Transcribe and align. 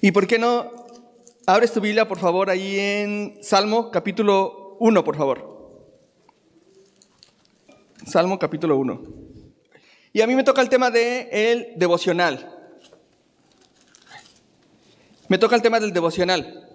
¿Y 0.00 0.12
por 0.12 0.26
qué 0.26 0.38
no 0.38 0.70
abres 1.46 1.72
tu 1.72 1.80
Biblia, 1.80 2.06
por 2.06 2.18
favor, 2.18 2.50
ahí 2.50 2.78
en 2.78 3.38
Salmo 3.42 3.90
capítulo 3.90 4.76
1, 4.80 5.04
por 5.04 5.16
favor? 5.16 5.56
Salmo 8.06 8.38
capítulo 8.38 8.76
1. 8.76 9.02
Y 10.12 10.20
a 10.20 10.26
mí 10.26 10.34
me 10.34 10.44
toca 10.44 10.60
el 10.60 10.68
tema 10.68 10.90
del 10.90 11.28
el 11.32 11.72
devocional. 11.76 12.52
Me 15.28 15.38
toca 15.38 15.56
el 15.56 15.62
tema 15.62 15.80
del 15.80 15.92
devocional. 15.92 16.68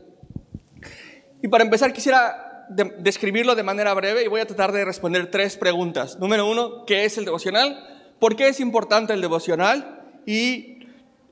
Y 1.41 1.47
para 1.47 1.63
empezar 1.63 1.93
quisiera 1.93 2.67
describirlo 2.99 3.55
de 3.55 3.63
manera 3.63 3.93
breve 3.93 4.23
y 4.23 4.27
voy 4.27 4.41
a 4.41 4.47
tratar 4.47 4.71
de 4.71 4.85
responder 4.85 5.29
tres 5.29 5.57
preguntas. 5.57 6.17
Número 6.19 6.49
uno, 6.49 6.85
¿qué 6.85 7.05
es 7.05 7.17
el 7.17 7.25
devocional? 7.25 8.15
¿Por 8.19 8.35
qué 8.35 8.47
es 8.47 8.59
importante 8.59 9.13
el 9.13 9.21
devocional? 9.21 10.11
Y 10.25 10.80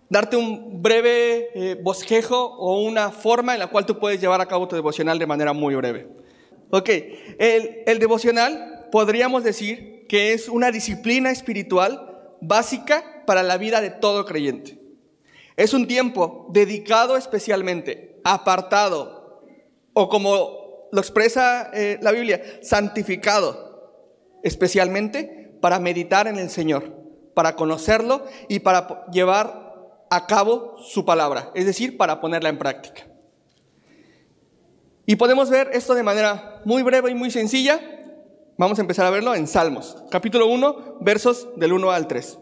darte 0.09 0.35
un 0.35 0.81
breve 0.81 1.49
eh, 1.53 1.77
bosquejo 1.81 2.37
o 2.37 2.81
una 2.81 3.11
forma 3.11 3.53
en 3.53 3.59
la 3.59 3.67
cual 3.67 3.85
tú 3.85 3.99
puedes 3.99 4.19
llevar 4.19 4.41
a 4.41 4.47
cabo 4.47 4.67
tu 4.67 4.75
devocional 4.75 5.19
de 5.19 5.27
manera 5.27 5.53
muy 5.53 5.75
breve. 5.75 6.07
Ok, 6.71 6.89
el, 7.39 7.83
el 7.85 7.99
devocional 7.99 8.87
podríamos 8.91 9.43
decir 9.43 10.05
que 10.07 10.33
es 10.33 10.49
una 10.49 10.71
disciplina 10.71 11.31
espiritual 11.31 12.35
básica 12.41 13.23
para 13.25 13.43
la 13.43 13.57
vida 13.57 13.81
de 13.81 13.91
todo 13.91 14.25
creyente. 14.25 14.79
Es 15.55 15.73
un 15.73 15.87
tiempo 15.87 16.47
dedicado 16.51 17.17
especialmente, 17.17 18.19
apartado, 18.23 19.43
o 19.93 20.09
como 20.09 20.87
lo 20.91 21.01
expresa 21.01 21.69
eh, 21.73 21.99
la 22.01 22.11
Biblia, 22.11 22.41
santificado, 22.61 23.93
especialmente 24.43 25.53
para 25.61 25.79
meditar 25.79 26.27
en 26.27 26.37
el 26.37 26.49
Señor, 26.49 26.95
para 27.33 27.55
conocerlo 27.55 28.25
y 28.47 28.59
para 28.59 29.05
llevar 29.11 29.68
a 30.09 30.25
cabo 30.25 30.75
su 30.79 31.05
palabra, 31.05 31.51
es 31.53 31.65
decir, 31.65 31.97
para 31.97 32.19
ponerla 32.19 32.49
en 32.49 32.57
práctica. 32.57 33.07
Y 35.05 35.15
podemos 35.15 35.49
ver 35.49 35.69
esto 35.73 35.95
de 35.95 36.03
manera 36.03 36.61
muy 36.65 36.83
breve 36.83 37.11
y 37.11 37.15
muy 37.15 37.31
sencilla. 37.31 37.79
Vamos 38.57 38.77
a 38.77 38.81
empezar 38.81 39.05
a 39.05 39.09
verlo 39.09 39.33
en 39.33 39.47
Salmos, 39.47 40.03
capítulo 40.11 40.47
1, 40.47 40.97
versos 41.01 41.47
del 41.55 41.73
1 41.73 41.91
al 41.91 42.07
3. 42.07 42.37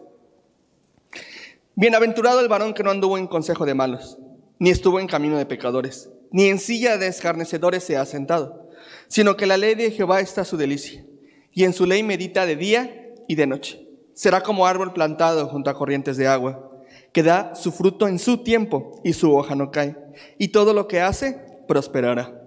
Bienaventurado 1.74 2.40
el 2.40 2.48
varón 2.48 2.74
que 2.74 2.82
no 2.82 2.90
anduvo 2.90 3.16
en 3.16 3.26
consejo 3.26 3.64
de 3.64 3.74
malos, 3.74 4.18
ni 4.58 4.70
estuvo 4.70 4.98
en 5.00 5.06
camino 5.06 5.38
de 5.38 5.46
pecadores, 5.46 6.10
ni 6.30 6.48
en 6.48 6.58
silla 6.58 6.98
de 6.98 7.06
escarnecedores 7.06 7.84
se 7.84 7.96
ha 7.96 8.04
sentado, 8.04 8.68
sino 9.06 9.36
que 9.36 9.46
la 9.46 9.56
ley 9.56 9.74
de 9.74 9.90
Jehová 9.90 10.20
está 10.20 10.44
su 10.44 10.56
delicia, 10.56 11.04
y 11.52 11.64
en 11.64 11.72
su 11.72 11.86
ley 11.86 12.02
medita 12.02 12.46
de 12.46 12.56
día 12.56 13.14
y 13.28 13.36
de 13.36 13.46
noche. 13.46 13.88
Será 14.12 14.42
como 14.42 14.66
árbol 14.66 14.92
plantado 14.92 15.46
junto 15.46 15.70
a 15.70 15.74
corrientes 15.74 16.16
de 16.16 16.26
agua 16.26 16.67
que 17.18 17.24
da 17.24 17.56
su 17.56 17.72
fruto 17.72 18.06
en 18.06 18.20
su 18.20 18.44
tiempo 18.44 19.00
y 19.02 19.12
su 19.12 19.34
hoja 19.34 19.56
no 19.56 19.72
cae. 19.72 19.96
Y 20.38 20.48
todo 20.48 20.72
lo 20.72 20.86
que 20.86 21.00
hace 21.00 21.36
prosperará. 21.66 22.40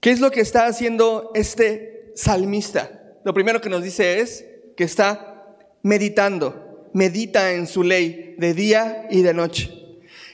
¿Qué 0.00 0.10
es 0.10 0.20
lo 0.20 0.30
que 0.30 0.42
está 0.42 0.66
haciendo 0.66 1.30
este 1.34 2.12
salmista? 2.14 2.90
Lo 3.24 3.32
primero 3.32 3.62
que 3.62 3.70
nos 3.70 3.82
dice 3.82 4.20
es 4.20 4.44
que 4.76 4.84
está 4.84 5.56
meditando, 5.80 6.90
medita 6.92 7.52
en 7.52 7.66
su 7.66 7.82
ley 7.82 8.34
de 8.36 8.52
día 8.52 9.06
y 9.10 9.22
de 9.22 9.32
noche. 9.32 9.72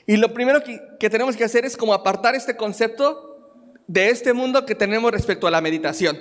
Y 0.05 0.17
lo 0.17 0.35
primero 0.35 0.65
que, 0.65 0.83
que 0.99 1.09
tenemos 1.09 1.37
que 1.37 1.45
hacer 1.45 1.65
es 1.65 1.77
como 1.77 1.95
apartar 1.95 2.35
este 2.35 2.57
concepto 2.57 3.63
de 3.87 4.11
este 4.11 4.33
mundo 4.33 4.67
que 4.67 4.75
tenemos 4.75 5.13
respecto 5.13 5.47
a 5.47 5.53
la 5.53 5.61
meditación. 5.61 6.19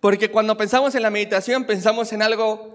Porque 0.00 0.30
cuando 0.30 0.58
pensamos 0.58 0.94
en 0.94 1.00
la 1.00 1.08
meditación 1.08 1.64
pensamos 1.64 2.12
en 2.12 2.20
algo 2.20 2.73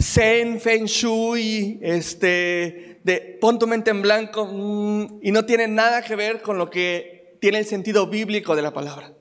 Zen, 0.00 0.60
Feng 0.60 0.84
Shui, 0.86 1.78
este, 1.82 3.00
de 3.04 3.38
pon 3.40 3.58
tu 3.58 3.66
mente 3.66 3.90
en 3.90 4.02
blanco, 4.02 4.46
mm, 4.46 5.20
y 5.22 5.32
no 5.32 5.44
tiene 5.44 5.68
nada 5.68 6.02
que 6.02 6.16
ver 6.16 6.42
con 6.42 6.58
lo 6.58 6.70
que 6.70 7.36
tiene 7.40 7.58
el 7.58 7.66
sentido 7.66 8.06
bíblico 8.06 8.54
de 8.56 8.62
la 8.62 8.72
palabra. 8.72 9.12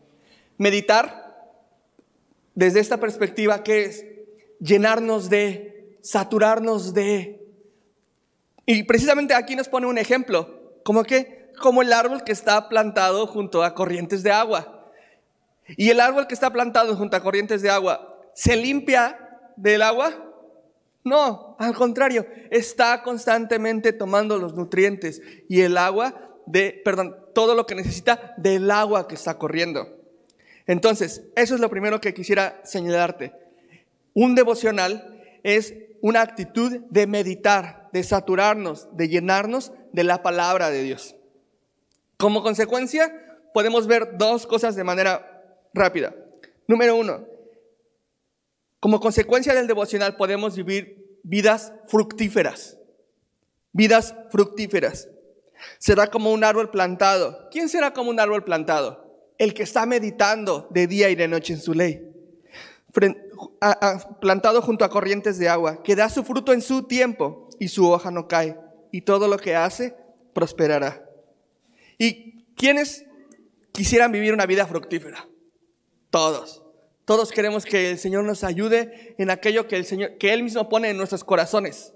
Meditar, 0.57 1.55
desde 2.55 2.79
esta 2.79 2.97
perspectiva, 2.97 3.63
que 3.63 3.85
es 3.85 4.05
llenarnos 4.59 5.29
de, 5.29 5.97
saturarnos 6.01 6.93
de. 6.93 7.41
Y 8.65 8.83
precisamente 8.83 9.33
aquí 9.33 9.55
nos 9.55 9.67
pone 9.67 9.87
un 9.87 9.97
ejemplo, 9.97 10.79
como 10.83 11.03
que, 11.03 11.51
como 11.59 11.81
el 11.81 11.93
árbol 11.93 12.23
que 12.23 12.31
está 12.31 12.69
plantado 12.69 13.27
junto 13.27 13.63
a 13.63 13.73
corrientes 13.73 14.23
de 14.23 14.31
agua. 14.31 14.89
Y 15.77 15.89
el 15.89 15.99
árbol 15.99 16.27
que 16.27 16.33
está 16.33 16.51
plantado 16.51 16.95
junto 16.95 17.15
a 17.15 17.21
corrientes 17.21 17.61
de 17.61 17.69
agua, 17.69 18.19
¿se 18.33 18.55
limpia 18.55 19.17
del 19.55 19.81
agua? 19.81 20.30
No, 21.03 21.55
al 21.59 21.73
contrario, 21.73 22.25
está 22.51 23.01
constantemente 23.01 23.91
tomando 23.91 24.37
los 24.37 24.53
nutrientes 24.53 25.21
y 25.49 25.61
el 25.61 25.77
agua 25.77 26.37
de, 26.45 26.79
perdón, 26.85 27.15
todo 27.33 27.55
lo 27.55 27.65
que 27.65 27.75
necesita 27.75 28.33
del 28.37 28.69
agua 28.69 29.07
que 29.07 29.15
está 29.15 29.37
corriendo. 29.37 29.87
Entonces, 30.67 31.23
eso 31.35 31.55
es 31.55 31.61
lo 31.61 31.69
primero 31.69 31.99
que 31.99 32.13
quisiera 32.13 32.61
señalarte. 32.63 33.33
Un 34.13 34.35
devocional 34.35 35.21
es 35.43 35.73
una 36.01 36.21
actitud 36.21 36.81
de 36.89 37.07
meditar, 37.07 37.89
de 37.93 38.03
saturarnos, 38.03 38.87
de 38.95 39.09
llenarnos 39.09 39.71
de 39.91 40.03
la 40.03 40.21
palabra 40.21 40.69
de 40.69 40.83
Dios. 40.83 41.15
Como 42.17 42.43
consecuencia, 42.43 43.11
podemos 43.53 43.87
ver 43.87 44.17
dos 44.17 44.45
cosas 44.45 44.75
de 44.75 44.83
manera 44.83 45.43
rápida. 45.73 46.13
Número 46.67 46.95
uno, 46.95 47.25
como 48.81 48.99
consecuencia 48.99 49.53
del 49.53 49.67
devocional 49.67 50.17
podemos 50.17 50.55
vivir 50.55 51.19
vidas 51.23 51.71
fructíferas. 51.87 52.79
Vidas 53.71 54.15
fructíferas. 54.31 55.07
Será 55.77 56.07
como 56.07 56.31
un 56.31 56.43
árbol 56.43 56.71
plantado. 56.71 57.47
¿Quién 57.51 57.69
será 57.69 57.93
como 57.93 58.09
un 58.09 58.19
árbol 58.19 58.43
plantado? 58.43 59.31
El 59.37 59.53
que 59.53 59.61
está 59.61 59.85
meditando 59.85 60.67
de 60.71 60.87
día 60.87 61.11
y 61.11 61.15
de 61.15 61.27
noche 61.27 61.53
en 61.53 61.61
su 61.61 61.75
ley. 61.75 62.11
Plantado 64.19 64.63
junto 64.63 64.83
a 64.83 64.89
corrientes 64.89 65.37
de 65.37 65.47
agua, 65.47 65.83
que 65.83 65.95
da 65.95 66.09
su 66.09 66.23
fruto 66.23 66.51
en 66.51 66.63
su 66.63 66.87
tiempo 66.87 67.49
y 67.59 67.67
su 67.67 67.87
hoja 67.87 68.09
no 68.09 68.27
cae. 68.27 68.57
Y 68.91 69.01
todo 69.01 69.27
lo 69.27 69.37
que 69.37 69.55
hace 69.55 69.95
prosperará. 70.33 71.07
¿Y 71.99 72.45
quiénes 72.55 73.05
quisieran 73.73 74.11
vivir 74.11 74.33
una 74.33 74.47
vida 74.47 74.65
fructífera? 74.65 75.27
Todos. 76.09 76.63
Todos 77.05 77.31
queremos 77.31 77.65
que 77.65 77.91
el 77.91 77.97
Señor 77.97 78.23
nos 78.23 78.43
ayude 78.43 79.15
en 79.17 79.29
aquello 79.29 79.67
que, 79.67 79.77
el 79.77 79.85
Señor, 79.85 80.17
que 80.17 80.33
Él 80.33 80.43
mismo 80.43 80.69
pone 80.69 80.89
en 80.89 80.97
nuestros 80.97 81.23
corazones. 81.23 81.93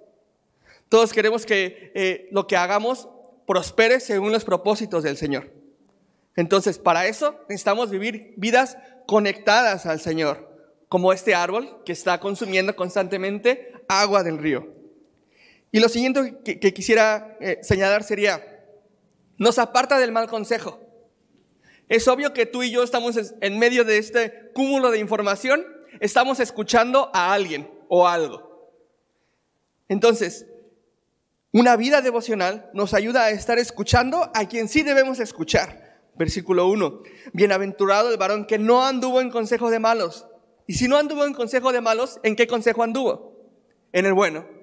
Todos 0.89 1.13
queremos 1.13 1.45
que 1.45 1.91
eh, 1.95 2.27
lo 2.31 2.47
que 2.47 2.57
hagamos 2.57 3.09
prospere 3.47 3.99
según 3.99 4.31
los 4.31 4.43
propósitos 4.43 5.03
del 5.03 5.17
Señor. 5.17 5.51
Entonces, 6.35 6.79
para 6.79 7.07
eso 7.07 7.39
necesitamos 7.47 7.89
vivir 7.89 8.33
vidas 8.37 8.77
conectadas 9.07 9.85
al 9.85 9.99
Señor, 9.99 10.49
como 10.89 11.13
este 11.13 11.35
árbol 11.35 11.81
que 11.85 11.93
está 11.93 12.19
consumiendo 12.19 12.75
constantemente 12.75 13.73
agua 13.87 14.23
del 14.23 14.37
río. 14.37 14.67
Y 15.71 15.79
lo 15.79 15.89
siguiente 15.89 16.37
que, 16.43 16.73
quisiera 16.73 17.37
eh, 17.39 17.59
señalar 17.61 18.03
sería, 18.03 18.41
nos 19.37 19.59
aparta 19.59 19.99
del 19.99 20.11
mal 20.11 20.27
consejo. 20.27 20.79
Es 21.87 22.07
obvio 22.07 22.33
que 22.33 22.45
tú 22.45 22.63
y 22.63 22.71
yo 22.71 22.83
estamos 22.83 23.15
en 23.41 23.59
medio 23.59 23.83
de 23.83 23.97
este 23.97 24.51
cúmulo 24.53 24.91
de 24.91 24.99
información, 24.99 25.65
estamos 25.99 26.39
escuchando 26.39 27.11
a 27.13 27.33
alguien 27.33 27.69
o 27.89 28.07
algo. 28.07 28.73
Entonces, 29.87 30.47
una 31.51 31.75
vida 31.75 32.01
devocional 32.01 32.69
nos 32.73 32.93
ayuda 32.93 33.25
a 33.25 33.29
estar 33.29 33.59
escuchando 33.59 34.29
a 34.33 34.47
quien 34.47 34.67
sí 34.67 34.83
debemos 34.83 35.19
escuchar. 35.19 36.01
Versículo 36.15 36.67
1. 36.67 37.03
Bienaventurado 37.33 38.09
el 38.09 38.17
varón 38.17 38.45
que 38.45 38.57
no 38.57 38.85
anduvo 38.85 39.21
en 39.21 39.29
consejo 39.29 39.69
de 39.69 39.79
malos. 39.79 40.25
Y 40.67 40.73
si 40.73 40.87
no 40.87 40.97
anduvo 40.97 41.25
en 41.25 41.33
consejo 41.33 41.71
de 41.71 41.81
malos, 41.81 42.19
¿en 42.23 42.35
qué 42.35 42.47
consejo 42.47 42.83
anduvo? 42.83 43.37
En 43.93 44.05
el 44.05 44.13
bueno. 44.13 44.54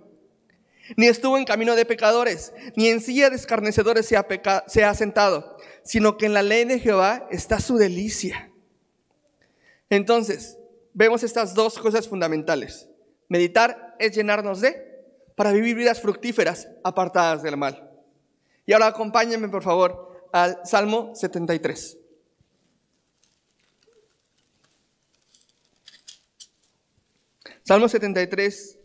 Ni 0.96 1.06
estuvo 1.06 1.38
en 1.38 1.44
camino 1.44 1.76
de 1.76 1.86
pecadores, 1.86 2.52
ni 2.76 2.88
en 2.88 3.00
silla 3.00 3.30
de 3.30 3.36
escarnecedores 3.36 4.06
se 4.06 4.16
ha, 4.16 4.26
se 4.66 4.84
ha 4.84 4.94
sentado 4.94 5.56
sino 5.84 6.16
que 6.16 6.26
en 6.26 6.34
la 6.34 6.42
ley 6.42 6.64
de 6.64 6.78
Jehová 6.78 7.26
está 7.30 7.60
su 7.60 7.76
delicia. 7.76 8.50
Entonces, 9.90 10.58
vemos 10.94 11.22
estas 11.22 11.54
dos 11.54 11.78
cosas 11.78 12.08
fundamentales. 12.08 12.88
Meditar 13.28 13.96
es 13.98 14.14
llenarnos 14.14 14.60
de, 14.60 15.04
para 15.36 15.52
vivir 15.52 15.76
vidas 15.76 16.00
fructíferas 16.00 16.68
apartadas 16.84 17.42
del 17.42 17.56
mal. 17.56 17.90
Y 18.64 18.72
ahora 18.72 18.86
acompáñenme, 18.86 19.48
por 19.48 19.62
favor, 19.62 20.28
al 20.32 20.60
Salmo 20.64 21.14
73. 21.14 21.98
Salmo 27.64 27.88
73, 27.88 28.78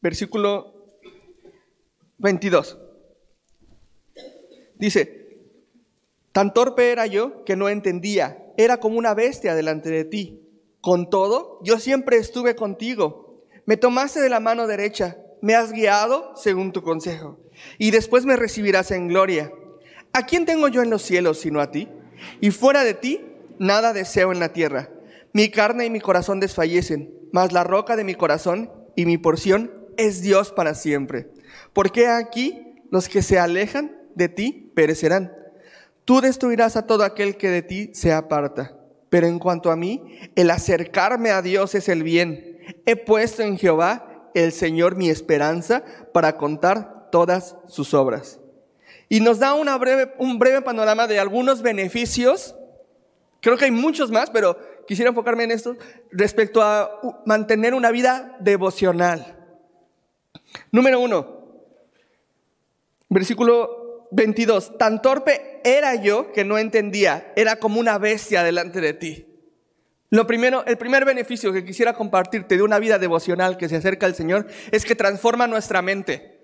versículo 0.00 0.71
22. 2.22 2.78
Dice, 4.78 5.22
Tan 6.32 6.54
torpe 6.54 6.90
era 6.90 7.06
yo 7.06 7.44
que 7.44 7.56
no 7.56 7.68
entendía. 7.68 8.38
Era 8.56 8.78
como 8.78 8.98
una 8.98 9.14
bestia 9.14 9.54
delante 9.54 9.90
de 9.90 10.04
ti. 10.04 10.40
Con 10.80 11.10
todo, 11.10 11.60
yo 11.62 11.78
siempre 11.78 12.16
estuve 12.16 12.56
contigo. 12.56 13.44
Me 13.66 13.76
tomaste 13.76 14.20
de 14.20 14.30
la 14.30 14.40
mano 14.40 14.66
derecha. 14.66 15.18
me 15.42 15.56
has 15.56 15.72
guiado 15.72 16.36
según 16.36 16.70
tu 16.72 16.82
consejo, 16.82 17.36
y 17.76 17.90
después 17.90 18.24
me 18.24 18.36
recibirás 18.36 18.92
en 18.92 19.08
gloria. 19.08 19.52
¿A 20.12 20.24
quién 20.24 20.46
tengo 20.46 20.68
yo 20.68 20.82
en 20.82 20.90
los 20.90 21.02
cielos 21.02 21.40
sino 21.40 21.60
a 21.60 21.72
ti? 21.72 21.88
Y 22.40 22.52
fuera 22.52 22.84
de 22.84 22.94
ti, 22.94 23.20
nada 23.58 23.92
deseo 23.92 24.30
en 24.30 24.38
la 24.38 24.52
tierra. 24.52 24.90
Mi 25.32 25.50
carne 25.50 25.84
y 25.84 25.90
mi 25.90 25.98
corazón 26.00 26.38
desfallecen, 26.38 27.12
mas 27.32 27.52
la 27.52 27.64
roca 27.64 27.96
de 27.96 28.04
mi 28.04 28.14
corazón 28.14 28.70
y 28.94 29.04
mi 29.04 29.18
porción 29.18 29.72
es 29.96 30.22
Dios 30.22 30.52
para 30.52 30.76
siempre. 30.76 31.32
Porque 31.72 32.08
aquí 32.08 32.82
los 32.90 33.08
que 33.08 33.22
se 33.22 33.38
alejan 33.38 33.96
de 34.14 34.28
ti 34.28 34.72
perecerán. 34.74 35.32
Tú 36.04 36.20
destruirás 36.20 36.76
a 36.76 36.86
todo 36.86 37.04
aquel 37.04 37.36
que 37.36 37.48
de 37.48 37.62
ti 37.62 37.90
se 37.94 38.12
aparta. 38.12 38.76
Pero 39.08 39.26
en 39.26 39.38
cuanto 39.38 39.70
a 39.70 39.76
mí, 39.76 40.18
el 40.36 40.50
acercarme 40.50 41.30
a 41.30 41.42
Dios 41.42 41.74
es 41.74 41.88
el 41.88 42.02
bien. 42.02 42.58
He 42.86 42.96
puesto 42.96 43.42
en 43.42 43.58
Jehová, 43.58 44.30
el 44.34 44.52
Señor, 44.52 44.96
mi 44.96 45.10
esperanza 45.10 45.84
para 46.12 46.36
contar 46.36 47.10
todas 47.10 47.56
sus 47.66 47.94
obras. 47.94 48.40
Y 49.08 49.20
nos 49.20 49.38
da 49.38 49.54
una 49.54 49.76
breve, 49.76 50.14
un 50.18 50.38
breve 50.38 50.62
panorama 50.62 51.06
de 51.06 51.20
algunos 51.20 51.60
beneficios. 51.60 52.54
Creo 53.40 53.58
que 53.58 53.66
hay 53.66 53.70
muchos 53.70 54.10
más, 54.10 54.30
pero 54.30 54.56
quisiera 54.86 55.10
enfocarme 55.10 55.44
en 55.44 55.50
esto 55.50 55.76
respecto 56.10 56.62
a 56.62 56.90
mantener 57.26 57.74
una 57.74 57.90
vida 57.90 58.36
devocional. 58.40 59.38
Número 60.70 61.00
uno, 61.00 61.41
versículo 63.12 64.08
22. 64.12 64.78
Tan 64.78 65.02
torpe 65.02 65.60
era 65.64 65.94
yo 65.94 66.32
que 66.32 66.44
no 66.44 66.58
entendía, 66.58 67.32
era 67.36 67.56
como 67.56 67.80
una 67.80 67.98
bestia 67.98 68.42
delante 68.42 68.80
de 68.80 68.94
ti. 68.94 69.26
Lo 70.10 70.26
primero, 70.26 70.64
el 70.66 70.76
primer 70.76 71.04
beneficio 71.04 71.52
que 71.52 71.64
quisiera 71.64 71.94
compartirte 71.94 72.56
de 72.56 72.62
una 72.62 72.78
vida 72.78 72.98
devocional 72.98 73.56
que 73.56 73.68
se 73.68 73.76
acerca 73.76 74.04
al 74.04 74.14
Señor 74.14 74.46
es 74.70 74.84
que 74.84 74.94
transforma 74.94 75.46
nuestra 75.46 75.80
mente. 75.80 76.38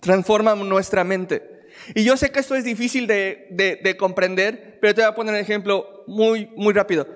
Transforma 0.00 0.56
nuestra 0.56 1.04
mente. 1.04 1.66
Y 1.94 2.02
yo 2.02 2.16
sé 2.16 2.32
que 2.32 2.40
esto 2.40 2.56
es 2.56 2.64
difícil 2.64 3.06
de, 3.06 3.96
comprender, 3.98 4.78
pero 4.80 4.94
te 4.94 5.02
voy 5.02 5.10
a 5.10 5.14
poner 5.14 5.34
un 5.34 5.40
ejemplo 5.40 6.02
muy, 6.08 6.50
muy 6.56 6.74
rápido. 6.74 7.06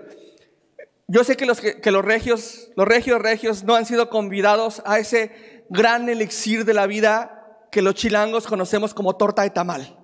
Yo 1.08 1.24
sé 1.24 1.36
que 1.36 1.44
los, 1.44 1.60
que 1.60 1.90
los 1.90 2.04
regios, 2.04 2.70
los 2.76 2.86
regios 2.86 3.20
regios 3.20 3.64
no 3.64 3.74
han 3.74 3.84
sido 3.84 4.10
convidados 4.10 4.82
a 4.86 5.00
ese 5.00 5.64
gran 5.70 6.08
elixir 6.08 6.64
de 6.64 6.74
la 6.74 6.86
vida 6.86 7.39
que 7.70 7.82
los 7.82 7.94
chilangos 7.94 8.46
conocemos 8.46 8.94
como 8.94 9.16
torta 9.16 9.42
de 9.42 9.50
tamal. 9.50 9.96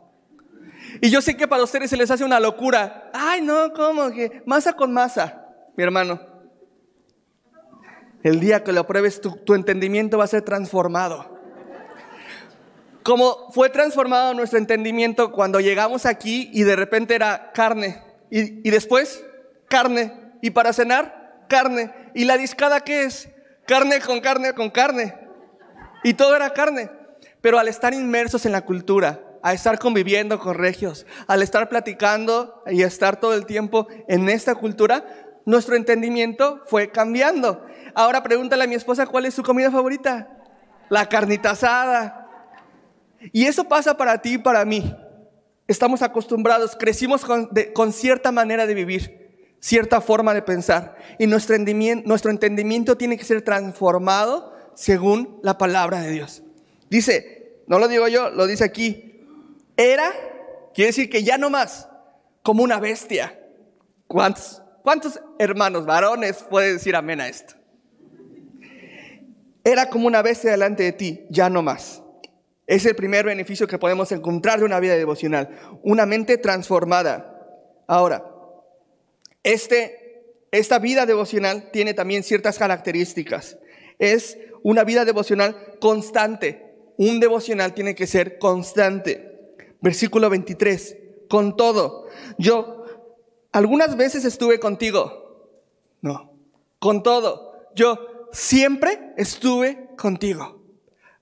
Y 1.01 1.11
yo 1.11 1.21
sé 1.21 1.37
que 1.37 1.49
para 1.49 1.63
ustedes 1.63 1.91
se 1.91 1.97
les 1.97 2.11
hace 2.11 2.25
una 2.25 2.41
locura. 2.41 3.11
Ay, 3.13 3.43
no, 3.43 3.73
¿cómo? 3.73 4.11
que 4.11 4.43
Masa 4.47 4.73
con 4.73 4.93
masa, 4.93 5.47
mi 5.77 5.85
hermano. 5.85 6.21
El 8.23 8.41
día 8.41 8.65
que 8.65 8.73
lo 8.73 8.87
pruebes, 8.87 9.21
tu 9.21 9.55
entendimiento 9.55 10.19
va 10.19 10.25
a 10.25 10.29
ser 10.29 10.43
transformado. 10.43 11.37
Como 13.07 13.53
fue 13.53 13.71
transformado 13.71 14.35
nuestro 14.35 14.59
entendimiento 14.59 15.31
cuando 15.31 15.61
llegamos 15.61 16.07
aquí 16.07 16.51
y 16.53 16.65
de 16.65 16.75
repente 16.75 17.15
era 17.15 17.53
carne. 17.53 18.03
Y, 18.33 18.69
después, 18.69 19.25
carne. 19.69 20.33
Y 20.43 20.51
para 20.51 20.73
cenar, 20.73 21.45
carne. 21.49 21.95
¿Y 22.17 22.25
la 22.25 22.37
discada 22.37 22.81
qué 22.81 23.05
es? 23.05 23.29
Carne 23.65 24.01
con 24.01 24.21
carne 24.21 24.55
con 24.55 24.71
carne. 24.71 25.15
Y 26.03 26.15
todo 26.15 26.35
era 26.35 26.53
carne. 26.53 26.91
Pero 27.46 27.60
al 27.60 27.69
estar 27.69 27.94
inmersos 27.94 28.44
en 28.44 28.50
la 28.50 28.62
cultura, 28.62 29.20
a 29.40 29.52
estar 29.52 29.78
conviviendo 29.78 30.40
con 30.40 30.56
regios, 30.56 31.06
al 31.28 31.43
estar 31.43 31.69
platicando 31.69 32.64
y 32.66 32.82
estar 32.82 33.20
todo 33.20 33.34
el 33.34 33.46
tiempo 33.46 33.87
en 34.08 34.28
esta 34.28 34.56
cultura, 34.56 35.04
nuestro 35.44 35.76
entendimiento 35.76 36.64
fue 36.66 36.90
cambiando. 36.90 37.64
Ahora 37.94 38.25
pregúntale 38.25 38.64
a 38.64 38.66
mi 38.66 38.75
esposa 38.75 39.06
cuál 39.06 39.26
es 39.26 39.34
su 39.34 39.44
comida 39.44 39.70
favorita. 39.70 40.28
La 40.88 41.08
carnita 41.08 41.50
asada. 41.50 42.28
Y 43.32 43.44
eso 43.44 43.62
pasa 43.62 43.96
para 43.96 44.20
ti 44.20 44.32
y 44.32 44.38
para 44.38 44.64
mí. 44.64 44.93
Estamos 45.69 46.02
acostumbrados, 46.02 46.75
crecimos 46.75 47.25
con, 47.25 47.93
cierta 47.93 48.32
manera 48.32 48.66
de 48.66 48.75
vivir, 48.75 49.54
cierta 49.60 50.00
forma 50.00 50.34
de 50.34 50.43
pensar. 50.43 50.96
Y 51.16 51.28
nuestro 51.28 51.54
entendimiento, 51.54 52.08
nuestro 52.08 52.32
entendimiento 52.32 52.96
tiene 52.96 53.16
que 53.16 53.25
ser 53.25 53.43
transformado 53.43 54.52
según 54.75 55.38
la 55.44 55.58
palabra 55.58 56.00
de 56.00 56.10
Dios. 56.10 56.43
Dice, 56.88 57.36
no 57.67 57.79
lo 57.79 57.89
digo 57.89 58.09
yo, 58.09 58.31
lo 58.31 58.47
dice 58.47 58.65
aquí. 58.65 59.25
Era, 59.77 60.13
quiere 60.75 60.89
decir 60.89 61.11
que 61.11 61.23
ya 61.23 61.39
no 61.39 61.51
más, 61.51 61.89
como 62.43 62.63
una 62.63 62.81
bestia. 62.81 63.39
¿Cuántos, 64.07 64.63
hermanos 65.39 65.85
varones 65.85 66.45
pueden 66.49 66.75
decir 66.75 66.95
amén 66.95 67.21
a 67.21 67.29
esto? 67.29 67.55
Era 69.65 69.91
como 69.91 70.07
una 70.07 70.23
bestia 70.23 70.53
delante 70.53 70.85
de 70.85 70.93
ti, 70.93 71.27
ya 71.29 71.51
no 71.51 71.63
más. 71.63 72.03
Es 72.69 72.87
el 72.87 72.95
primer 72.95 73.27
beneficio 73.27 73.67
que 73.67 73.79
podemos 73.79 74.13
encontrar 74.13 74.61
de 74.61 74.65
una 74.65 74.81
vida 74.81 74.95
devocional, 74.95 75.79
una 75.83 76.07
mente 76.07 76.39
transformada. 76.39 77.33
Ahora, 77.89 78.25
este, 79.43 80.25
esta 80.53 80.79
vida 80.79 81.07
devocional 81.07 81.71
tiene 81.73 81.95
también 81.95 82.23
ciertas 82.23 82.59
características. 82.59 83.59
Es 83.99 84.39
una 84.63 84.85
vida 84.85 85.05
devocional 85.05 85.79
constante. 85.81 86.66
Un 86.96 87.20
devocional 87.20 87.75
tiene 87.75 87.94
que 87.94 88.06
ser 88.06 88.38
constante. 88.38 89.54
Versículo 89.81 90.31
23. 90.31 90.96
Con 91.28 91.56
todo, 91.56 92.06
yo 92.38 92.84
algunas 93.52 93.96
veces 93.96 94.25
estuve 94.25 94.60
contigo. 94.60 95.50
No. 96.00 96.32
Con 96.78 97.02
todo, 97.02 97.70
yo 97.75 98.28
siempre 98.32 99.12
estuve 99.16 99.88
contigo. 99.96 100.62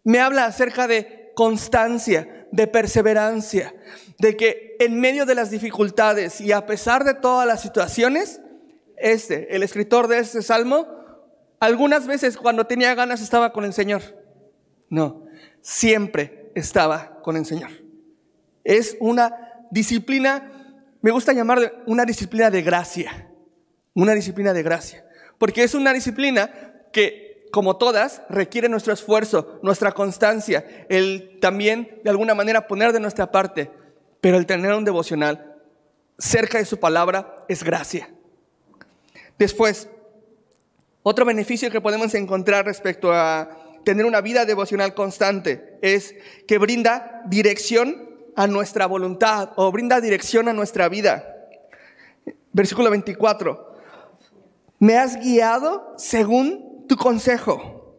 Me 0.03 0.21
habla 0.21 0.45
acerca 0.45 0.87
de 0.87 1.33
constancia, 1.35 2.47
de 2.53 2.67
perseverancia, 2.67 3.75
de 4.19 4.37
que 4.37 4.77
en 4.79 5.01
medio 5.01 5.27
de 5.27 5.35
las 5.35 5.51
dificultades 5.51 6.41
y 6.41 6.53
a 6.53 6.67
pesar 6.67 7.05
de 7.05 7.15
todas 7.15 7.47
las 7.47 7.63
situaciones, 7.63 8.41
este, 8.97 9.55
el 9.55 9.63
escritor 9.63 10.09
de 10.09 10.19
este 10.19 10.43
salmo, 10.43 10.87
algunas 11.61 12.07
veces 12.07 12.37
cuando 12.37 12.67
tenía 12.67 12.95
ganas 12.95 13.21
estaba 13.21 13.53
con 13.53 13.65
el 13.65 13.73
Señor. 13.73 14.03
No, 14.91 15.24
siempre 15.65 16.53
estaba 16.55 17.23
con 17.23 17.37
el 17.39 17.47
Señor. 17.47 17.71
Es 18.63 18.97
una 19.01 19.65
disciplina, 19.71 20.53
me 21.01 21.11
gusta 21.11 21.33
llamarle 21.33 21.73
una 21.87 22.05
disciplina 22.05 22.51
de 22.51 22.63
gracia, 22.63 23.31
una 23.95 24.13
disciplina 24.13 24.53
de 24.53 24.63
gracia, 24.63 25.05
porque 25.39 25.65
es 25.65 25.75
una 25.75 25.93
disciplina 25.93 26.51
que 26.93 27.25
como 27.51 27.77
todas, 27.77 28.23
requiere 28.29 28.69
nuestro 28.69 28.93
esfuerzo, 28.93 29.61
nuestra 29.63 29.93
constancia, 29.93 30.67
el 30.89 31.39
también 31.41 32.01
de 32.03 32.11
alguna 32.11 32.35
manera 32.35 32.67
poner 32.67 32.93
de 32.93 32.99
nuestra 32.99 33.31
parte, 33.31 33.71
pero 34.21 34.39
el 34.39 34.47
tener 34.47 34.73
un 34.75 34.85
devocional 34.85 35.55
cerca 36.19 36.59
de 36.59 36.65
su 36.65 36.81
palabra 36.81 37.45
es 37.49 37.63
gracia. 37.63 38.11
Después, 39.39 39.89
otro 41.05 41.25
beneficio 41.25 41.71
que 41.71 41.81
podemos 41.81 42.13
encontrar 42.15 42.65
respecto 42.65 43.13
a 43.13 43.64
tener 43.85 44.07
una 44.07 44.21
vida 44.21 44.45
devocional 44.45 44.95
constante 44.95 45.79
es 45.83 46.15
que 46.47 46.59
brinda 46.59 47.23
dirección 47.27 48.11
a 48.37 48.47
nuestra 48.47 48.87
voluntad 48.87 49.51
o 49.57 49.71
brinda 49.71 50.01
dirección 50.01 50.49
a 50.49 50.53
nuestra 50.53 50.89
vida. 50.89 51.49
Versículo 52.53 52.91
24. 52.91 53.75
Me 54.79 54.97
has 54.97 55.17
guiado 55.21 55.95
según 55.97 56.87
tu 56.89 56.97
consejo. 56.97 57.97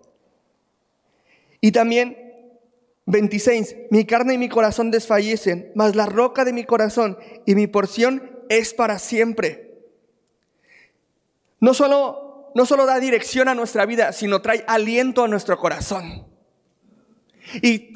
Y 1.61 1.71
también 1.71 2.17
26, 3.07 3.75
mi 3.91 4.05
carne 4.05 4.33
y 4.33 4.37
mi 4.37 4.49
corazón 4.49 4.91
desfallecen, 4.91 5.71
mas 5.75 5.95
la 5.95 6.05
roca 6.05 6.43
de 6.43 6.53
mi 6.53 6.63
corazón 6.63 7.17
y 7.45 7.55
mi 7.55 7.67
porción 7.67 8.43
es 8.49 8.73
para 8.73 8.99
siempre. 8.99 9.73
No 11.59 11.73
solo, 11.73 12.24
no 12.55 12.65
solo 12.65 12.85
da 12.85 12.99
dirección 12.99 13.49
a 13.49 13.53
nuestra 13.53 13.85
vida, 13.85 14.13
sino 14.13 14.41
trae 14.41 14.63
aliento 14.65 15.25
a 15.25 15.27
nuestro 15.27 15.57
corazón. 15.59 16.25
Y 17.61 17.93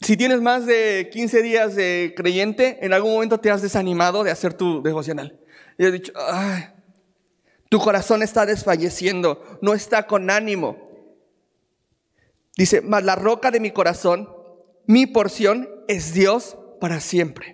si 0.00 0.16
tienes 0.16 0.40
más 0.40 0.64
de 0.64 1.10
15 1.12 1.42
días 1.42 1.76
de 1.76 2.14
creyente, 2.16 2.78
en 2.80 2.94
algún 2.94 3.12
momento 3.12 3.38
te 3.38 3.50
has 3.50 3.60
desanimado 3.60 4.24
de 4.24 4.30
hacer 4.30 4.54
tu 4.54 4.82
devocional. 4.82 5.38
Y 5.78 5.84
has 5.84 5.92
dicho, 5.92 6.12
ay, 6.16 6.64
tu 7.68 7.78
corazón 7.78 8.22
está 8.22 8.46
desfalleciendo, 8.46 9.58
no 9.60 9.74
está 9.74 10.06
con 10.06 10.30
ánimo. 10.30 10.88
Dice, 12.56 12.80
mas 12.80 13.04
la 13.04 13.16
roca 13.16 13.50
de 13.50 13.60
mi 13.60 13.70
corazón, 13.70 14.30
mi 14.86 15.06
porción 15.06 15.68
es 15.88 16.14
Dios 16.14 16.56
para 16.80 17.00
siempre. 17.00 17.53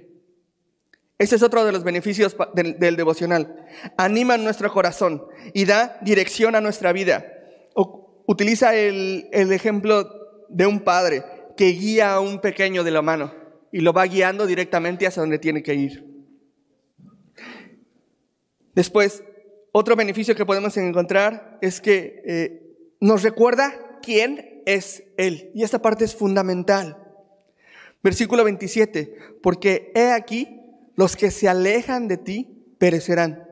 Ese 1.21 1.37
es 1.37 1.43
otro 1.43 1.67
de 1.67 1.73
los 1.73 1.85
beneficios 1.85 2.35
del, 2.55 2.97
devocional. 2.97 3.67
Anima 3.99 4.39
nuestro 4.39 4.73
corazón 4.73 5.23
y 5.53 5.67
da 5.67 5.99
dirección 6.01 6.55
a 6.55 6.63
nuestra 6.63 6.95
vida. 6.95 7.27
utiliza 8.27 8.75
el, 8.75 9.29
el 9.31 9.53
ejemplo 9.53 10.09
de 10.49 10.65
un 10.65 10.81
padre 10.81 11.23
que 11.59 11.67
guía 11.73 12.15
a 12.15 12.21
un 12.21 12.41
pequeño 12.41 12.85
de 12.85 12.91
la 12.91 13.03
mano 13.03 13.35
y 13.71 13.81
lo 13.81 13.93
va 13.93 14.07
guiando 14.07 14.47
directamente 14.47 15.07
hacia 15.07 15.21
donde 15.21 15.39
tiene 15.39 15.63
que 15.63 15.75
ir. 15.75 16.07
Después, 18.75 19.23
otro 19.73 19.97
beneficio 19.97 20.35
que 20.35 20.47
podemos 20.47 20.75
encontrar 20.79 21.59
es 21.61 21.83
que 21.83 22.23
eh, 22.25 22.63
nos 22.99 23.23
recuerda 23.23 23.99
quién 24.01 24.63
es 24.65 25.03
Él. 25.19 25.51
Y 25.55 25.65
esta 25.65 25.83
parte 25.83 26.07
es 26.07 26.17
fundamental. 26.17 26.97
Versículo 28.03 28.43
27, 28.43 29.15
porque 29.43 29.93
he 29.95 30.13
aquí, 30.13 30.60
los 31.01 31.17
que 31.17 31.31
se 31.31 31.49
alejan 31.49 32.09
de 32.09 32.19
ti 32.19 32.75
perecerán. 32.77 33.49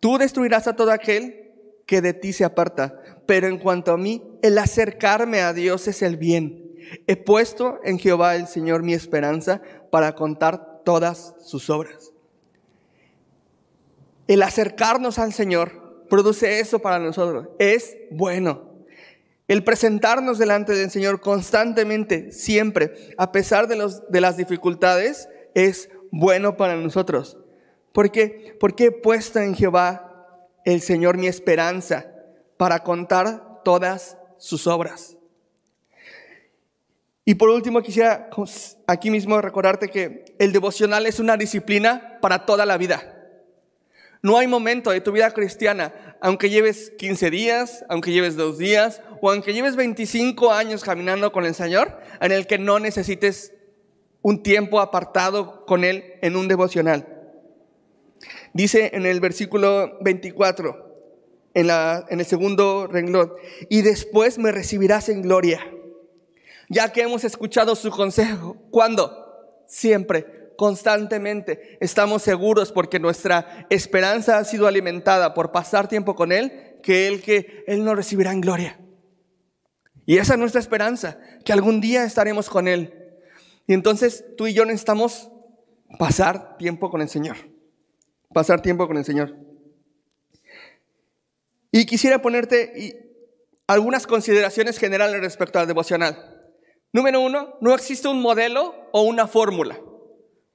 Tú 0.00 0.18
destruirás 0.18 0.66
a 0.66 0.74
todo 0.74 0.90
aquel 0.90 1.52
que 1.86 2.00
de 2.00 2.14
ti 2.14 2.32
se 2.32 2.44
aparta. 2.44 3.00
Pero 3.26 3.46
en 3.46 3.58
cuanto 3.58 3.92
a 3.92 3.96
mí, 3.96 4.24
el 4.42 4.58
acercarme 4.58 5.40
a 5.40 5.52
Dios 5.52 5.86
es 5.86 6.02
el 6.02 6.16
bien. 6.16 6.74
He 7.06 7.14
puesto 7.14 7.78
en 7.84 8.00
Jehová 8.00 8.34
el 8.34 8.48
Señor 8.48 8.82
mi 8.82 8.92
esperanza 8.92 9.62
para 9.92 10.16
contar 10.16 10.82
todas 10.84 11.36
sus 11.44 11.70
obras. 11.70 12.12
El 14.26 14.42
acercarnos 14.42 15.20
al 15.20 15.32
Señor 15.32 16.08
produce 16.10 16.58
eso 16.58 16.80
para 16.80 16.98
nosotros. 16.98 17.50
Es 17.60 17.96
bueno. 18.10 18.68
El 19.46 19.62
presentarnos 19.62 20.38
delante 20.40 20.72
del 20.72 20.90
Señor 20.90 21.20
constantemente, 21.20 22.32
siempre, 22.32 23.14
a 23.16 23.30
pesar 23.30 23.68
de, 23.68 23.76
los, 23.76 24.10
de 24.10 24.20
las 24.20 24.36
dificultades, 24.36 25.28
es 25.54 25.88
bueno 26.10 26.56
para 26.56 26.76
nosotros. 26.76 27.36
¿Por 27.92 28.10
qué? 28.10 28.56
Porque 28.60 28.86
he 28.86 28.90
puesto 28.92 29.38
en 29.40 29.54
Jehová 29.54 30.48
el 30.64 30.80
Señor 30.80 31.16
mi 31.16 31.26
esperanza 31.26 32.06
para 32.56 32.82
contar 32.82 33.62
todas 33.64 34.16
sus 34.38 34.66
obras. 34.66 35.16
Y 37.24 37.34
por 37.34 37.50
último 37.50 37.82
quisiera 37.82 38.28
aquí 38.86 39.10
mismo 39.10 39.40
recordarte 39.40 39.88
que 39.88 40.24
el 40.38 40.52
devocional 40.52 41.06
es 41.06 41.20
una 41.20 41.36
disciplina 41.36 42.18
para 42.20 42.44
toda 42.46 42.66
la 42.66 42.76
vida. 42.76 43.16
No 44.22 44.36
hay 44.36 44.46
momento 44.46 44.90
de 44.90 45.00
tu 45.00 45.12
vida 45.12 45.30
cristiana, 45.30 45.94
aunque 46.20 46.50
lleves 46.50 46.92
15 46.98 47.30
días, 47.30 47.84
aunque 47.88 48.12
lleves 48.12 48.36
dos 48.36 48.58
días, 48.58 49.00
o 49.20 49.30
aunque 49.30 49.54
lleves 49.54 49.76
25 49.76 50.52
años 50.52 50.84
caminando 50.84 51.32
con 51.32 51.46
el 51.46 51.54
Señor, 51.54 52.00
en 52.20 52.32
el 52.32 52.46
que 52.46 52.58
no 52.58 52.78
necesites 52.78 53.54
un 54.22 54.42
tiempo 54.42 54.80
apartado 54.80 55.64
con 55.66 55.84
Él 55.84 56.14
en 56.22 56.36
un 56.36 56.48
devocional. 56.48 57.06
Dice 58.52 58.90
en 58.94 59.06
el 59.06 59.20
versículo 59.20 59.98
24, 60.00 60.90
en, 61.54 61.66
la, 61.66 62.04
en 62.08 62.20
el 62.20 62.26
segundo 62.26 62.86
renglón, 62.86 63.32
y 63.68 63.82
después 63.82 64.38
me 64.38 64.52
recibirás 64.52 65.08
en 65.08 65.22
gloria, 65.22 65.60
ya 66.68 66.92
que 66.92 67.02
hemos 67.02 67.24
escuchado 67.24 67.74
su 67.74 67.90
consejo. 67.90 68.56
¿Cuándo? 68.70 69.64
Siempre, 69.66 70.52
constantemente. 70.56 71.78
Estamos 71.80 72.22
seguros 72.22 72.72
porque 72.72 73.00
nuestra 73.00 73.66
esperanza 73.70 74.38
ha 74.38 74.44
sido 74.44 74.66
alimentada 74.66 75.32
por 75.32 75.52
pasar 75.52 75.88
tiempo 75.88 76.14
con 76.14 76.32
Él, 76.32 76.78
que 76.82 77.08
Él, 77.08 77.22
que 77.22 77.64
Él 77.66 77.84
nos 77.84 77.96
recibirá 77.96 78.32
en 78.32 78.40
gloria. 78.40 78.78
Y 80.06 80.18
esa 80.18 80.34
es 80.34 80.38
nuestra 80.40 80.60
esperanza, 80.60 81.18
que 81.44 81.52
algún 81.52 81.80
día 81.80 82.04
estaremos 82.04 82.50
con 82.50 82.66
Él. 82.68 82.99
Y 83.70 83.72
entonces 83.72 84.24
tú 84.36 84.48
y 84.48 84.52
yo 84.52 84.64
necesitamos 84.64 85.30
pasar 85.96 86.56
tiempo 86.56 86.90
con 86.90 87.02
el 87.02 87.08
Señor. 87.08 87.36
Pasar 88.34 88.62
tiempo 88.62 88.88
con 88.88 88.96
el 88.96 89.04
Señor. 89.04 89.36
Y 91.70 91.86
quisiera 91.86 92.20
ponerte 92.20 93.14
algunas 93.68 94.08
consideraciones 94.08 94.76
generales 94.76 95.20
respecto 95.20 95.60
al 95.60 95.68
devocional. 95.68 96.50
Número 96.92 97.20
uno, 97.20 97.58
no 97.60 97.72
existe 97.72 98.08
un 98.08 98.20
modelo 98.20 98.74
o 98.90 99.02
una 99.02 99.28
fórmula. 99.28 99.78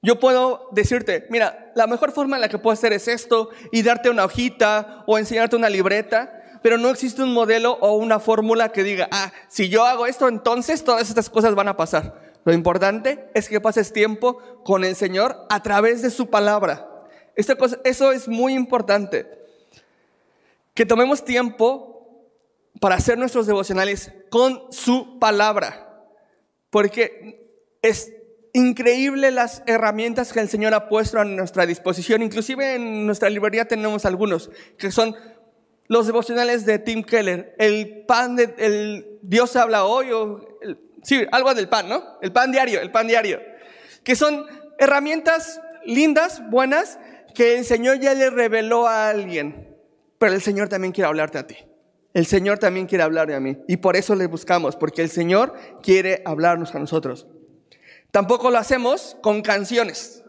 Yo 0.02 0.20
puedo 0.20 0.68
decirte, 0.72 1.26
mira, 1.30 1.72
la 1.74 1.86
mejor 1.86 2.12
forma 2.12 2.36
en 2.36 2.42
la 2.42 2.50
que 2.50 2.58
puedo 2.58 2.74
hacer 2.74 2.92
es 2.92 3.08
esto 3.08 3.48
y 3.72 3.80
darte 3.80 4.10
una 4.10 4.26
hojita 4.26 5.04
o 5.06 5.16
enseñarte 5.16 5.56
una 5.56 5.70
libreta, 5.70 6.60
pero 6.62 6.76
no 6.76 6.90
existe 6.90 7.22
un 7.22 7.32
modelo 7.32 7.78
o 7.80 7.96
una 7.96 8.20
fórmula 8.20 8.72
que 8.72 8.82
diga, 8.82 9.08
ah, 9.10 9.32
si 9.48 9.70
yo 9.70 9.86
hago 9.86 10.06
esto, 10.06 10.28
entonces 10.28 10.84
todas 10.84 11.08
estas 11.08 11.30
cosas 11.30 11.54
van 11.54 11.68
a 11.68 11.78
pasar. 11.78 12.25
Lo 12.46 12.52
importante 12.52 13.28
es 13.34 13.48
que 13.48 13.60
pases 13.60 13.92
tiempo 13.92 14.38
con 14.64 14.84
el 14.84 14.94
Señor 14.94 15.36
a 15.50 15.64
través 15.64 16.00
de 16.00 16.10
su 16.10 16.30
palabra. 16.30 16.88
cosa, 17.58 17.80
eso 17.82 18.12
es 18.12 18.28
muy 18.28 18.54
importante. 18.54 19.26
Que 20.72 20.86
tomemos 20.86 21.24
tiempo 21.24 22.30
para 22.80 22.94
hacer 22.94 23.18
nuestros 23.18 23.48
devocionales 23.48 24.12
con 24.30 24.62
su 24.70 25.18
palabra. 25.18 26.04
Porque 26.70 27.66
es 27.82 28.12
increíble 28.52 29.32
las 29.32 29.64
herramientas 29.66 30.32
que 30.32 30.38
el 30.38 30.48
Señor 30.48 30.72
ha 30.72 30.88
puesto 30.88 31.18
a 31.18 31.24
nuestra 31.24 31.66
disposición. 31.66 32.22
Inclusive 32.22 32.76
en 32.76 33.06
nuestra 33.06 33.28
librería 33.28 33.66
tenemos 33.66 34.06
algunos 34.06 34.52
que 34.78 34.92
son 34.92 35.16
los 35.88 36.06
devocionales 36.06 36.64
de 36.64 36.78
Tim 36.78 37.02
Keller, 37.02 37.56
el 37.58 38.04
pan 38.06 38.36
de, 38.36 38.54
el 38.58 39.18
Dios 39.22 39.56
habla 39.56 39.84
hoy, 39.84 40.12
sí, 41.06 41.24
algo 41.30 41.54
del 41.54 41.68
pan, 41.68 41.88
¿no? 41.88 42.18
El 42.20 42.32
pan 42.32 42.50
diario, 42.50 42.80
el 42.80 42.90
pan 42.90 43.06
diario, 43.06 43.40
que 44.02 44.16
son 44.16 44.44
herramientas 44.78 45.60
lindas, 45.84 46.42
buenas, 46.50 46.98
que 47.34 47.58
el 47.58 47.64
Señor 47.64 48.00
ya 48.00 48.14
le 48.14 48.30
reveló 48.30 48.88
a 48.88 49.08
alguien, 49.08 49.76
pero 50.18 50.32
el 50.32 50.42
Señor 50.42 50.68
también 50.68 50.92
quiere 50.92 51.08
hablarte 51.08 51.38
a 51.38 51.46
ti. 51.46 51.56
El 52.12 52.26
Señor 52.26 52.58
también 52.58 52.86
quiere 52.86 53.04
hablarme 53.04 53.34
a 53.34 53.40
mí 53.40 53.58
y 53.68 53.76
por 53.76 53.94
eso 53.94 54.14
le 54.14 54.26
buscamos, 54.26 54.74
porque 54.74 55.02
el 55.02 55.10
Señor 55.10 55.54
quiere 55.82 56.22
hablarnos 56.24 56.74
a 56.74 56.78
nosotros. 56.78 57.26
Tampoco 58.10 58.50
lo 58.50 58.58
hacemos 58.58 59.16
con 59.22 59.42
canciones. 59.42 60.24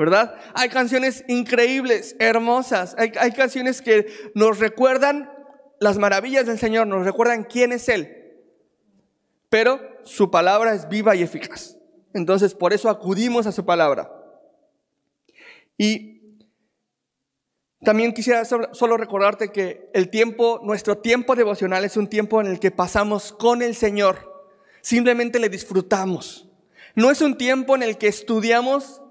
¿verdad? 0.00 0.34
Hay 0.54 0.70
canciones 0.70 1.24
increíbles, 1.28 2.16
hermosas, 2.18 2.96
hay, 2.96 3.32
canciones 3.32 3.82
que 3.82 4.06
nos 4.34 4.58
recuerdan 4.58 5.30
las 5.78 5.98
maravillas 5.98 6.46
del 6.46 6.58
Señor, 6.58 6.86
nos 6.86 7.04
recuerdan 7.04 7.44
quién 7.44 7.72
es 7.72 7.86
Él, 7.90 8.19
pero 9.50 9.80
su 10.04 10.30
palabra 10.30 10.72
es 10.72 10.88
viva 10.88 11.14
y 11.14 11.22
eficaz. 11.22 11.76
Entonces, 12.14 12.54
por 12.54 12.72
eso 12.72 12.88
acudimos 12.88 13.46
a 13.46 13.52
su 13.52 13.64
palabra. 13.66 14.10
Y 15.76 16.38
también 17.82 18.12
quisiera 18.12 18.44
solo 18.44 18.96
recordarte 18.96 19.50
que 19.50 19.90
el 19.92 20.08
tiempo, 20.08 20.60
nuestro 20.62 20.98
tiempo 20.98 21.34
devocional 21.34 21.84
es 21.84 21.96
un 21.96 22.08
tiempo 22.08 22.40
en 22.40 22.46
el 22.46 22.60
que 22.60 22.70
pasamos 22.70 23.32
con 23.32 23.62
el 23.62 23.74
Señor. 23.74 24.30
Simplemente 24.82 25.38
le 25.38 25.48
disfrutamos. 25.48 26.48
No 26.94 27.10
es 27.10 27.20
un 27.20 27.36
tiempo 27.36 27.74
en 27.74 27.82
el 27.82 27.98
que 27.98 28.08
estudiamos 28.08 29.02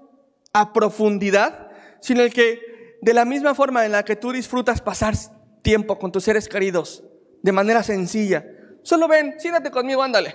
a 0.52 0.72
profundidad, 0.72 1.70
sino 2.00 2.22
el 2.22 2.32
que 2.32 2.60
de 3.02 3.14
la 3.14 3.24
misma 3.24 3.54
forma 3.54 3.84
en 3.84 3.92
la 3.92 4.04
que 4.04 4.16
tú 4.16 4.32
disfrutas 4.32 4.80
pasar 4.80 5.14
tiempo 5.62 5.98
con 5.98 6.12
tus 6.12 6.24
seres 6.24 6.48
queridos, 6.48 7.02
de 7.42 7.52
manera 7.52 7.82
sencilla, 7.82 8.46
solo 8.90 9.06
ven, 9.06 9.36
siéntate 9.38 9.70
conmigo, 9.70 10.02
ándale. 10.02 10.34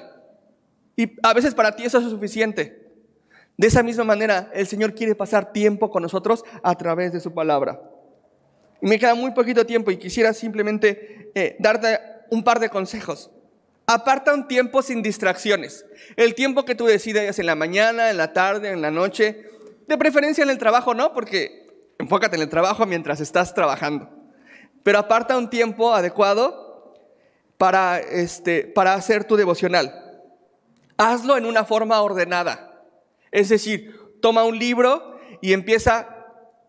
Y 0.96 1.12
a 1.22 1.34
veces 1.34 1.54
para 1.54 1.76
ti 1.76 1.84
eso 1.84 1.98
es 1.98 2.06
suficiente. 2.06 2.86
De 3.58 3.68
esa 3.68 3.84
misma 3.84 4.06
manera, 4.06 4.50
el 4.54 4.66
Señor 4.66 4.96
quiere 4.96 5.14
pasar 5.14 5.52
tiempo 5.52 5.92
con 5.92 6.02
nosotros 6.02 6.44
a 6.64 6.74
través 6.76 7.12
de 7.12 7.20
su 7.20 7.34
palabra. 7.34 7.82
Y 8.82 8.88
me 8.88 8.98
queda 8.98 9.14
muy 9.14 9.32
poquito 9.32 9.66
tiempo 9.66 9.92
y 9.92 9.98
quisiera 9.98 10.34
simplemente 10.34 11.32
eh, 11.36 11.58
darte 11.60 12.00
un 12.30 12.46
par 12.46 12.60
de 12.62 12.70
consejos. 12.70 13.30
Aparta 13.88 14.34
un 14.34 14.48
tiempo 14.48 14.82
sin 14.82 15.02
distracciones. 15.04 15.86
El 16.16 16.34
tiempo 16.34 16.64
que 16.64 16.76
tú 16.76 16.86
decidas 16.86 17.38
en 17.38 17.46
la 17.46 17.56
mañana, 17.56 18.10
en 18.10 18.18
la 18.18 18.32
tarde, 18.32 18.72
en 18.72 18.82
la 18.82 18.90
noche, 18.90 19.44
de 19.86 19.98
preferencia 19.98 20.44
en 20.44 20.50
el 20.50 20.58
trabajo 20.58 20.94
no, 20.94 21.14
porque 21.14 21.68
enfócate 22.00 22.38
en 22.38 22.42
el 22.42 22.50
trabajo 22.50 22.86
mientras 22.86 23.20
estás 23.20 23.54
trabajando. 23.54 24.10
Pero 24.84 25.00
aparta 25.00 25.38
un 25.38 25.50
tiempo 25.50 25.94
adecuado 25.94 26.65
para, 27.58 28.00
este, 28.00 28.64
para 28.64 28.94
hacer 28.94 29.24
tu 29.26 29.36
devocional. 29.36 29.94
Hazlo 30.98 31.38
en 31.38 31.46
una 31.46 31.66
forma 31.66 32.02
ordenada. 32.02 32.84
Es 33.32 33.50
decir, 33.50 34.00
toma 34.22 34.44
un 34.44 34.58
libro 34.58 35.18
y 35.42 35.54
empieza 35.54 36.16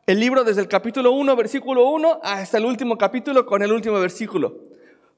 el 0.06 0.20
libro 0.20 0.44
desde 0.44 0.60
el 0.60 0.68
capítulo 0.68 1.12
1, 1.12 1.36
versículo 1.36 1.88
1, 1.90 2.20
hasta 2.22 2.58
el 2.58 2.64
último 2.64 2.96
capítulo 2.96 3.46
con 3.46 3.62
el 3.62 3.72
último 3.72 3.98
versículo. 3.98 4.60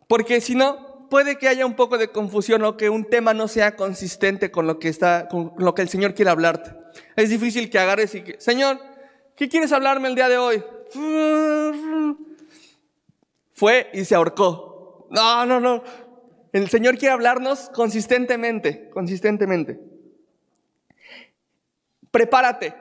Porque 0.06 0.40
si 0.40 0.54
no, 0.54 1.06
puede 1.10 1.36
que 1.36 1.48
haya 1.48 1.66
un 1.66 1.74
poco 1.74 1.98
de 1.98 2.08
confusión 2.08 2.62
o 2.64 2.76
que 2.76 2.88
un 2.90 3.04
tema 3.04 3.34
no 3.34 3.48
sea 3.48 3.76
consistente 3.76 4.50
con 4.50 4.66
lo 4.66 4.78
que, 4.78 4.88
está, 4.88 5.28
con 5.28 5.52
lo 5.58 5.74
que 5.74 5.82
el 5.82 5.88
Señor 5.88 6.14
quiere 6.14 6.30
hablarte. 6.30 6.72
Es 7.16 7.30
difícil 7.30 7.70
que 7.70 7.78
agarres 7.78 8.14
y 8.14 8.22
que, 8.22 8.40
Señor, 8.40 8.78
¿qué 9.36 9.48
quieres 9.48 9.72
hablarme 9.72 10.08
el 10.08 10.14
día 10.14 10.28
de 10.28 10.38
hoy? 10.38 10.62
Fue 13.52 13.90
y 13.92 14.04
se 14.04 14.14
ahorcó. 14.14 14.67
No, 15.10 15.46
no, 15.46 15.60
no. 15.60 15.82
El 16.52 16.68
Señor 16.68 16.98
quiere 16.98 17.12
hablarnos 17.12 17.70
consistentemente, 17.70 18.88
consistentemente. 18.90 19.78
Prepárate, 22.10 22.74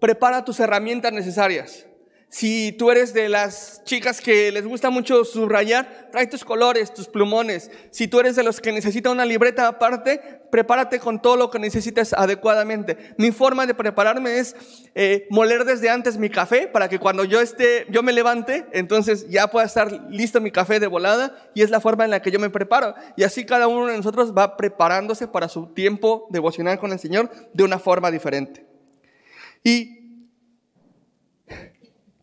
prepara 0.00 0.44
tus 0.44 0.60
herramientas 0.60 1.12
necesarias. 1.12 1.86
Si 2.30 2.72
tú 2.72 2.90
eres 2.90 3.14
de 3.14 3.30
las 3.30 3.82
chicas 3.84 4.20
que 4.20 4.52
les 4.52 4.66
gusta 4.66 4.90
mucho 4.90 5.24
subrayar, 5.24 6.08
trae 6.12 6.26
tus 6.26 6.44
colores, 6.44 6.92
tus 6.92 7.08
plumones. 7.08 7.70
Si 7.90 8.06
tú 8.06 8.20
eres 8.20 8.36
de 8.36 8.42
los 8.42 8.60
que 8.60 8.70
necesita 8.70 9.10
una 9.10 9.24
libreta 9.24 9.66
aparte, 9.66 10.42
prepárate 10.50 11.00
con 11.00 11.22
todo 11.22 11.36
lo 11.36 11.50
que 11.50 11.58
necesites 11.58 12.12
adecuadamente. 12.12 13.14
Mi 13.16 13.32
forma 13.32 13.66
de 13.66 13.72
prepararme 13.72 14.38
es 14.38 14.56
eh, 14.94 15.26
moler 15.30 15.64
desde 15.64 15.88
antes 15.88 16.18
mi 16.18 16.28
café 16.28 16.66
para 16.68 16.90
que 16.90 16.98
cuando 16.98 17.24
yo 17.24 17.40
esté, 17.40 17.86
yo 17.88 18.02
me 18.02 18.12
levante, 18.12 18.66
entonces 18.72 19.30
ya 19.30 19.46
pueda 19.48 19.64
estar 19.64 19.90
listo 20.10 20.42
mi 20.42 20.50
café 20.50 20.80
de 20.80 20.86
volada 20.86 21.50
y 21.54 21.62
es 21.62 21.70
la 21.70 21.80
forma 21.80 22.04
en 22.04 22.10
la 22.10 22.20
que 22.20 22.30
yo 22.30 22.38
me 22.38 22.50
preparo. 22.50 22.94
Y 23.16 23.22
así 23.22 23.46
cada 23.46 23.68
uno 23.68 23.86
de 23.86 23.96
nosotros 23.96 24.34
va 24.36 24.58
preparándose 24.58 25.28
para 25.28 25.48
su 25.48 25.68
tiempo 25.68 26.26
devocional 26.28 26.78
con 26.78 26.92
el 26.92 26.98
Señor 26.98 27.30
de 27.54 27.64
una 27.64 27.78
forma 27.78 28.10
diferente. 28.10 28.66
Y 29.64 29.97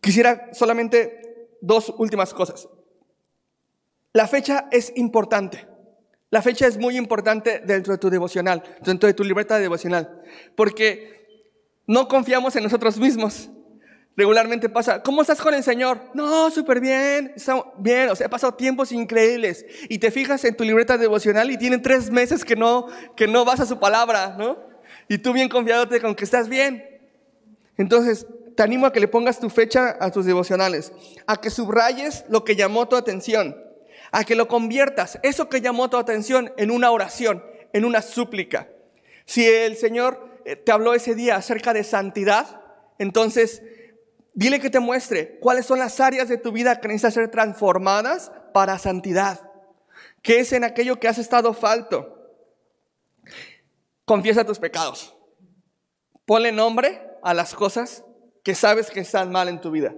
Quisiera 0.06 0.50
solamente 0.52 1.48
dos 1.60 1.92
últimas 1.98 2.32
cosas. 2.32 2.68
La 4.12 4.28
fecha 4.28 4.68
es 4.70 4.92
importante. 4.94 5.66
La 6.30 6.42
fecha 6.42 6.68
es 6.68 6.78
muy 6.78 6.96
importante 6.96 7.60
dentro 7.66 7.92
de 7.92 7.98
tu 7.98 8.08
devocional, 8.08 8.62
dentro 8.84 9.08
de 9.08 9.14
tu 9.14 9.24
libertad 9.24 9.58
devocional, 9.58 10.22
porque 10.54 11.50
no 11.88 12.06
confiamos 12.06 12.54
en 12.54 12.62
nosotros 12.62 13.00
mismos. 13.00 13.50
Regularmente 14.16 14.68
pasa, 14.68 15.02
¿cómo 15.02 15.22
estás 15.22 15.40
con 15.40 15.54
el 15.54 15.64
Señor? 15.64 16.00
No, 16.14 16.52
súper 16.52 16.78
bien, 16.78 17.34
bien, 17.78 18.08
o 18.08 18.14
sea, 18.14 18.28
he 18.28 18.30
pasado 18.30 18.54
tiempos 18.54 18.92
increíbles. 18.92 19.66
Y 19.88 19.98
te 19.98 20.12
fijas 20.12 20.44
en 20.44 20.56
tu 20.56 20.62
libreta 20.62 20.96
devocional 20.98 21.50
y 21.50 21.58
tienen 21.58 21.82
tres 21.82 22.12
meses 22.12 22.44
que 22.44 22.54
no, 22.54 22.86
que 23.16 23.26
no 23.26 23.44
vas 23.44 23.58
a 23.58 23.66
su 23.66 23.80
palabra, 23.80 24.36
¿no? 24.38 24.56
Y 25.08 25.18
tú 25.18 25.32
bien 25.32 25.48
confiado 25.48 25.88
con 26.00 26.14
que 26.14 26.22
estás 26.22 26.48
bien. 26.48 26.84
Entonces, 27.76 28.24
te 28.56 28.62
animo 28.62 28.86
a 28.86 28.92
que 28.92 29.00
le 29.00 29.08
pongas 29.08 29.38
tu 29.38 29.50
fecha 29.50 29.96
a 30.00 30.10
tus 30.10 30.24
devocionales, 30.24 30.90
a 31.26 31.40
que 31.40 31.50
subrayes 31.50 32.24
lo 32.28 32.42
que 32.42 32.56
llamó 32.56 32.88
tu 32.88 32.96
atención, 32.96 33.62
a 34.10 34.24
que 34.24 34.34
lo 34.34 34.48
conviertas, 34.48 35.18
eso 35.22 35.48
que 35.48 35.60
llamó 35.60 35.90
tu 35.90 35.98
atención, 35.98 36.52
en 36.56 36.70
una 36.70 36.90
oración, 36.90 37.44
en 37.74 37.84
una 37.84 38.00
súplica. 38.00 38.68
Si 39.26 39.46
el 39.46 39.76
Señor 39.76 40.40
eh, 40.46 40.56
te 40.56 40.72
habló 40.72 40.94
ese 40.94 41.14
día 41.14 41.36
acerca 41.36 41.74
de 41.74 41.84
santidad, 41.84 42.62
entonces 42.98 43.62
dile 44.32 44.58
que 44.58 44.70
te 44.70 44.80
muestre 44.80 45.38
cuáles 45.40 45.66
son 45.66 45.78
las 45.78 46.00
áreas 46.00 46.28
de 46.28 46.38
tu 46.38 46.50
vida 46.50 46.80
que 46.80 46.88
necesitan 46.88 47.12
ser 47.12 47.30
transformadas 47.30 48.32
para 48.54 48.78
santidad. 48.78 49.50
¿Qué 50.22 50.40
es 50.40 50.52
en 50.54 50.64
aquello 50.64 50.98
que 50.98 51.08
has 51.08 51.18
estado 51.18 51.52
falto? 51.52 52.32
Confiesa 54.06 54.46
tus 54.46 54.58
pecados. 54.58 55.14
Ponle 56.24 56.52
nombre 56.52 57.02
a 57.22 57.34
las 57.34 57.54
cosas 57.54 58.02
que 58.46 58.54
sabes 58.54 58.92
que 58.92 59.00
están 59.00 59.32
mal 59.32 59.48
en 59.48 59.60
tu 59.60 59.72
vida. 59.72 59.92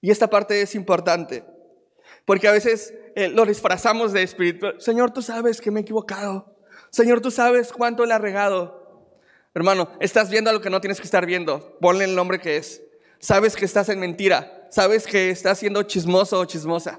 Y 0.00 0.10
esta 0.10 0.28
parte 0.28 0.60
es 0.60 0.74
importante, 0.74 1.44
porque 2.24 2.48
a 2.48 2.50
veces 2.50 2.92
eh, 3.14 3.28
lo 3.28 3.46
disfrazamos 3.46 4.12
de 4.12 4.24
espíritu. 4.24 4.66
Señor, 4.80 5.12
tú 5.12 5.22
sabes 5.22 5.60
que 5.60 5.70
me 5.70 5.78
he 5.78 5.82
equivocado. 5.82 6.56
Señor, 6.90 7.20
tú 7.20 7.30
sabes 7.30 7.72
cuánto 7.72 8.04
le 8.04 8.14
ha 8.14 8.18
regado. 8.18 9.14
Hermano, 9.54 9.92
estás 10.00 10.28
viendo 10.28 10.52
lo 10.52 10.60
que 10.60 10.70
no 10.70 10.80
tienes 10.80 10.98
que 10.98 11.04
estar 11.04 11.24
viendo. 11.24 11.78
Ponle 11.80 12.06
el 12.06 12.16
nombre 12.16 12.40
que 12.40 12.56
es. 12.56 12.82
Sabes 13.20 13.54
que 13.54 13.64
estás 13.64 13.88
en 13.90 14.00
mentira. 14.00 14.66
Sabes 14.72 15.06
que 15.06 15.30
estás 15.30 15.60
siendo 15.60 15.84
chismoso 15.84 16.40
o 16.40 16.44
chismosa. 16.46 16.98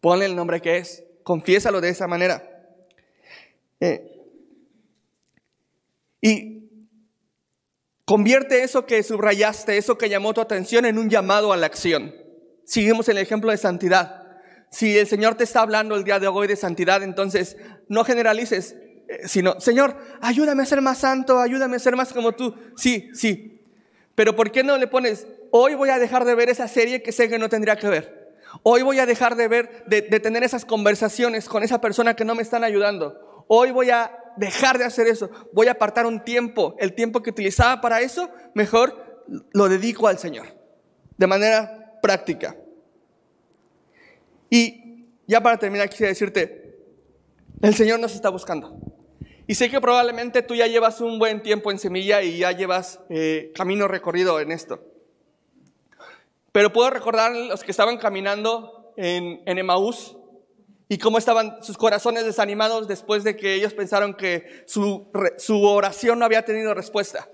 Ponle 0.00 0.24
el 0.24 0.34
nombre 0.34 0.62
que 0.62 0.78
es. 0.78 1.04
Confiésalo 1.22 1.82
de 1.82 1.90
esa 1.90 2.06
manera. 2.06 2.42
Eh, 3.80 4.10
y 6.22 6.55
Convierte 8.06 8.62
eso 8.62 8.86
que 8.86 9.02
subrayaste, 9.02 9.76
eso 9.76 9.98
que 9.98 10.08
llamó 10.08 10.32
tu 10.32 10.40
atención 10.40 10.86
en 10.86 10.96
un 10.96 11.10
llamado 11.10 11.52
a 11.52 11.56
la 11.56 11.66
acción. 11.66 12.14
Seguimos 12.64 13.08
el 13.08 13.18
ejemplo 13.18 13.50
de 13.50 13.56
santidad. 13.56 14.28
Si 14.70 14.96
el 14.96 15.08
Señor 15.08 15.34
te 15.34 15.42
está 15.42 15.60
hablando 15.60 15.96
el 15.96 16.04
día 16.04 16.20
de 16.20 16.28
hoy 16.28 16.46
de 16.46 16.54
santidad, 16.54 17.02
entonces 17.02 17.56
no 17.88 18.04
generalices, 18.04 18.76
eh, 19.08 19.26
sino, 19.26 19.60
Señor, 19.60 19.96
ayúdame 20.20 20.62
a 20.62 20.66
ser 20.66 20.80
más 20.82 20.98
santo, 20.98 21.40
ayúdame 21.40 21.74
a 21.74 21.80
ser 21.80 21.96
más 21.96 22.12
como 22.12 22.30
tú. 22.30 22.54
Sí, 22.76 23.10
sí. 23.12 23.60
Pero 24.14 24.36
¿por 24.36 24.52
qué 24.52 24.62
no 24.62 24.76
le 24.76 24.86
pones, 24.86 25.26
hoy 25.50 25.74
voy 25.74 25.90
a 25.90 25.98
dejar 25.98 26.24
de 26.24 26.36
ver 26.36 26.48
esa 26.48 26.68
serie 26.68 27.02
que 27.02 27.10
sé 27.10 27.28
que 27.28 27.40
no 27.40 27.48
tendría 27.48 27.74
que 27.74 27.88
ver? 27.88 28.36
Hoy 28.62 28.82
voy 28.82 29.00
a 29.00 29.06
dejar 29.06 29.34
de 29.34 29.48
ver, 29.48 29.84
de, 29.88 30.02
de 30.02 30.20
tener 30.20 30.44
esas 30.44 30.64
conversaciones 30.64 31.48
con 31.48 31.64
esa 31.64 31.80
persona 31.80 32.14
que 32.14 32.24
no 32.24 32.36
me 32.36 32.42
están 32.42 32.62
ayudando. 32.62 33.44
Hoy 33.48 33.72
voy 33.72 33.90
a 33.90 34.16
dejar 34.36 34.78
de 34.78 34.84
hacer 34.84 35.06
eso, 35.06 35.30
voy 35.52 35.68
a 35.68 35.72
apartar 35.72 36.06
un 36.06 36.24
tiempo, 36.24 36.74
el 36.78 36.94
tiempo 36.94 37.22
que 37.22 37.30
utilizaba 37.30 37.80
para 37.80 38.00
eso, 38.00 38.30
mejor 38.54 39.24
lo 39.52 39.68
dedico 39.68 40.08
al 40.08 40.18
Señor, 40.18 40.46
de 41.16 41.26
manera 41.26 41.98
práctica. 42.02 42.56
Y 44.50 45.06
ya 45.26 45.42
para 45.42 45.58
terminar, 45.58 45.88
quisiera 45.88 46.10
decirte, 46.10 46.78
el 47.62 47.74
Señor 47.74 47.98
nos 48.00 48.14
está 48.14 48.28
buscando. 48.28 48.78
Y 49.46 49.54
sé 49.54 49.70
que 49.70 49.80
probablemente 49.80 50.42
tú 50.42 50.54
ya 50.54 50.66
llevas 50.66 51.00
un 51.00 51.18
buen 51.18 51.42
tiempo 51.42 51.70
en 51.70 51.78
semilla 51.78 52.22
y 52.22 52.38
ya 52.38 52.52
llevas 52.52 53.00
eh, 53.08 53.52
camino 53.54 53.86
recorrido 53.86 54.40
en 54.40 54.50
esto. 54.50 54.80
Pero 56.52 56.72
puedo 56.72 56.90
recordar 56.90 57.32
los 57.32 57.62
que 57.62 57.70
estaban 57.70 57.96
caminando 57.98 58.92
en, 58.96 59.42
en 59.46 59.58
Emaús, 59.58 60.16
y 60.88 60.98
cómo 60.98 61.18
estaban 61.18 61.62
sus 61.62 61.76
corazones 61.76 62.24
desanimados 62.24 62.86
después 62.86 63.24
de 63.24 63.36
que 63.36 63.54
ellos 63.54 63.74
pensaron 63.74 64.14
que 64.14 64.64
su, 64.66 65.08
oración 65.50 66.18
no 66.18 66.24
había 66.24 66.44
tenido 66.44 66.74
respuesta. 66.74 67.28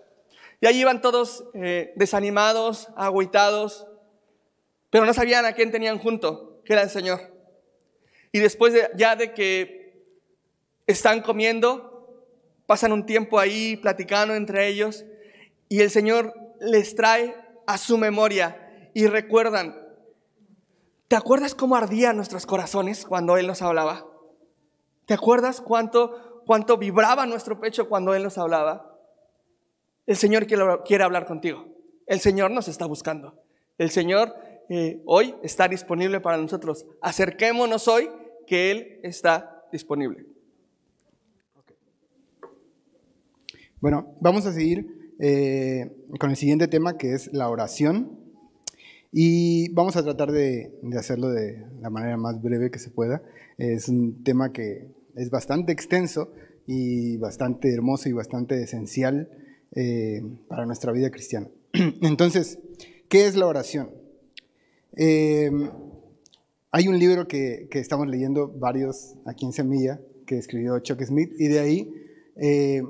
Y 0.60 0.66
ahí 0.66 0.80
iban 0.80 1.02
todos 1.02 1.44
eh, 1.54 1.92
desanimados, 1.96 2.88
agüitados, 2.96 3.86
pero 4.90 5.04
no 5.04 5.12
sabían 5.12 5.44
a 5.44 5.52
quién 5.52 5.70
tenían 5.70 5.98
junto, 5.98 6.62
que 6.64 6.72
era 6.72 6.82
el 6.82 6.90
Señor. 6.90 7.20
Y 8.30 8.38
después 8.38 8.72
de, 8.72 8.88
ya 8.96 9.16
de 9.16 9.34
que 9.34 10.06
están 10.86 11.20
comiendo, 11.20 11.92
pasan 12.66 12.92
un 12.92 13.04
tiempo 13.04 13.38
ahí 13.38 13.76
platicando 13.76 14.34
entre 14.34 14.68
ellos 14.68 15.04
y 15.68 15.80
el 15.80 15.90
Señor 15.90 16.34
les 16.60 16.94
trae 16.94 17.34
a 17.66 17.76
su 17.76 17.98
memoria 17.98 18.90
y 18.94 19.06
recuerdan 19.06 19.81
¿Te 21.12 21.16
acuerdas 21.16 21.54
cómo 21.54 21.76
ardían 21.76 22.16
nuestros 22.16 22.46
corazones 22.46 23.04
cuando 23.04 23.36
Él 23.36 23.46
nos 23.46 23.60
hablaba? 23.60 24.06
¿Te 25.04 25.12
acuerdas 25.12 25.60
cuánto, 25.60 26.42
cuánto 26.46 26.78
vibraba 26.78 27.26
nuestro 27.26 27.60
pecho 27.60 27.86
cuando 27.86 28.14
Él 28.14 28.22
nos 28.22 28.38
hablaba? 28.38 28.98
El 30.06 30.16
Señor 30.16 30.46
quiere, 30.46 31.04
hablar 31.04 31.26
contigo. 31.26 31.66
El 32.06 32.20
Señor 32.20 32.50
nos 32.50 32.66
está 32.66 32.86
buscando. 32.86 33.38
El 33.76 33.90
Señor 33.90 34.34
eh, 34.70 35.02
hoy 35.04 35.34
está 35.42 35.68
disponible 35.68 36.18
para 36.20 36.38
nosotros. 36.38 36.86
Acerquémonos 37.02 37.88
hoy 37.88 38.08
que 38.46 38.70
Él 38.70 39.00
está 39.02 39.66
disponible. 39.70 40.24
Bueno, 43.82 44.16
vamos 44.18 44.46
a 44.46 44.52
seguir 44.54 45.12
eh, 45.20 45.94
con 46.18 46.30
el 46.30 46.36
siguiente 46.36 46.68
tema 46.68 46.96
que 46.96 47.12
es 47.12 47.30
la 47.34 47.50
oración. 47.50 48.21
Y 49.14 49.68
vamos 49.72 49.96
a 49.96 50.02
tratar 50.02 50.32
de, 50.32 50.72
hacerlo 50.98 51.28
de 51.28 51.62
la 51.82 51.90
manera 51.90 52.16
más 52.16 52.40
breve 52.40 52.70
que 52.70 52.78
se 52.78 52.88
pueda. 52.88 53.22
Es 53.58 53.90
un 53.90 54.24
tema 54.24 54.52
que 54.52 54.88
es 55.14 55.28
bastante 55.28 55.70
extenso 55.70 56.32
y 56.66 57.18
bastante 57.18 57.72
hermoso 57.74 58.08
y 58.08 58.12
bastante 58.12 58.62
esencial 58.62 59.28
eh, 59.74 60.22
para 60.48 60.64
nuestra 60.64 60.92
vida 60.92 61.10
cristiana. 61.10 61.48
Entonces, 62.00 62.58
¿qué 63.10 63.26
es 63.26 63.36
la 63.36 63.46
oración? 63.46 63.90
Em, 64.94 65.70
hay 66.70 66.88
un 66.88 66.98
libro 66.98 67.28
que, 67.28 67.68
estamos 67.72 68.08
leyendo 68.08 68.48
varios 68.48 69.14
aquí 69.26 69.44
en 69.44 69.52
Semilla 69.52 70.00
que 70.26 70.38
escribió 70.38 70.78
Chuck 70.78 71.02
Smith 71.02 71.32
y 71.38 71.48
de 71.48 71.60
ahí 71.60 71.94
eh, 72.36 72.82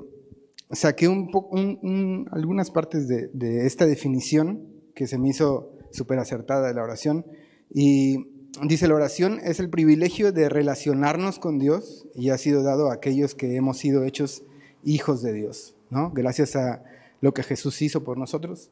saqué 0.71 1.09
un, 1.09 2.29
algunas 2.31 2.71
partes 2.71 3.09
de 3.09 3.65
esta 3.65 3.85
definición 3.85 4.69
que 4.95 5.07
se 5.07 5.17
me 5.17 5.29
hizo 5.29 5.72
súper 5.93 6.19
acertada 6.19 6.67
de 6.67 6.73
la 6.73 6.83
oración. 6.83 7.25
Y 7.73 8.27
dice, 8.61 8.87
la 8.87 8.95
oración 8.95 9.39
es 9.43 9.59
el 9.59 9.69
privilegio 9.69 10.31
de 10.31 10.49
relacionarnos 10.49 11.39
con 11.39 11.59
Dios 11.59 12.05
y 12.15 12.29
ha 12.29 12.37
sido 12.37 12.63
dado 12.63 12.89
a 12.89 12.95
aquellos 12.95 13.35
que 13.35 13.55
hemos 13.55 13.77
sido 13.77 14.03
hechos 14.03 14.43
hijos 14.83 15.21
de 15.21 15.33
Dios, 15.33 15.75
¿no? 15.89 16.11
Gracias 16.11 16.55
a 16.55 16.83
lo 17.21 17.33
que 17.33 17.43
Jesús 17.43 17.81
hizo 17.81 18.03
por 18.03 18.17
nosotros. 18.17 18.69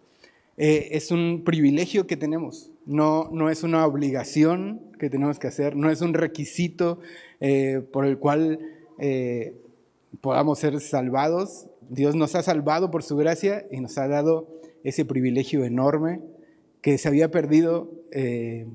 Eh, 0.57 0.89
es 0.91 1.11
un 1.11 1.43
privilegio 1.45 2.05
que 2.05 2.17
tenemos, 2.17 2.71
no, 2.85 3.29
no 3.31 3.49
es 3.49 3.63
una 3.63 3.85
obligación 3.85 4.81
que 4.99 5.09
tenemos 5.09 5.39
que 5.39 5.47
hacer, 5.47 5.75
no 5.75 5.89
es 5.89 6.01
un 6.01 6.13
requisito 6.13 6.99
eh, 7.39 7.81
por 7.91 8.05
el 8.05 8.17
cual 8.17 8.59
eh, 8.99 9.55
podamos 10.19 10.59
ser 10.59 10.79
salvados. 10.81 11.67
Dios 11.89 12.15
nos 12.15 12.35
ha 12.35 12.43
salvado 12.43 12.91
por 12.91 13.03
su 13.03 13.15
gracia 13.15 13.65
y 13.71 13.79
nos 13.79 13.97
ha 13.97 14.07
dado 14.07 14.47
ese 14.83 15.05
privilegio 15.05 15.63
enorme 15.63 16.19
que 16.81 16.97
se 16.97 17.07
había 17.07 17.31
perdido 17.31 17.91
eh, 18.11 18.67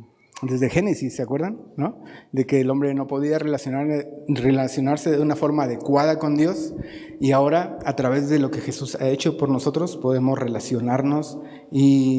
desde 0.43 0.69
Génesis, 0.69 1.17
¿se 1.17 1.23
acuerdan? 1.23 1.61
¿No? 1.77 2.03
De 2.33 2.47
que 2.47 2.61
el 2.61 2.71
hombre 2.71 2.93
no 2.95 3.07
podía 3.07 3.39
relacionarse 3.39 5.11
de 5.11 5.21
una 5.21 5.35
forma 5.35 5.65
adecuada 5.65 6.19
con 6.19 6.37
Dios 6.37 6.75
y 7.21 7.33
ahora 7.33 7.79
a 7.85 7.97
través 7.97 8.29
de 8.29 8.39
lo 8.39 8.51
que 8.51 8.61
Jesús 8.61 8.97
ha 9.01 9.09
hecho 9.09 9.39
por 9.39 9.49
nosotros 9.49 9.97
podemos 9.97 10.39
relacionarnos 10.39 11.39
y, 11.71 12.19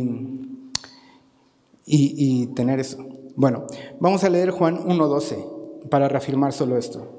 y, 1.86 2.15
y 2.15 2.47
tener 2.47 2.80
eso. 2.80 3.06
Bueno, 3.36 3.67
vamos 4.00 4.23
a 4.23 4.30
leer 4.30 4.50
Juan 4.50 4.80
1.12 4.80 5.89
para 5.89 6.10
reafirmar 6.10 6.54
solo 6.54 6.78
esto. 6.78 7.17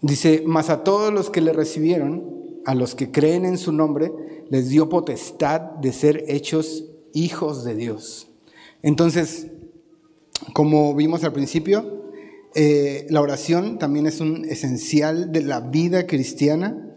Dice, 0.00 0.42
mas 0.44 0.70
a 0.70 0.82
todos 0.82 1.12
los 1.12 1.30
que 1.30 1.40
le 1.40 1.52
recibieron, 1.52 2.60
a 2.66 2.74
los 2.74 2.96
que 2.96 3.12
creen 3.12 3.44
en 3.44 3.58
su 3.58 3.72
nombre, 3.72 4.12
les 4.50 4.68
dio 4.68 4.88
potestad 4.88 5.60
de 5.60 5.92
ser 5.92 6.24
hechos 6.26 6.91
hijos 7.14 7.64
de 7.64 7.74
Dios. 7.74 8.28
Entonces, 8.82 9.48
como 10.52 10.94
vimos 10.94 11.24
al 11.24 11.32
principio, 11.32 12.02
eh, 12.54 13.06
la 13.10 13.20
oración 13.20 13.78
también 13.78 14.06
es 14.06 14.20
un 14.20 14.44
esencial 14.44 15.32
de 15.32 15.42
la 15.42 15.60
vida 15.60 16.06
cristiana. 16.06 16.96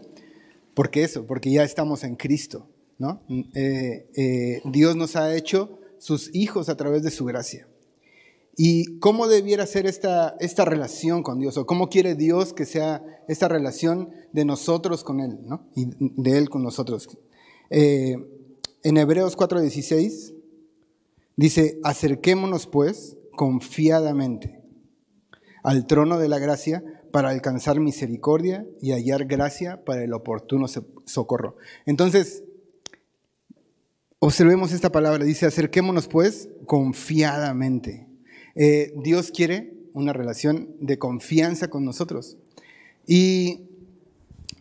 ¿Por 0.74 0.90
qué 0.90 1.04
eso? 1.04 1.26
Porque 1.26 1.50
ya 1.50 1.64
estamos 1.64 2.04
en 2.04 2.16
Cristo, 2.16 2.68
¿no? 2.98 3.22
Eh, 3.54 4.08
eh, 4.14 4.62
Dios 4.64 4.96
nos 4.96 5.16
ha 5.16 5.34
hecho 5.34 5.78
sus 5.98 6.34
hijos 6.34 6.68
a 6.68 6.76
través 6.76 7.02
de 7.02 7.10
su 7.10 7.24
gracia. 7.24 7.66
¿Y 8.58 8.98
cómo 9.00 9.28
debiera 9.28 9.66
ser 9.66 9.86
esta, 9.86 10.34
esta 10.40 10.64
relación 10.64 11.22
con 11.22 11.38
Dios? 11.38 11.58
¿O 11.58 11.66
cómo 11.66 11.90
quiere 11.90 12.14
Dios 12.14 12.54
que 12.54 12.64
sea 12.64 13.02
esta 13.28 13.48
relación 13.48 14.10
de 14.32 14.46
nosotros 14.46 15.04
con 15.04 15.20
Él, 15.20 15.38
¿no? 15.44 15.66
Y 15.74 15.88
de 15.98 16.38
Él 16.38 16.48
con 16.48 16.62
nosotros. 16.62 17.06
Eh, 17.68 18.16
en 18.86 18.98
Hebreos 18.98 19.36
4:16 19.36 20.32
dice, 21.34 21.80
acerquémonos 21.82 22.68
pues 22.68 23.16
confiadamente 23.32 24.62
al 25.64 25.88
trono 25.88 26.20
de 26.20 26.28
la 26.28 26.38
gracia 26.38 26.84
para 27.10 27.30
alcanzar 27.30 27.80
misericordia 27.80 28.64
y 28.80 28.92
hallar 28.92 29.24
gracia 29.24 29.84
para 29.84 30.04
el 30.04 30.12
oportuno 30.12 30.66
socorro. 31.04 31.56
Entonces, 31.84 32.44
observemos 34.20 34.70
esta 34.70 34.92
palabra, 34.92 35.24
dice, 35.24 35.46
acerquémonos 35.46 36.06
pues 36.06 36.48
confiadamente. 36.64 38.06
Eh, 38.54 38.92
Dios 39.02 39.32
quiere 39.32 39.74
una 39.94 40.12
relación 40.12 40.76
de 40.78 40.96
confianza 40.96 41.70
con 41.70 41.84
nosotros. 41.84 42.38
Y 43.04 43.68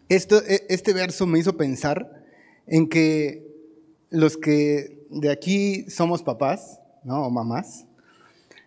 esto, 0.10 0.42
e, 0.48 0.66
este 0.70 0.94
verso 0.94 1.28
me 1.28 1.38
hizo 1.38 1.58
pensar 1.58 2.26
en 2.66 2.90
que 2.90 3.45
los 4.10 4.38
que 4.38 5.06
de 5.10 5.32
aquí 5.32 5.90
somos 5.90 6.24
papás, 6.24 6.80
¿no? 7.04 7.26
O 7.26 7.30
mamás, 7.30 7.86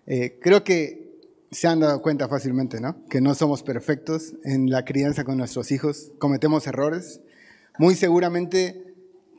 eh, 0.07 0.38
creo 0.40 0.64
que 0.64 1.09
se 1.51 1.66
han 1.66 1.81
dado 1.81 2.03
cuenta 2.03 2.29
fácilmente, 2.29 2.81
¿no? 2.81 3.05
Que 3.09 3.20
no 3.20 3.35
somos 3.35 3.62
perfectos 3.62 4.35
en 4.44 4.70
la 4.70 4.85
crianza 4.85 5.24
con 5.24 5.38
nuestros 5.38 5.72
hijos, 5.72 6.12
cometemos 6.18 6.66
errores. 6.66 7.20
Muy 7.79 7.94
seguramente 7.94 8.94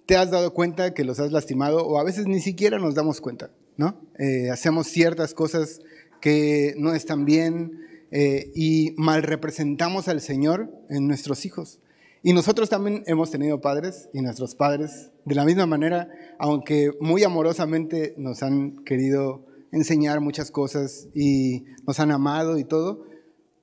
te 0.05 0.15
has 0.15 0.31
dado 0.31 0.53
cuenta 0.53 0.93
que 0.93 1.03
los 1.03 1.19
has 1.19 1.31
lastimado 1.31 1.85
o 1.85 1.99
a 1.99 2.03
veces 2.03 2.25
ni 2.25 2.39
siquiera 2.39 2.79
nos 2.79 2.95
damos 2.95 3.21
cuenta. 3.21 3.51
¿no? 3.77 4.01
Eh, 4.17 4.49
hacemos 4.49 4.87
ciertas 4.87 5.33
cosas 5.33 5.81
que 6.19 6.73
no 6.77 6.93
están 6.93 7.25
bien 7.25 7.79
eh, 8.11 8.51
y 8.55 8.93
mal 8.97 9.23
representamos 9.23 10.07
al 10.07 10.19
Señor 10.19 10.69
en 10.89 11.07
nuestros 11.07 11.45
hijos. 11.45 11.79
Y 12.21 12.33
nosotros 12.33 12.69
también 12.69 13.03
hemos 13.07 13.31
tenido 13.31 13.61
padres 13.61 14.09
y 14.13 14.21
nuestros 14.21 14.55
padres, 14.55 15.11
de 15.25 15.35
la 15.35 15.45
misma 15.45 15.65
manera, 15.65 16.09
aunque 16.37 16.91
muy 16.99 17.23
amorosamente 17.23 18.13
nos 18.17 18.43
han 18.43 18.83
querido 18.83 19.45
enseñar 19.71 20.19
muchas 20.19 20.51
cosas 20.51 21.07
y 21.13 21.65
nos 21.87 21.99
han 21.99 22.11
amado 22.11 22.57
y 22.57 22.65
todo, 22.65 23.05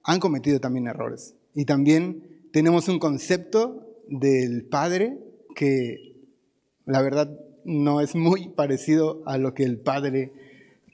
han 0.02 0.20
cometido 0.20 0.60
también 0.60 0.86
errores. 0.86 1.34
Y 1.54 1.64
también 1.64 2.48
tenemos 2.52 2.88
un 2.88 2.98
concepto 2.98 3.86
del 4.08 4.64
padre 4.64 5.18
que 5.54 6.14
la 6.86 7.02
verdad 7.02 7.28
no 7.66 8.00
es 8.00 8.14
muy 8.14 8.48
parecido 8.48 9.22
a 9.26 9.38
lo 9.38 9.52
que 9.52 9.64
el 9.64 9.78
Padre 9.78 10.32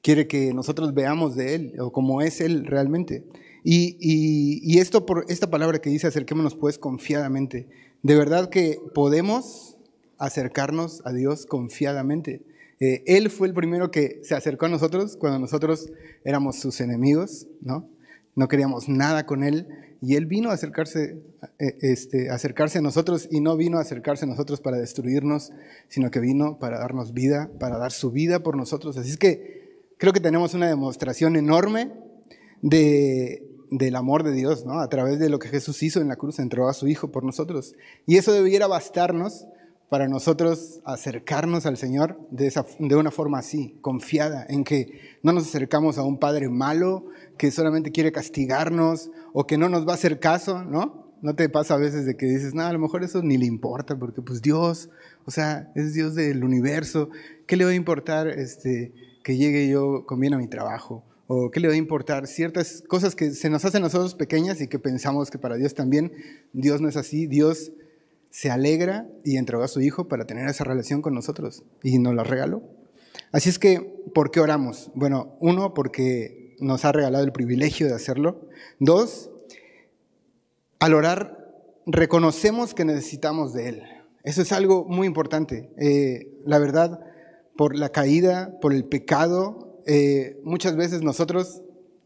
quiere 0.03 0.27
que 0.27 0.55
nosotros 0.55 0.95
veamos 0.95 1.37
de 1.37 1.55
Él 1.55 1.75
o 1.79 1.93
como 1.93 2.23
es 2.23 2.41
Él 2.41 2.65
realmente. 2.65 3.25
Y, 3.65 4.79
esto 4.79 5.07
por 5.07 5.25
esta 5.29 5.51
palabra 5.51 5.81
que 5.81 5.91
dice 5.91 6.07
acerquémonos 6.07 6.55
pues 6.55 6.79
confiadamente. 6.79 7.69
De 8.03 8.17
verdad 8.17 8.51
que 8.51 8.79
podemos 8.95 9.77
acercarnos 10.19 11.03
a 11.05 11.13
Dios 11.13 11.47
confiadamente. 11.47 12.43
Eh, 12.81 13.05
él 13.07 13.31
fue 13.31 13.47
el 13.47 13.55
primero 13.55 13.91
que 13.91 14.21
se 14.25 14.35
acercó 14.35 14.67
a 14.67 14.69
nosotros 14.69 15.17
cuando 15.17 15.39
nosotros 15.39 15.93
éramos 16.25 16.57
sus 16.57 16.81
enemigos, 16.81 17.47
¿no? 17.61 17.89
No 18.35 18.49
queríamos 18.49 18.89
nada 18.89 19.27
con 19.27 19.45
Él 19.45 19.69
y 20.01 20.17
Él 20.17 20.27
vino 20.27 20.51
a 20.51 20.55
acercarse, 20.55 21.23
eh, 21.61 21.77
este, 21.83 22.31
acercarse 22.31 22.79
a 22.79 22.83
nosotros 22.83 23.29
y 23.31 23.41
no 23.41 23.57
vino 23.57 23.79
a 23.79 23.83
acercarse 23.83 24.25
a 24.25 24.29
nosotros 24.29 24.61
para 24.61 24.79
destruirnos, 24.79 25.53
sino 25.89 26.11
que 26.11 26.19
vino 26.19 26.59
para 26.59 26.79
darnos 26.79 27.13
vida, 27.13 27.51
para 27.61 27.79
dar 27.79 27.93
su 27.93 28.11
vida 28.11 28.43
por 28.43 28.57
nosotros. 28.57 28.97
Así 28.97 29.11
es 29.11 29.17
que 29.17 29.85
creo 29.99 30.13
que 30.13 30.19
tenemos 30.19 30.55
una 30.55 30.67
demostración 30.67 31.37
enorme 31.37 31.93
de, 32.63 33.52
del 33.73 33.97
amor 33.97 34.23
de 34.23 34.33
Dios, 34.33 34.67
¿no? 34.67 34.81
A 34.81 34.89
través 34.89 35.19
de 35.19 35.31
lo 35.31 35.39
que 35.39 35.49
Jesús 35.49 35.83
hizo 35.83 36.01
en 36.01 36.09
la 36.09 36.17
cruz, 36.17 36.39
entregó 36.39 36.69
a 36.69 36.75
su 36.75 36.89
Hijo 36.89 37.11
por 37.11 37.25
nosotros. 37.25 37.75
Y 38.07 38.19
eso 38.19 38.33
debiera 38.33 38.67
bastarnos 38.67 39.47
para 39.89 40.09
nosotros 40.09 40.81
acercarnos 40.85 41.65
al 41.65 41.79
Señor 41.79 42.19
de, 42.31 42.47
esa, 42.47 42.67
de 42.79 42.97
una 42.97 43.11
forma 43.11 43.39
así, 43.39 43.79
confiada, 43.81 44.47
en 44.49 44.65
que 44.65 45.01
no 45.23 45.33
nos 45.33 45.45
acercamos 45.45 45.97
a 45.99 46.03
un 46.03 46.19
Padre 46.19 46.49
malo 46.49 47.07
que 47.39 47.51
solamente 47.51 47.93
quiere 47.93 48.13
castigarnos 48.13 49.11
o 49.33 49.47
que 49.47 49.59
no 49.59 49.69
nos 49.69 49.87
va 49.87 49.93
a 49.93 49.95
hacer 49.95 50.21
caso, 50.21 50.65
¿no? 50.65 51.15
¿No 51.23 51.35
te 51.35 51.49
pasa 51.49 51.75
a 51.75 51.79
veces 51.79 52.05
de 52.05 52.17
que 52.17 52.27
dices, 52.27 52.53
no, 52.53 52.63
a 52.63 52.73
lo 52.73 52.79
mejor 52.79 53.05
eso 53.05 53.23
ni 53.23 53.39
le 53.39 53.47
importa, 53.47 53.99
porque 53.99 54.21
pues 54.21 54.43
Dios, 54.43 54.91
o 55.25 55.31
sea, 55.31 55.71
es 55.75 55.95
Dios 55.95 56.15
del 56.15 56.45
universo, 56.45 57.11
¿qué 57.47 57.57
le 57.57 57.65
va 57.65 57.71
a 57.71 57.75
importar 57.75 58.29
este, 58.29 58.93
que 59.23 59.37
llegue 59.37 59.69
yo 59.69 60.05
con 60.05 60.21
bien 60.21 60.35
a 60.35 60.39
mi 60.39 60.49
trabajo? 60.49 61.05
¿O 61.35 61.51
qué 61.51 61.61
le 61.61 61.69
va 61.69 61.73
a 61.73 61.79
importar 61.79 62.27
ciertas 62.27 62.85
cosas 62.87 63.17
que 63.17 63.31
se 63.31 63.49
nos 63.49 63.65
hacen 63.65 63.81
a 63.81 63.87
nosotros 63.87 64.15
pequeñas 64.15 64.61
y 64.61 64.69
que 64.69 64.79
pensamos 64.79 65.31
que 65.31 65.39
para 65.39 65.57
Dios 65.57 65.73
también? 65.73 66.13
Dios 66.53 66.83
no 66.83 66.91
es 66.91 66.97
así, 66.99 67.27
Dios 67.27 67.73
se 68.29 68.51
alegra 68.51 69.09
y 69.25 69.39
entregó 69.39 69.63
a 69.63 69.69
su 69.69 69.81
Hijo 69.81 70.09
para 70.09 70.27
tener 70.27 70.47
esa 70.47 70.65
relación 70.65 71.01
con 71.01 71.15
nosotros 71.15 71.63
y 71.83 71.99
nos 71.99 72.15
la 72.15 72.23
regaló. 72.23 72.63
Así 73.31 73.49
es 73.49 73.59
que, 73.59 73.81
¿por 74.15 74.31
qué 74.31 74.41
oramos? 74.41 74.91
Bueno, 74.95 75.39
uno, 75.41 75.73
porque 75.73 76.55
nos 76.61 76.85
ha 76.85 76.93
regalado 76.93 77.25
el 77.25 77.33
privilegio 77.33 77.87
de 77.87 77.95
hacerlo. 77.95 78.47
Dos, 78.79 79.31
al 80.81 80.93
orar 80.93 81.51
reconocemos 81.87 82.75
que 82.75 82.85
necesitamos 82.85 83.55
de 83.55 83.71
Él. 83.71 83.83
Eso 84.23 84.43
es 84.43 84.53
algo 84.53 84.85
muy 84.85 85.07
importante. 85.07 85.71
Eh, 85.79 86.29
la 86.45 86.59
verdad, 86.59 87.01
por 87.57 87.75
la 87.75 87.89
caída, 87.89 88.59
por 88.61 88.75
el 88.75 88.85
pecado, 88.85 89.72
eh, 89.87 90.41
muchas 90.45 90.77
veces 90.77 91.03
nosotros, 91.03 91.63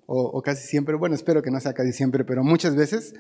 o 0.08 0.40
casi 0.42 0.68
siempre, 0.68 0.94
bueno, 0.94 1.16
espero 1.16 1.42
que 1.42 1.50
no 1.50 1.58
sea 1.58 1.72
casi 1.72 1.92
siempre, 1.92 2.24
pero 2.24 2.44
muchas 2.44 2.76
veces 2.76 3.14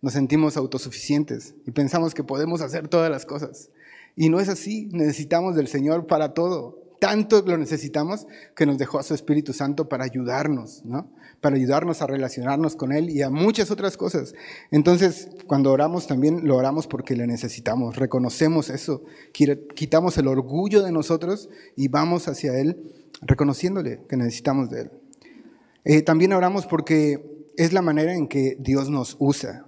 nos 0.00 0.14
sentimos 0.14 0.56
autosuficientes 0.56 1.54
y 1.64 1.70
pensamos 1.70 2.14
que 2.14 2.24
podemos 2.24 2.60
hacer 2.60 2.88
todas 2.88 3.10
las 3.10 3.24
cosas. 3.24 3.70
Y 4.16 4.28
no 4.28 4.40
es 4.40 4.48
así, 4.48 4.88
necesitamos 4.92 5.54
del 5.54 5.68
Señor 5.68 6.06
para 6.06 6.34
todo. 6.34 6.81
Tanto 7.02 7.42
lo 7.44 7.58
necesitamos 7.58 8.28
que 8.54 8.64
nos 8.64 8.78
dejó 8.78 9.00
a 9.00 9.02
su 9.02 9.12
Espíritu 9.12 9.52
Santo 9.52 9.88
para 9.88 10.04
ayudarnos, 10.04 10.84
¿no? 10.84 11.10
Para 11.40 11.56
ayudarnos 11.56 12.00
a 12.00 12.06
relacionarnos 12.06 12.76
con 12.76 12.92
Él 12.92 13.10
y 13.10 13.22
a 13.22 13.28
muchas 13.28 13.72
otras 13.72 13.96
cosas. 13.96 14.34
Entonces, 14.70 15.28
cuando 15.48 15.72
oramos 15.72 16.06
también 16.06 16.46
lo 16.46 16.54
oramos 16.56 16.86
porque 16.86 17.16
le 17.16 17.26
necesitamos, 17.26 17.96
reconocemos 17.96 18.70
eso, 18.70 19.02
quitamos 19.32 20.16
el 20.16 20.28
orgullo 20.28 20.84
de 20.84 20.92
nosotros 20.92 21.50
y 21.74 21.88
vamos 21.88 22.28
hacia 22.28 22.56
Él 22.56 23.10
reconociéndole 23.20 24.02
que 24.08 24.16
necesitamos 24.16 24.70
de 24.70 24.82
Él. 24.82 24.90
Eh, 25.84 26.02
también 26.02 26.32
oramos 26.32 26.66
porque 26.66 27.50
es 27.56 27.72
la 27.72 27.82
manera 27.82 28.14
en 28.14 28.28
que 28.28 28.56
Dios 28.60 28.90
nos 28.90 29.16
usa. 29.18 29.66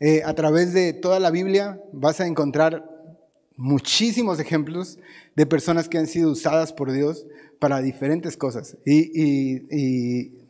Eh, 0.00 0.22
a 0.24 0.34
través 0.34 0.72
de 0.72 0.94
toda 0.94 1.20
la 1.20 1.30
Biblia 1.30 1.80
vas 1.92 2.20
a 2.20 2.26
encontrar 2.26 2.90
muchísimos 3.56 4.40
ejemplos 4.40 4.98
de 5.36 5.46
personas 5.46 5.88
que 5.88 5.98
han 5.98 6.06
sido 6.06 6.30
usadas 6.30 6.72
por 6.72 6.92
Dios 6.92 7.26
para 7.58 7.80
diferentes 7.80 8.36
cosas. 8.36 8.76
Y, 8.84 10.40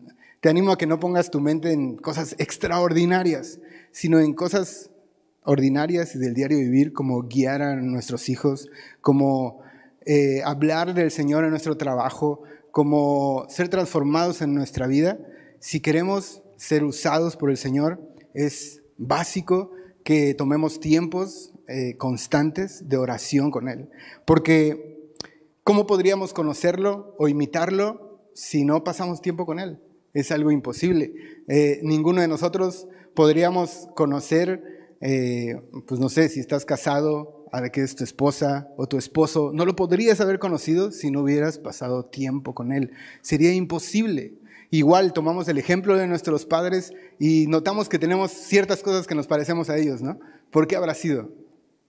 te 0.41 0.49
animo 0.49 0.73
a 0.73 0.79
que 0.79 0.89
no 0.89 0.99
pongas 0.99 1.31
tu 1.31 1.41
mente 1.41 1.71
en 1.71 1.97
cosas 1.97 2.35
extraordinarias, 2.39 3.61
sino 3.93 4.19
en 4.19 4.35
cosas 4.35 4.91
ordinarias 5.45 6.17
y 6.17 6.19
del 6.19 6.35
diario 6.35 6.59
vivir, 6.59 6.93
como 6.93 7.23
guiar 7.23 7.63
a 7.63 7.77
nuestros 7.77 8.29
hijos, 8.29 8.69
como 9.01 9.61
eh, 10.05 10.43
hablar 10.45 10.95
del 10.95 11.13
Señor 11.13 11.45
en 11.45 11.51
nuestro 11.51 11.77
trabajo, 11.77 12.43
como 12.73 13.47
ser 13.49 13.69
transformados 13.69 14.43
en 14.43 14.53
nuestra 14.53 14.89
vida. 14.89 15.19
Si 15.61 15.79
queremos 15.79 16.43
ser 16.57 16.83
usados 16.83 17.37
por 17.37 17.51
el 17.51 17.57
Señor, 17.57 18.01
es 18.35 18.83
básico 18.99 19.71
que 20.03 20.35
tomemos 20.35 20.81
tiempos 20.81 21.52
eh, 21.69 21.97
constantes 21.97 22.89
de 22.89 22.97
oración 22.97 23.51
con 23.51 23.69
Él. 23.69 23.89
Porque, 24.25 25.13
¿cómo 25.65 25.87
podríamos 25.87 26.33
conocerlo 26.33 27.15
o 27.19 27.29
imitarlo 27.29 28.21
si 28.35 28.65
no 28.65 28.85
pasamos 28.85 29.21
tiempo 29.21 29.47
con 29.47 29.59
Él? 29.59 29.79
Es 30.15 30.31
algo 30.31 30.51
imposible. 30.51 31.15
Eh, 31.49 31.81
ninguno 31.83 32.21
de 32.21 32.29
nosotros 32.29 32.87
podríamos 33.15 33.89
conocer, 33.95 34.97
eh, 35.01 35.61
pues 35.87 36.01
no 36.01 36.09
sé, 36.09 36.29
si 36.29 36.41
estás 36.41 36.65
casado, 36.65 37.43
a 37.53 37.69
que 37.69 37.83
es 37.83 37.95
tu 37.95 38.03
esposa 38.03 38.73
o 38.79 38.87
tu 38.87 38.97
esposo, 38.97 39.53
no 39.53 39.67
lo 39.67 39.77
podrías 39.77 40.21
haber 40.23 40.39
conocido 40.39 40.91
si 40.91 41.11
no 41.11 41.21
hubieras 41.21 41.59
pasado 41.59 42.07
tiempo 42.07 42.55
con 42.55 42.73
él. 42.73 42.93
Sería 43.21 43.53
imposible. 43.53 44.39
Igual 44.71 45.13
tomamos 45.13 45.47
el 45.49 45.59
ejemplo 45.59 45.99
de 45.99 46.07
nuestros 46.07 46.47
padres 46.47 46.95
y 47.19 47.47
notamos 47.49 47.91
que 47.91 47.99
tenemos 47.99 48.33
ciertas 48.33 48.83
cosas 48.83 49.07
que 49.07 49.15
nos 49.15 49.27
parecemos 49.27 49.69
a 49.69 49.77
ellos, 49.77 50.01
¿no? 50.01 50.19
¿Por 50.51 50.67
qué 50.67 50.77
habrá 50.77 50.95
sido? 50.95 51.31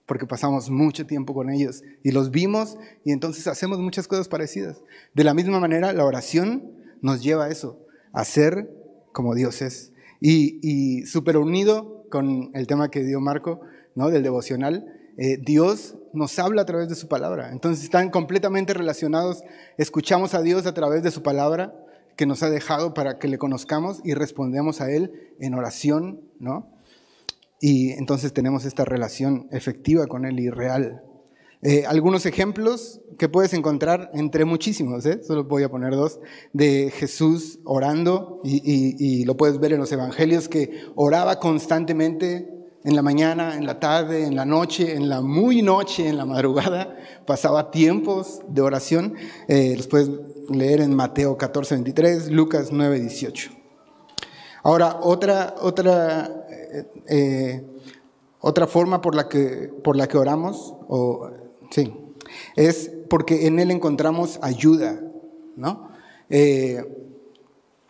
Porque 0.06 0.26
pasamos 0.26 0.70
mucho 0.70 1.06
tiempo 1.06 1.32
con 1.32 1.50
ellos 1.50 1.82
y 2.02 2.10
los 2.12 2.30
vimos 2.30 2.76
y 3.04 3.12
entonces 3.12 3.46
hacemos 3.46 3.78
muchas 3.78 4.06
cosas 4.06 4.28
parecidas. 4.28 4.82
De 5.14 5.24
la 5.24 5.34
misma 5.34 5.60
manera, 5.60 5.92
la 5.92 6.04
oración 6.04 6.72
nos 7.00 7.22
lleva 7.22 7.46
a 7.46 7.50
eso, 7.50 7.86
a 8.12 8.24
ser 8.24 8.70
como 9.12 9.34
Dios 9.34 9.62
es. 9.62 9.92
Y, 10.20 10.58
y 10.62 11.06
súper 11.06 11.36
unido 11.38 12.06
con 12.10 12.50
el 12.54 12.66
tema 12.66 12.90
que 12.90 13.02
dio 13.02 13.20
Marco, 13.20 13.60
¿no? 13.94 14.10
Del 14.10 14.22
devocional, 14.22 14.86
eh, 15.16 15.38
Dios 15.40 15.96
nos 16.12 16.38
habla 16.38 16.62
a 16.62 16.66
través 16.66 16.88
de 16.88 16.94
su 16.94 17.08
palabra. 17.08 17.50
Entonces 17.52 17.84
están 17.84 18.10
completamente 18.10 18.74
relacionados. 18.74 19.42
Escuchamos 19.78 20.34
a 20.34 20.42
Dios 20.42 20.66
a 20.66 20.74
través 20.74 21.02
de 21.02 21.10
su 21.10 21.22
palabra 21.22 21.74
que 22.16 22.26
nos 22.26 22.42
ha 22.42 22.50
dejado 22.50 22.94
para 22.94 23.18
que 23.18 23.28
le 23.28 23.38
conozcamos 23.38 24.00
y 24.04 24.14
respondemos 24.14 24.80
a 24.80 24.90
Él 24.90 25.34
en 25.40 25.54
oración, 25.54 26.20
¿no? 26.38 26.73
Y 27.66 27.92
entonces 27.92 28.34
tenemos 28.34 28.66
esta 28.66 28.84
relación 28.84 29.48
efectiva 29.50 30.06
con 30.06 30.26
Él 30.26 30.38
y 30.38 30.50
real. 30.50 31.02
Eh, 31.62 31.86
algunos 31.86 32.26
ejemplos 32.26 33.00
que 33.18 33.30
puedes 33.30 33.54
encontrar 33.54 34.10
entre 34.12 34.44
muchísimos, 34.44 35.06
¿eh? 35.06 35.22
solo 35.26 35.44
voy 35.44 35.62
a 35.62 35.70
poner 35.70 35.94
dos, 35.94 36.20
de 36.52 36.92
Jesús 36.94 37.60
orando 37.64 38.42
y, 38.44 39.24
lo 39.24 39.38
puedes 39.38 39.58
ver 39.60 39.72
en 39.72 39.80
los 39.80 39.90
evangelios 39.92 40.46
que 40.46 40.78
oraba 40.94 41.38
constantemente 41.38 42.50
en 42.84 42.94
la 42.94 43.00
mañana, 43.00 43.56
en 43.56 43.64
la 43.64 43.80
tarde, 43.80 44.26
en 44.26 44.36
la 44.36 44.44
noche, 44.44 44.94
en 44.94 45.08
la 45.08 45.22
muy 45.22 45.62
noche, 45.62 46.06
en 46.06 46.18
la 46.18 46.26
madrugada, 46.26 46.98
pasaba 47.26 47.70
tiempos 47.70 48.42
de 48.46 48.60
oración. 48.60 49.14
Eh, 49.48 49.72
los 49.74 49.86
puedes 49.86 50.10
leer 50.50 50.82
en 50.82 50.94
Mateo 50.94 51.38
14, 51.38 51.76
23, 51.76 52.30
Lucas 52.30 52.68
9, 52.72 53.00
18. 53.00 53.64
Ahora, 54.66 55.00
otra, 55.02 55.56
otra, 55.60 56.43
eh, 56.74 56.86
eh, 57.08 57.66
otra 58.40 58.66
forma 58.66 59.00
por 59.00 59.14
la, 59.14 59.28
que, 59.28 59.72
por 59.82 59.96
la 59.96 60.06
que 60.06 60.18
oramos, 60.18 60.74
o, 60.88 61.30
sí, 61.70 61.94
es 62.56 62.90
porque 63.08 63.46
en 63.46 63.58
Él 63.58 63.70
encontramos 63.70 64.38
ayuda, 64.42 65.00
¿no? 65.56 65.92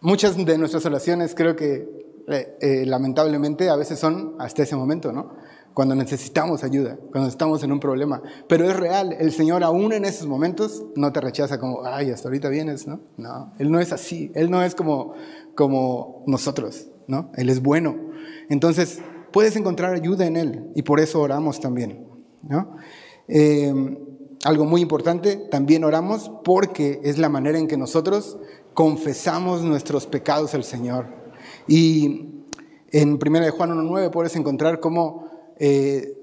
muchas 0.00 0.36
de 0.36 0.58
nuestras 0.58 0.84
oraciones 0.84 1.34
creo 1.34 1.56
que 1.56 2.04
eh, 2.26 2.56
eh, 2.60 2.86
lamentablemente 2.86 3.68
a 3.68 3.76
veces 3.76 3.98
son 3.98 4.34
hasta 4.38 4.62
ese 4.62 4.76
momento, 4.76 5.12
¿no? 5.12 5.34
Cuando 5.74 5.94
necesitamos 5.94 6.64
ayuda, 6.64 6.96
cuando 7.10 7.28
estamos 7.28 7.62
en 7.64 7.72
un 7.72 7.80
problema. 7.80 8.22
Pero 8.48 8.64
es 8.64 8.76
real, 8.76 9.14
el 9.18 9.32
Señor 9.32 9.62
aún 9.62 9.92
en 9.92 10.04
esos 10.04 10.26
momentos 10.26 10.84
no 10.94 11.12
te 11.12 11.20
rechaza 11.20 11.58
como, 11.58 11.84
ay, 11.84 12.10
hasta 12.10 12.28
ahorita 12.28 12.48
vienes, 12.48 12.86
¿no? 12.86 13.00
No, 13.18 13.52
Él 13.58 13.70
no 13.70 13.78
es 13.78 13.92
así, 13.92 14.30
Él 14.34 14.50
no 14.50 14.62
es 14.62 14.74
como, 14.74 15.14
como 15.54 16.22
nosotros, 16.26 16.88
¿no? 17.08 17.30
Él 17.34 17.50
es 17.50 17.60
bueno. 17.60 18.13
Entonces, 18.48 19.00
puedes 19.32 19.56
encontrar 19.56 19.94
ayuda 19.94 20.26
en 20.26 20.36
Él 20.36 20.70
y 20.74 20.82
por 20.82 21.00
eso 21.00 21.20
oramos 21.20 21.60
también, 21.60 22.06
¿no? 22.42 22.76
Eh, 23.28 23.72
algo 24.44 24.66
muy 24.66 24.82
importante, 24.82 25.36
también 25.50 25.84
oramos 25.84 26.30
porque 26.44 27.00
es 27.02 27.18
la 27.18 27.28
manera 27.28 27.58
en 27.58 27.66
que 27.66 27.76
nosotros 27.76 28.38
confesamos 28.74 29.62
nuestros 29.62 30.06
pecados 30.06 30.54
al 30.54 30.64
Señor. 30.64 31.06
Y 31.66 32.44
en 32.90 33.14
1 33.14 33.40
de 33.40 33.50
Juan 33.50 33.70
1.9 33.70 34.10
puedes 34.10 34.36
encontrar 34.36 34.80
cómo 34.80 35.28
eh, 35.58 36.14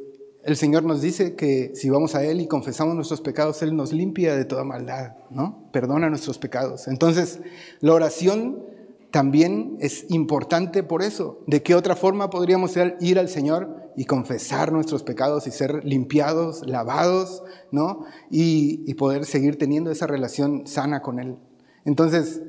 el 0.43 0.55
Señor 0.57 0.83
nos 0.83 1.01
dice 1.01 1.35
que 1.35 1.71
si 1.75 1.89
vamos 1.89 2.15
a 2.15 2.23
Él 2.23 2.41
y 2.41 2.47
confesamos 2.47 2.95
nuestros 2.95 3.21
pecados, 3.21 3.61
Él 3.61 3.75
nos 3.75 3.91
limpia 3.91 4.35
de 4.35 4.45
toda 4.45 4.63
maldad, 4.63 5.15
¿no? 5.29 5.69
Perdona 5.71 6.09
nuestros 6.09 6.37
pecados. 6.37 6.87
Entonces, 6.87 7.39
la 7.79 7.93
oración 7.93 8.63
también 9.11 9.77
es 9.79 10.05
importante 10.09 10.83
por 10.83 11.03
eso. 11.03 11.39
¿De 11.47 11.61
qué 11.61 11.75
otra 11.75 11.95
forma 11.95 12.29
podríamos 12.29 12.75
ir 12.99 13.19
al 13.19 13.29
Señor 13.29 13.91
y 13.95 14.05
confesar 14.05 14.71
nuestros 14.71 15.03
pecados 15.03 15.47
y 15.47 15.51
ser 15.51 15.83
limpiados, 15.83 16.65
lavados, 16.65 17.43
¿no? 17.71 18.05
Y, 18.29 18.83
y 18.89 18.93
poder 18.95 19.25
seguir 19.25 19.57
teniendo 19.57 19.91
esa 19.91 20.07
relación 20.07 20.65
sana 20.65 21.01
con 21.01 21.19
Él. 21.19 21.37
Entonces, 21.85 22.41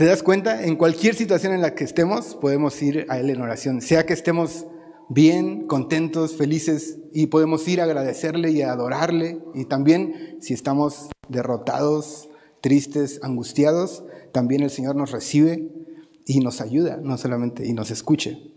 ¿Te 0.00 0.06
das 0.06 0.22
cuenta? 0.22 0.64
En 0.64 0.76
cualquier 0.76 1.14
situación 1.14 1.52
en 1.52 1.60
la 1.60 1.74
que 1.74 1.84
estemos, 1.84 2.34
podemos 2.34 2.80
ir 2.80 3.04
a 3.10 3.18
Él 3.18 3.28
en 3.28 3.42
oración. 3.42 3.82
Sea 3.82 4.06
que 4.06 4.14
estemos 4.14 4.66
bien, 5.10 5.66
contentos, 5.66 6.36
felices, 6.36 6.96
y 7.12 7.26
podemos 7.26 7.68
ir 7.68 7.82
a 7.82 7.84
agradecerle 7.84 8.50
y 8.50 8.62
a 8.62 8.72
adorarle. 8.72 9.42
Y 9.54 9.66
también, 9.66 10.38
si 10.40 10.54
estamos 10.54 11.10
derrotados, 11.28 12.30
tristes, 12.62 13.20
angustiados, 13.22 14.02
también 14.32 14.62
el 14.62 14.70
Señor 14.70 14.96
nos 14.96 15.10
recibe 15.10 15.70
y 16.26 16.40
nos 16.40 16.60
ayuda, 16.60 16.98
no 17.02 17.16
solamente, 17.18 17.66
y 17.66 17.72
nos 17.72 17.90
escuche. 17.90 18.52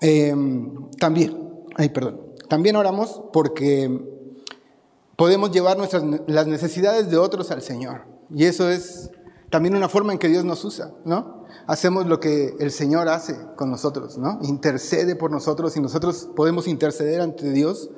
Em, 0.00 0.90
también, 0.98 1.36
ay, 1.76 1.88
perdón, 1.88 2.20
también 2.48 2.76
oramos 2.76 3.22
porque 3.32 4.00
podemos 5.16 5.50
llevar 5.50 5.76
nuestras, 5.76 6.04
las 6.26 6.46
necesidades 6.46 7.10
de 7.10 7.16
otros 7.16 7.50
al 7.50 7.62
Señor. 7.62 8.02
Y 8.34 8.44
eso 8.44 8.70
es 8.70 9.10
también 9.50 9.76
una 9.76 9.88
forma 9.88 10.12
en 10.12 10.18
que 10.18 10.28
Dios 10.28 10.44
nos 10.44 10.64
usa, 10.64 10.92
¿no? 11.04 11.44
Hacemos 11.66 12.06
lo 12.06 12.20
que 12.20 12.56
el 12.58 12.70
Señor 12.70 13.08
hace 13.08 13.36
con 13.56 13.70
nosotros, 13.70 14.18
¿no? 14.18 14.38
Intercede 14.42 15.16
por 15.16 15.30
nosotros 15.30 15.76
y 15.76 15.80
nosotros 15.80 16.28
podemos 16.34 16.66
interceder 16.66 17.20
ante 17.20 17.50
Dios 17.50 17.90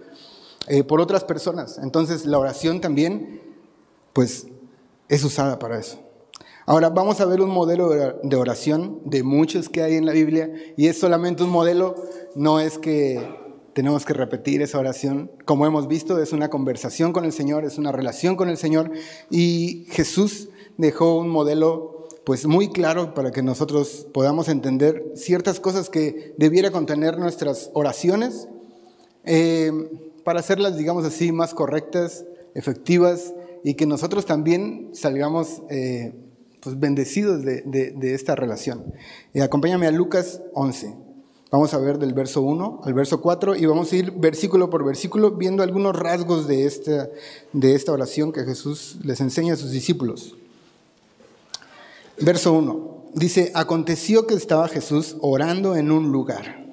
eh, 0.69 0.85
por 0.85 1.01
otras 1.01 1.25
personas. 1.25 1.79
Entonces 1.79 2.27
la 2.27 2.39
oración 2.39 2.81
también, 2.81 3.41
pues, 4.13 4.47
es 5.09 5.25
usada 5.25 5.59
para 5.59 5.79
eso. 5.79 6.06
Ahora 6.69 6.89
vamos 6.89 7.21
a 7.21 7.27
ver 7.27 7.41
un 7.41 7.51
modelo 7.51 7.91
de 7.91 8.37
oración 8.37 9.01
de 9.05 9.23
muchos 9.23 9.69
que 9.69 9.83
hay 9.83 9.95
en 9.95 10.05
la 10.05 10.11
Biblia 10.11 10.53
y 10.77 10.89
es 10.89 10.99
solamente 10.99 11.45
un 11.45 11.51
modelo, 11.51 11.95
no 12.35 12.59
es 12.59 12.77
que 12.77 13.21
tenemos 13.73 14.05
que 14.05 14.15
repetir 14.15 14.61
esa 14.63 14.81
oración. 14.81 15.31
Como 15.45 15.65
hemos 15.65 15.87
visto, 15.87 16.21
es 16.21 16.33
una 16.33 16.51
conversación 16.51 17.13
con 17.13 17.25
el 17.25 17.31
Señor, 17.31 17.65
es 17.65 17.79
una 17.79 17.93
relación 17.93 18.35
con 18.35 18.49
el 18.49 18.57
Señor 18.57 18.91
y 19.31 19.87
Jesús 19.91 20.49
dejó 20.77 21.17
un 21.17 21.29
modelo 21.29 22.09
pues 22.25 22.47
muy 22.47 22.71
claro 22.71 23.15
para 23.15 23.31
que 23.31 23.45
nosotros 23.45 24.09
podamos 24.13 24.49
entender 24.49 25.05
ciertas 25.15 25.61
cosas 25.61 25.89
que 25.89 26.35
debiera 26.37 26.73
contener 26.73 27.17
nuestras 27.17 27.71
oraciones 27.75 28.49
eh, 29.23 29.71
para 30.25 30.41
hacerlas, 30.41 30.77
digamos 30.77 31.05
así, 31.05 31.31
más 31.31 31.55
correctas, 31.55 32.25
efectivas 32.57 33.35
y 33.63 33.75
que 33.75 33.87
nosotros 33.87 34.27
también 34.27 34.91
salgamos 34.95 35.63
eh, 35.71 36.26
pues 36.67 36.81
bendecidos 36.81 37.45
de, 37.45 37.95
esta 38.03 38.35
relación. 38.35 38.93
Eh, 39.35 39.41
acompáñame 39.41 39.87
a 39.87 39.93
Lucas 39.93 40.43
11. 40.53 40.97
Vamos 41.53 41.73
a 41.75 41.79
ver 41.79 41.99
del 41.99 42.13
verso 42.13 42.43
1 42.43 42.81
al 42.83 42.93
verso 42.93 43.21
4 43.21 43.55
y 43.55 43.67
vamos 43.67 43.93
a 43.93 43.97
ir 43.97 44.11
versículo 44.11 44.69
por 44.69 44.85
versículo 44.85 45.31
viendo 45.31 45.63
algunos 45.63 45.95
rasgos 45.95 46.49
de 46.49 46.67
esta, 46.67 47.09
de 47.53 47.77
esta 47.77 47.93
oración 47.93 48.33
que 48.33 48.43
Jesús 48.43 48.99
les 49.05 49.21
enseña 49.21 49.55
a 49.55 49.57
sus 49.57 49.71
discípulos. 49.71 50.37
Verso 52.21 52.53
1. 52.53 53.05
Dice, 53.15 53.53
aconteció 53.55 54.27
que 54.27 54.35
estaba 54.35 54.67
Jesús 54.67 55.17
orando 55.21 55.77
en 55.77 55.93
un 55.93 56.11
lugar. 56.11 56.67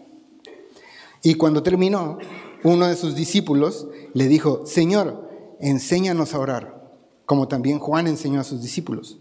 Y 1.21 1.35
cuando 1.35 1.61
terminó, 1.61 2.17
uno 2.63 2.87
de 2.87 2.95
sus 2.95 3.13
discípulos 3.13 3.87
le 4.15 4.27
dijo, 4.27 4.65
Señor, 4.65 5.29
enséñanos 5.59 6.33
a 6.33 6.39
orar, 6.39 6.91
como 7.27 7.47
también 7.47 7.77
Juan 7.77 8.07
enseñó 8.07 8.39
a 8.39 8.43
sus 8.43 8.63
discípulos. 8.63 9.19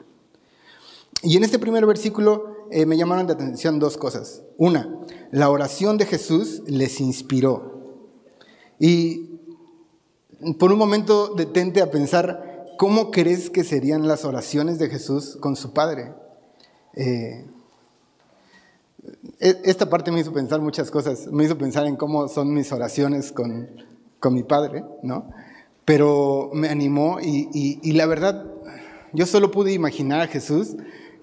Y 1.22 1.36
en 1.36 1.44
este 1.44 1.58
primer 1.58 1.86
versículo 1.86 2.66
eh, 2.70 2.86
me 2.86 2.96
llamaron 2.96 3.26
de 3.26 3.34
atención 3.34 3.78
dos 3.78 3.96
cosas. 3.96 4.42
Una, 4.58 5.00
la 5.30 5.50
oración 5.50 5.98
de 5.98 6.06
Jesús 6.06 6.62
les 6.66 7.00
inspiró. 7.00 8.00
Y 8.78 9.38
por 10.58 10.72
un 10.72 10.78
momento 10.78 11.34
detente 11.34 11.80
a 11.80 11.90
pensar 11.90 12.52
¿cómo 12.82 13.12
crees 13.12 13.48
que 13.48 13.62
serían 13.62 14.08
las 14.08 14.24
oraciones 14.24 14.80
de 14.80 14.88
Jesús 14.88 15.36
con 15.40 15.54
su 15.54 15.72
Padre? 15.72 16.14
Eh, 16.94 17.46
e, 19.38 19.60
esta 19.62 19.88
parte 19.88 20.10
me 20.10 20.18
hizo 20.18 20.32
pensar 20.32 20.60
muchas 20.60 20.90
cosas, 20.90 21.28
me 21.28 21.44
hizo 21.44 21.56
pensar 21.56 21.86
en 21.86 21.94
cómo 21.94 22.26
son 22.26 22.52
mis 22.52 22.72
oraciones 22.72 23.30
con, 23.30 23.68
con 24.18 24.34
mi 24.34 24.42
Padre, 24.42 24.84
¿no? 25.04 25.30
Pero 25.84 26.50
me 26.54 26.70
animó 26.70 27.20
y, 27.20 27.78
y, 27.82 27.92
la 27.92 28.06
verdad, 28.06 28.46
yo 29.12 29.26
solo 29.26 29.52
pude 29.52 29.72
imaginar 29.72 30.20
a 30.20 30.26
Jesús 30.26 30.74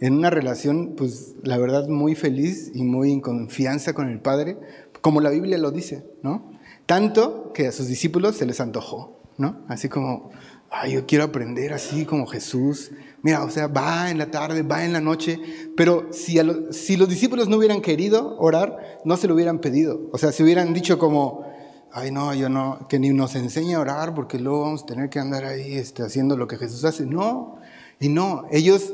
en 0.02 0.14
una 0.14 0.30
relación, 0.30 0.96
pues 0.96 1.36
la 1.44 1.58
verdad, 1.58 1.88
muy 1.88 2.16
feliz 2.16 2.72
y 2.74 2.84
muy 2.84 3.12
en 3.12 3.22
confianza 3.22 3.94
con 3.94 4.10
el 4.10 4.20
Padre, 4.20 4.58
como 5.02 5.22
la 5.22 5.30
Biblia 5.30 5.58
lo 5.58 5.72
dice, 5.72 6.06
¿no? 6.24 6.52
Tanto 6.86 7.52
que 7.54 7.68
a 7.68 7.72
sus 7.72 7.88
discípulos 7.88 8.36
se 8.38 8.46
les 8.46 8.60
antojó, 8.60 9.20
¿no? 9.38 9.64
Así 9.68 9.90
como, 9.90 10.32
ay, 10.72 10.94
yo 10.94 11.06
quiero 11.06 11.26
aprender 11.26 11.74
así 11.74 12.06
como 12.06 12.28
Jesús. 12.28 12.92
Mira, 13.22 13.44
o 13.44 13.50
sea, 13.50 13.68
va 13.68 14.10
en 14.10 14.18
la 14.18 14.32
tarde, 14.32 14.64
va 14.64 14.86
en 14.86 14.94
la 14.94 15.02
noche, 15.02 15.40
pero 15.76 16.08
si, 16.12 16.40
si 16.72 16.98
los 16.98 17.10
discípulos 17.10 17.48
no 17.50 17.58
hubieran 17.58 17.82
querido 17.82 18.38
orar, 18.40 19.00
no 19.06 19.18
se 19.18 19.28
lo 19.28 19.36
hubieran 19.36 19.60
pedido. 19.60 20.10
O 20.12 20.18
sea, 20.18 20.32
si 20.32 20.44
hubieran 20.44 20.74
dicho 20.74 20.98
como, 20.98 21.46
ay 21.92 22.12
no, 22.12 22.34
yo 22.34 22.50
no, 22.50 22.88
que 22.88 23.00
ni 23.00 23.10
nos 23.10 23.36
enseñe 23.36 23.76
a 23.76 23.80
orar 23.80 24.14
porque 24.14 24.40
luego 24.40 24.62
vamos 24.62 24.84
a 24.84 24.86
tener 24.86 25.10
que 25.10 25.20
andar 25.20 25.44
ahí 25.46 25.76
este, 25.76 26.04
haciendo 26.04 26.38
lo 26.38 26.48
que 26.48 26.58
Jesús 26.58 26.86
hace. 26.86 27.06
No, 27.06 27.58
y 28.00 28.10
no, 28.10 28.46
ellos 28.52 28.94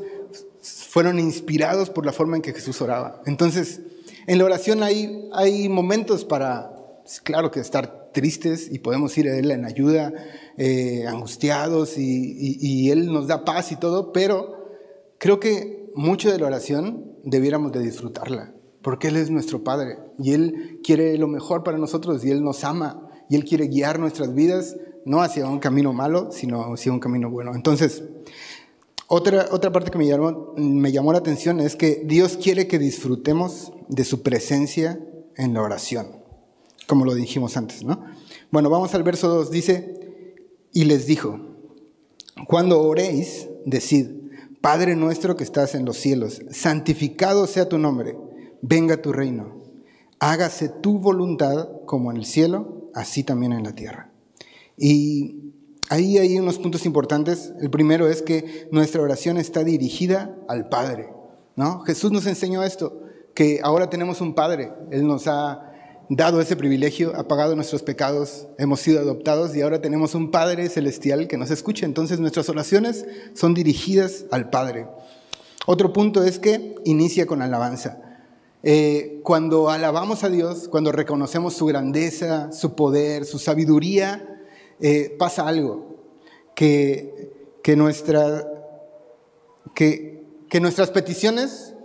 fueron 0.96 1.20
inspirados 1.20 1.90
por 1.90 2.06
la 2.06 2.14
forma 2.14 2.38
en 2.38 2.42
que 2.42 2.54
Jesús 2.54 2.82
oraba. 2.82 3.22
Entonces, 3.26 3.82
en 4.28 4.38
la 4.38 4.46
oración 4.46 4.82
hay, 4.82 5.28
hay 5.34 5.68
momentos 5.68 6.24
para, 6.24 6.72
claro 7.26 7.52
que 7.52 7.60
estar 7.60 8.12
tristes 8.14 8.72
y 8.72 8.80
podemos 8.80 9.18
ir 9.18 9.28
a 9.28 9.38
Él 9.38 9.52
en 9.52 9.66
ayuda, 9.66 10.14
eh, 10.58 11.06
angustiados 11.06 11.98
y, 11.98 12.58
y 12.62 12.92
Él 12.92 13.12
nos 13.12 13.28
da 13.28 13.44
paz 13.44 13.74
y 13.74 13.76
todo, 13.76 14.14
pero 14.14 14.70
creo 15.18 15.42
que 15.42 15.92
mucho 15.96 16.32
de 16.32 16.40
la 16.40 16.48
oración 16.48 17.18
debiéramos 17.26 17.74
de 17.74 17.82
disfrutarla 17.82 18.54
porque 18.82 19.10
Él 19.10 19.18
es 19.18 19.30
nuestro 19.30 19.66
Padre 19.66 19.98
y 20.18 20.32
Él 20.32 20.80
quiere 20.82 21.18
lo 21.18 21.28
mejor 21.28 21.66
para 21.66 21.78
nosotros 21.78 22.24
y 22.24 22.32
Él 22.32 22.42
nos 22.42 22.64
ama 22.64 23.10
y 23.30 23.36
Él 23.36 23.44
quiere 23.44 23.68
guiar 23.68 24.00
nuestras 24.00 24.34
vidas 24.34 24.78
no 25.06 25.22
hacia 25.22 25.46
un 25.46 25.60
camino 25.60 25.92
malo, 25.92 26.32
sino 26.32 26.74
hacia 26.74 26.92
un 26.94 27.00
camino 27.00 27.30
bueno. 27.30 27.54
Entonces, 27.54 28.02
otra, 29.08 29.48
otra 29.52 29.72
parte 29.72 29.92
que 29.92 29.98
me 29.98 30.08
llamó, 30.08 30.54
me 30.58 30.92
llamó 30.92 31.12
la 31.12 31.20
atención 31.20 31.60
es 31.60 31.76
que 31.76 32.04
Dios 32.06 32.38
quiere 32.42 32.68
que 32.68 32.80
disfrutemos 32.80 33.72
de 33.88 34.04
su 34.04 34.22
presencia 34.24 35.00
en 35.36 35.54
la 35.54 35.62
oración, 35.62 36.08
como 36.88 37.06
lo 37.06 37.14
dijimos 37.14 37.58
antes, 37.58 37.84
¿no? 37.84 38.04
Bueno, 38.52 38.70
vamos 38.70 38.94
al 38.96 39.04
verso 39.04 39.28
2, 39.28 39.52
dice, 39.52 40.36
y 40.72 40.86
les 40.86 41.06
dijo, 41.06 41.40
cuando 42.48 42.82
oréis, 42.82 43.48
decid, 43.66 44.08
Padre 44.62 44.96
nuestro 44.96 45.36
que 45.36 45.44
estás 45.44 45.76
en 45.76 45.86
los 45.86 45.98
cielos, 45.98 46.42
santificado 46.52 47.46
sea 47.46 47.70
tu 47.70 47.78
nombre 47.78 48.18
venga 48.68 49.02
tu 49.02 49.14
reino, 49.14 49.62
hágase 50.20 50.70
tu 50.70 51.00
voluntad 51.00 51.70
como 51.86 52.12
en 52.12 52.18
el 52.18 52.26
cielo, 52.26 52.90
así 52.94 53.24
también 53.24 53.54
en 53.54 53.64
la 53.64 53.76
tierra. 53.76 54.12
Y 54.78 55.45
ahí 55.90 56.18
hay 56.18 56.38
unos 56.40 56.58
puntos 56.58 56.86
importantes. 56.86 57.54
El 57.60 57.70
primero 57.70 58.08
es 58.08 58.22
que 58.22 58.68
nuestra 58.72 59.02
oración 59.02 59.38
está 59.38 59.64
dirigida 59.64 60.36
al 60.48 60.70
Padre. 60.70 61.10
¿no? 61.56 61.82
Jesús 61.82 62.12
nos 62.12 62.26
enseñó 62.26 62.64
esto, 62.64 63.02
que 63.34 63.60
ahora 63.64 63.90
tenemos 63.90 64.22
un 64.22 64.34
Padre. 64.34 64.72
Él 64.92 65.08
nos 65.08 65.28
ha 65.28 65.72
dado 66.10 66.40
ese 66.40 66.56
privilegio, 66.56 67.14
ha 67.16 67.28
pagado 67.28 67.56
nuestros 67.56 67.82
pecados, 67.82 68.48
hemos 68.58 68.80
sido 68.80 69.00
adoptados 69.00 69.56
y 69.56 69.62
ahora 69.62 69.82
tenemos 69.82 70.14
un 70.14 70.32
Padre 70.32 70.70
celestial 70.70 71.28
que 71.28 71.38
nos 71.38 71.52
escucha. 71.52 71.86
Entonces 71.86 72.20
nuestras 72.20 72.50
oraciones 72.50 73.06
son 73.34 73.54
dirigidas 73.54 74.26
al 74.32 74.50
Padre. 74.50 74.88
Otro 75.66 75.94
punto 75.94 76.24
es 76.24 76.38
que 76.38 76.76
inicia 76.86 77.26
con 77.26 77.42
alabanza. 77.42 78.02
Eh, 78.62 79.20
cuando 79.24 79.70
alabamos 79.70 80.24
a 80.24 80.30
Dios, 80.30 80.68
cuando 80.68 80.92
reconocemos 80.92 81.56
su 81.56 81.66
grandeza, 81.66 82.52
su 82.52 82.76
poder, 82.76 83.26
su 83.26 83.40
sabiduría, 83.40 84.35
eh, 84.80 85.16
pasa 85.18 85.48
algo, 85.48 85.96
que, 86.56 87.32
que, 87.64 87.76
nuestra, 87.76 88.48
que, 89.74 90.24
que 90.50 90.60
nuestras 90.60 90.92
peticiones 90.92 91.76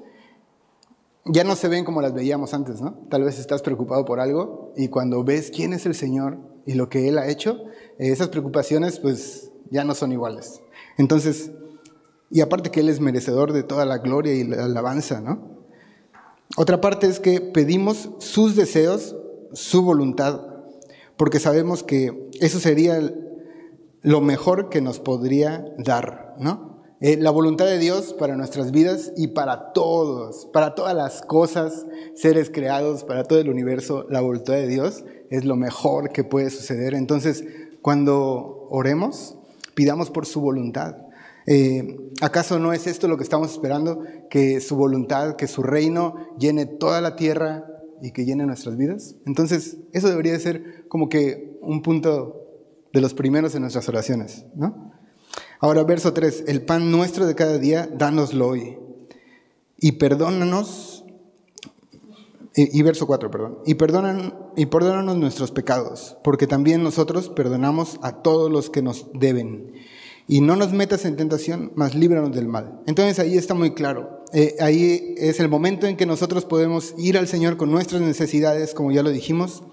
ya 1.24 1.44
no 1.44 1.54
se 1.54 1.68
ven 1.68 1.84
como 1.84 2.02
las 2.02 2.14
veíamos 2.14 2.54
antes, 2.54 2.80
¿no? 2.80 2.94
Tal 3.08 3.24
vez 3.24 3.38
estás 3.38 3.62
preocupado 3.62 4.04
por 4.04 4.20
algo 4.20 4.72
y 4.76 4.88
cuando 4.88 5.22
ves 5.22 5.50
quién 5.54 5.72
es 5.72 5.86
el 5.86 5.94
Señor 5.94 6.38
y 6.66 6.74
lo 6.74 6.88
que 6.88 7.08
Él 7.08 7.18
ha 7.18 7.28
hecho, 7.28 7.62
eh, 7.98 8.10
esas 8.10 8.28
preocupaciones 8.28 8.98
pues 8.98 9.50
ya 9.70 9.84
no 9.84 9.94
son 9.94 10.12
iguales. 10.12 10.60
Entonces, 10.96 11.50
y 12.30 12.40
aparte 12.40 12.70
que 12.70 12.80
Él 12.80 12.88
es 12.88 13.00
merecedor 13.00 13.52
de 13.52 13.62
toda 13.62 13.84
la 13.84 13.98
gloria 13.98 14.34
y 14.34 14.44
la 14.44 14.64
alabanza, 14.64 15.20
¿no? 15.20 15.60
Otra 16.56 16.80
parte 16.80 17.06
es 17.06 17.20
que 17.20 17.40
pedimos 17.40 18.10
sus 18.18 18.56
deseos, 18.56 19.16
su 19.52 19.82
voluntad, 19.82 20.49
porque 21.20 21.38
sabemos 21.38 21.82
que 21.82 22.30
eso 22.40 22.58
sería 22.60 22.98
lo 24.00 24.22
mejor 24.22 24.70
que 24.70 24.80
nos 24.80 25.00
podría 25.00 25.66
dar, 25.76 26.34
¿no? 26.38 26.82
Eh, 27.02 27.18
la 27.20 27.30
voluntad 27.30 27.66
de 27.66 27.76
Dios 27.76 28.14
para 28.18 28.36
nuestras 28.36 28.70
vidas 28.70 29.12
y 29.18 29.26
para 29.26 29.74
todos, 29.74 30.48
para 30.50 30.74
todas 30.74 30.96
las 30.96 31.20
cosas, 31.20 31.84
seres 32.14 32.48
creados, 32.48 33.04
para 33.04 33.24
todo 33.24 33.38
el 33.38 33.50
universo, 33.50 34.06
la 34.08 34.22
voluntad 34.22 34.54
de 34.54 34.66
Dios 34.66 35.04
es 35.28 35.44
lo 35.44 35.56
mejor 35.56 36.10
que 36.10 36.24
puede 36.24 36.48
suceder. 36.48 36.94
Entonces, 36.94 37.44
cuando 37.82 38.66
oremos, 38.70 39.36
pidamos 39.74 40.08
por 40.08 40.24
su 40.24 40.40
voluntad. 40.40 40.96
Eh, 41.46 41.98
¿Acaso 42.22 42.58
no 42.58 42.72
es 42.72 42.86
esto 42.86 43.08
lo 43.08 43.18
que 43.18 43.24
estamos 43.24 43.52
esperando? 43.52 44.04
Que 44.30 44.62
su 44.62 44.74
voluntad, 44.74 45.36
que 45.36 45.48
su 45.48 45.62
reino 45.62 46.14
llene 46.38 46.64
toda 46.64 47.02
la 47.02 47.14
tierra 47.14 47.66
y 48.02 48.12
que 48.12 48.24
llene 48.24 48.46
nuestras 48.46 48.76
vidas. 48.76 49.16
Entonces, 49.26 49.78
eso 49.92 50.08
debería 50.08 50.38
ser 50.38 50.86
como 50.88 51.08
que 51.08 51.58
un 51.60 51.82
punto 51.82 52.46
de 52.92 53.00
los 53.00 53.14
primeros 53.14 53.54
en 53.54 53.62
nuestras 53.62 53.88
oraciones, 53.88 54.44
¿no? 54.54 54.92
Ahora, 55.60 55.84
verso 55.84 56.12
3, 56.12 56.44
el 56.48 56.62
pan 56.62 56.90
nuestro 56.90 57.26
de 57.26 57.34
cada 57.34 57.58
día, 57.58 57.88
dánoslo 57.92 58.48
hoy. 58.48 58.78
Y 59.78 59.92
perdónanos, 59.92 61.04
y, 62.54 62.82
verso 62.82 63.06
4, 63.06 63.30
perdón, 63.30 63.58
y, 63.64 63.74
perdonan, 63.74 64.34
y 64.56 64.66
perdónanos 64.66 65.16
nuestros 65.16 65.52
pecados, 65.52 66.18
porque 66.24 66.46
también 66.46 66.82
nosotros 66.82 67.28
perdonamos 67.28 67.98
a 68.02 68.22
todos 68.22 68.50
los 68.50 68.70
que 68.70 68.82
nos 68.82 69.08
deben 69.14 69.72
y 70.30 70.40
no 70.40 70.54
nos 70.54 70.72
metas 70.72 71.04
en 71.06 71.16
tentación, 71.16 71.72
mas 71.74 71.96
líbranos 71.96 72.32
del 72.32 72.46
mal. 72.46 72.80
Entonces 72.86 73.18
ahí 73.18 73.36
está 73.36 73.52
muy 73.54 73.72
claro. 73.74 74.19
Eh, 74.32 74.56
ahí 74.60 75.14
es 75.16 75.40
el 75.40 75.48
momento 75.48 75.86
en 75.86 75.96
que 75.96 76.06
nosotros 76.06 76.44
podemos 76.44 76.94
ir 76.98 77.18
al 77.18 77.26
Señor 77.26 77.56
con 77.56 77.70
nuestras 77.70 78.00
necesidades, 78.00 78.74
como 78.74 78.92
ya 78.92 79.02
lo 79.02 79.10
dijimos, 79.10 79.64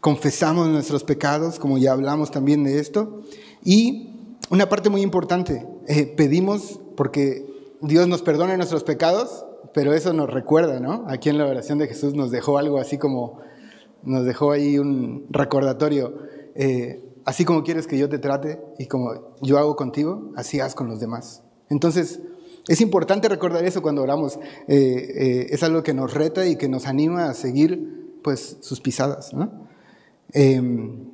confesamos 0.00 0.68
nuestros 0.68 1.02
pecados, 1.02 1.58
como 1.58 1.78
ya 1.78 1.92
hablamos 1.92 2.30
también 2.30 2.62
de 2.62 2.78
esto, 2.78 3.22
y 3.64 4.10
una 4.50 4.68
parte 4.68 4.88
muy 4.88 5.02
importante, 5.02 5.66
eh, 5.88 6.06
pedimos 6.06 6.80
porque 6.96 7.44
Dios 7.80 8.06
nos 8.08 8.22
perdone 8.22 8.56
nuestros 8.56 8.84
pecados, 8.84 9.44
pero 9.74 9.92
eso 9.92 10.12
nos 10.12 10.30
recuerda, 10.30 10.80
¿no? 10.80 11.04
Aquí 11.08 11.28
en 11.28 11.38
la 11.38 11.46
oración 11.46 11.78
de 11.78 11.88
Jesús 11.88 12.14
nos 12.14 12.30
dejó 12.30 12.58
algo 12.58 12.78
así 12.78 12.98
como, 12.98 13.40
nos 14.02 14.24
dejó 14.24 14.52
ahí 14.52 14.78
un 14.78 15.26
recordatorio. 15.30 16.14
Eh, 16.54 17.04
así 17.24 17.44
como 17.44 17.62
quieres 17.62 17.86
que 17.86 17.98
yo 17.98 18.08
te 18.08 18.18
trate 18.18 18.60
y 18.78 18.86
como 18.86 19.36
yo 19.42 19.58
hago 19.58 19.76
contigo, 19.76 20.32
así 20.36 20.60
haz 20.60 20.74
con 20.74 20.88
los 20.88 21.00
demás. 21.00 21.42
Entonces, 21.68 22.20
es 22.68 22.80
importante 22.80 23.28
recordar 23.28 23.64
eso 23.64 23.82
cuando 23.82 24.02
oramos. 24.02 24.36
Eh, 24.36 24.68
eh, 24.68 25.46
es 25.50 25.62
algo 25.62 25.82
que 25.82 25.94
nos 25.94 26.14
reta 26.14 26.46
y 26.46 26.56
que 26.56 26.68
nos 26.68 26.86
anima 26.86 27.30
a 27.30 27.34
seguir 27.34 28.18
pues, 28.22 28.58
sus 28.60 28.80
pisadas. 28.80 29.30
Em, 30.32 31.06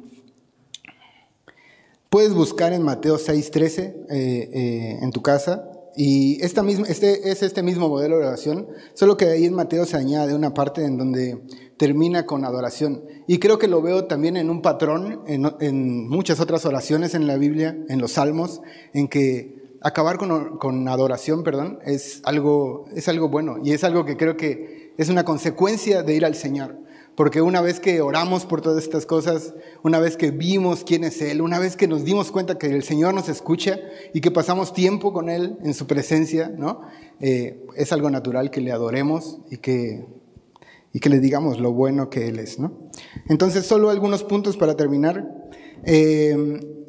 puedes 2.11 2.35
buscar 2.35 2.73
en 2.73 2.83
Mateo 2.83 3.17
6:13 3.17 4.07
eh, 4.11 4.99
en 5.01 5.11
tu 5.12 5.23
casa 5.23 5.71
y 5.97 6.43
esta 6.43 6.62
misma, 6.62 6.87
este 6.88 7.31
es 7.31 7.43
este 7.43 7.62
mismo 7.62 7.88
modelo 7.88 8.19
de 8.19 8.27
oración, 8.27 8.67
solo 8.95 9.17
que 9.17 9.27
ahí 9.27 9.45
en 9.45 9.55
Mateo 9.55 9.87
se 9.87 9.97
añade 9.97 10.35
una 10.35 10.53
parte 10.53 10.85
en 10.85 10.99
donde 10.99 11.40
termina 11.77 12.27
con 12.27 12.45
adoración. 12.45 13.05
Y 13.29 13.38
creo 13.38 13.59
que 13.59 13.69
lo 13.69 13.81
veo 13.81 14.07
también 14.07 14.37
en 14.37 14.51
un 14.51 14.61
patrón, 14.61 15.23
en, 15.27 16.09
muchas 16.09 16.40
otras 16.40 16.67
oraciones 16.67 17.14
en 17.14 17.29
la 17.29 17.37
Biblia, 17.37 17.77
en 17.88 18.01
los 18.01 18.12
salmos, 18.12 18.61
en 18.93 19.07
que 19.07 19.63
acabar 19.85 20.16
con, 20.16 20.57
con, 20.57 20.88
adoración, 20.88 21.44
perdón, 21.44 21.79
es 21.85 22.23
algo, 22.25 22.87
es 22.97 23.07
algo 23.07 23.29
bueno 23.29 23.59
y 23.62 23.73
es 23.73 23.85
algo 23.85 24.07
que 24.07 24.16
creo 24.16 24.37
que 24.37 24.94
es 24.97 25.11
una 25.11 25.25
consecuencia 25.25 26.03
de 26.03 26.14
ir 26.16 26.25
al 26.25 26.35
Señor. 26.35 26.79
Porque 27.14 27.42
una 27.42 27.61
vez 27.61 27.79
que 27.79 28.01
oramos 28.01 28.44
por 28.44 28.61
todas 28.61 28.83
estas 28.83 29.07
cosas, 29.07 29.55
una 29.85 30.01
vez 30.01 30.16
que 30.16 30.33
vimos 30.33 30.83
quién 30.85 31.05
es 31.05 31.23
Él, 31.23 31.42
una 31.42 31.61
vez 31.61 31.77
que 31.77 31.87
nos 31.87 32.05
dimos 32.05 32.33
cuenta 32.33 32.59
que 32.59 32.66
el 32.66 32.83
Señor 32.83 33.14
nos 33.14 33.29
escucha 33.29 33.79
y 34.12 34.20
que 34.20 34.33
pasamos 34.33 34.73
tiempo 34.73 35.12
con 35.12 35.29
Él 35.29 35.57
en 35.62 35.75
su 35.75 35.87
presencia, 35.87 36.49
¿no? 36.49 36.81
Eh, 37.20 37.64
es 37.77 37.92
algo 37.92 38.11
natural 38.11 38.51
que 38.51 38.61
le 38.61 38.73
adoremos 38.73 39.38
y 39.49 39.59
que, 39.59 40.07
y 40.92 40.99
que 40.99 41.09
le 41.09 41.20
digamos 41.20 41.61
lo 41.61 41.73
bueno 41.73 42.11
que 42.11 42.27
Él 42.27 42.40
es. 42.40 42.59
¿no? 42.59 42.73
Entonces, 43.29 43.64
solo 43.64 43.90
algunos 43.90 44.25
puntos 44.25 44.57
para 44.57 44.75
terminar. 44.75 45.31
Eh, 45.85 46.84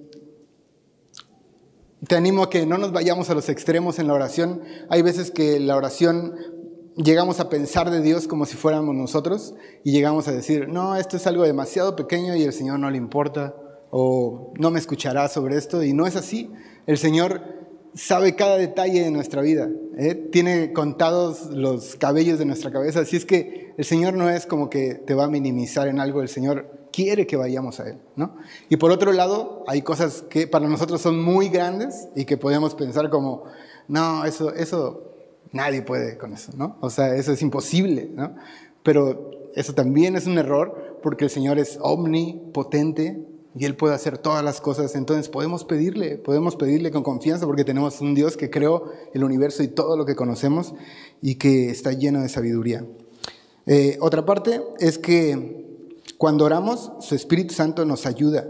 te 2.07 2.15
animo 2.15 2.43
a 2.43 2.49
que 2.49 2.65
no 2.65 2.77
nos 2.77 2.91
vayamos 2.91 3.29
a 3.29 3.33
los 3.33 3.49
extremos 3.49 3.99
en 3.99 4.07
la 4.07 4.13
oración. 4.13 4.61
Hay 4.89 5.01
veces 5.01 5.31
que 5.31 5.59
la 5.59 5.75
oración 5.75 6.35
llegamos 6.97 7.39
a 7.39 7.49
pensar 7.49 7.89
de 7.89 8.01
Dios 8.01 8.27
como 8.27 8.45
si 8.45 8.55
fuéramos 8.55 8.95
nosotros 8.95 9.53
y 9.83 9.91
llegamos 9.91 10.27
a 10.27 10.31
decir, 10.31 10.67
no, 10.67 10.95
esto 10.95 11.17
es 11.17 11.27
algo 11.27 11.43
demasiado 11.43 11.95
pequeño 11.95 12.35
y 12.35 12.43
el 12.43 12.53
Señor 12.53 12.79
no 12.79 12.89
le 12.89 12.97
importa 12.97 13.55
o 13.91 14.53
no 14.57 14.71
me 14.71 14.79
escuchará 14.79 15.27
sobre 15.27 15.57
esto 15.57 15.83
y 15.83 15.93
no 15.93 16.05
es 16.07 16.15
así. 16.15 16.51
El 16.85 16.97
Señor 16.97 17.41
sabe 17.93 18.35
cada 18.35 18.57
detalle 18.57 19.03
de 19.03 19.11
nuestra 19.11 19.41
vida, 19.41 19.69
¿eh? 19.97 20.15
tiene 20.15 20.73
contados 20.73 21.45
los 21.51 21.95
cabellos 21.95 22.37
de 22.37 22.45
nuestra 22.45 22.69
cabeza, 22.69 22.99
así 22.99 23.15
es 23.15 23.25
que 23.25 23.73
el 23.77 23.85
Señor 23.85 24.15
no 24.15 24.29
es 24.29 24.45
como 24.45 24.69
que 24.69 24.95
te 24.95 25.13
va 25.13 25.25
a 25.25 25.29
minimizar 25.29 25.87
en 25.87 26.01
algo, 26.01 26.21
el 26.21 26.27
Señor 26.27 26.74
quiere 26.95 27.27
que 27.27 27.35
vayamos 27.35 27.79
a 27.79 27.89
Él. 27.89 27.99
¿no? 28.15 28.37
Y 28.69 28.77
por 28.77 28.91
otro 28.91 29.11
lado, 29.11 29.63
hay 29.67 29.81
cosas 29.81 30.23
que 30.29 30.47
para 30.47 30.67
nosotros 30.67 31.01
son 31.01 31.21
muy 31.21 31.49
grandes 31.49 32.07
y 32.15 32.25
que 32.25 32.37
podemos 32.37 32.75
pensar 32.75 33.09
como, 33.09 33.43
no, 33.87 34.23
eso, 34.25 34.53
eso 34.53 35.15
Nadie 35.55 35.83
puede 35.83 36.17
con 36.17 36.33
eso, 36.33 36.51
¿no? 36.57 36.75
O 36.81 36.89
sea, 36.89 37.15
eso 37.15 37.31
es 37.31 37.41
imposible, 37.41 38.09
¿no? 38.13 38.35
Pero 38.83 39.31
eso 39.55 39.73
también 39.73 40.17
es 40.17 40.27
un 40.27 40.37
error 40.37 40.99
porque 41.01 41.23
el 41.23 41.29
Señor 41.29 41.59
es 41.59 41.77
omnipotente 41.81 43.25
y 43.57 43.63
Él 43.63 43.77
puede 43.77 43.95
hacer 43.95 44.17
todas 44.17 44.43
las 44.43 44.59
cosas. 44.59 44.95
Entonces 44.95 45.29
podemos 45.29 45.63
pedirle, 45.63 46.17
podemos 46.17 46.57
pedirle 46.57 46.91
con 46.91 47.03
confianza 47.03 47.45
porque 47.45 47.63
tenemos 47.63 48.01
un 48.01 48.15
Dios 48.15 48.35
que 48.35 48.49
creó 48.49 48.91
el 49.13 49.23
universo 49.23 49.63
y 49.63 49.69
todo 49.69 49.95
lo 49.95 50.05
que 50.05 50.17
conocemos 50.17 50.73
y 51.21 51.35
que 51.35 51.69
está 51.69 51.93
lleno 51.93 52.21
de 52.21 52.27
sabiduría. 52.27 52.85
Eh, 53.65 53.97
otra 54.01 54.25
parte 54.25 54.61
es 54.79 54.97
que 54.97 55.64
cuando 56.17 56.45
oramos, 56.45 56.91
su 56.99 57.15
Espíritu 57.15 57.53
Santo 57.53 57.85
nos 57.85 58.05
ayuda. 58.05 58.47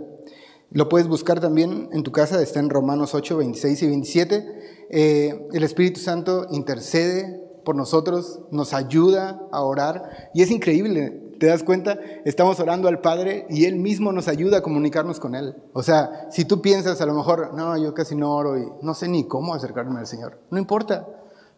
Lo 0.72 0.90
puedes 0.90 1.08
buscar 1.08 1.40
también 1.40 1.90
en 1.94 2.04
tu 2.04 2.12
casa, 2.12 2.42
está 2.42 2.60
en 2.60 2.70
Romanos 2.70 3.16
8, 3.16 3.38
26 3.38 3.82
y 3.82 3.88
27. 3.88 4.88
Eh, 4.90 5.48
el 5.54 5.64
Espíritu 5.64 6.00
Santo 6.00 6.48
intercede 6.52 7.42
por 7.64 7.76
nosotros, 7.76 8.42
nos 8.52 8.74
ayuda 8.74 9.42
a 9.52 9.62
orar 9.62 10.30
y 10.34 10.42
es 10.42 10.52
increíble. 10.52 11.22
¿Te 11.40 11.48
das 11.48 11.64
cuenta? 11.64 12.00
Estamos 12.24 12.60
orando 12.60 12.88
al 12.88 13.02
Padre 13.02 13.46
y 13.50 13.66
Él 13.66 13.76
mismo 13.76 14.12
nos 14.12 14.28
ayuda 14.28 14.60
a 14.60 14.62
comunicarnos 14.62 15.20
con 15.20 15.36
Él. 15.36 15.56
O 15.74 15.84
sea, 15.84 16.28
si 16.32 16.46
tú 16.46 16.62
piensas 16.62 17.02
a 17.02 17.06
lo 17.06 17.14
mejor, 17.14 17.54
no, 17.54 17.78
yo 17.78 17.94
casi 17.94 18.16
no 18.16 18.34
oro 18.34 18.58
y 18.58 18.66
no 18.82 18.94
sé 18.94 19.08
ni 19.10 19.28
cómo 19.28 19.54
acercarme 19.54 20.00
al 20.00 20.08
Señor. 20.08 20.40
No 20.50 20.58
importa. 20.58 21.08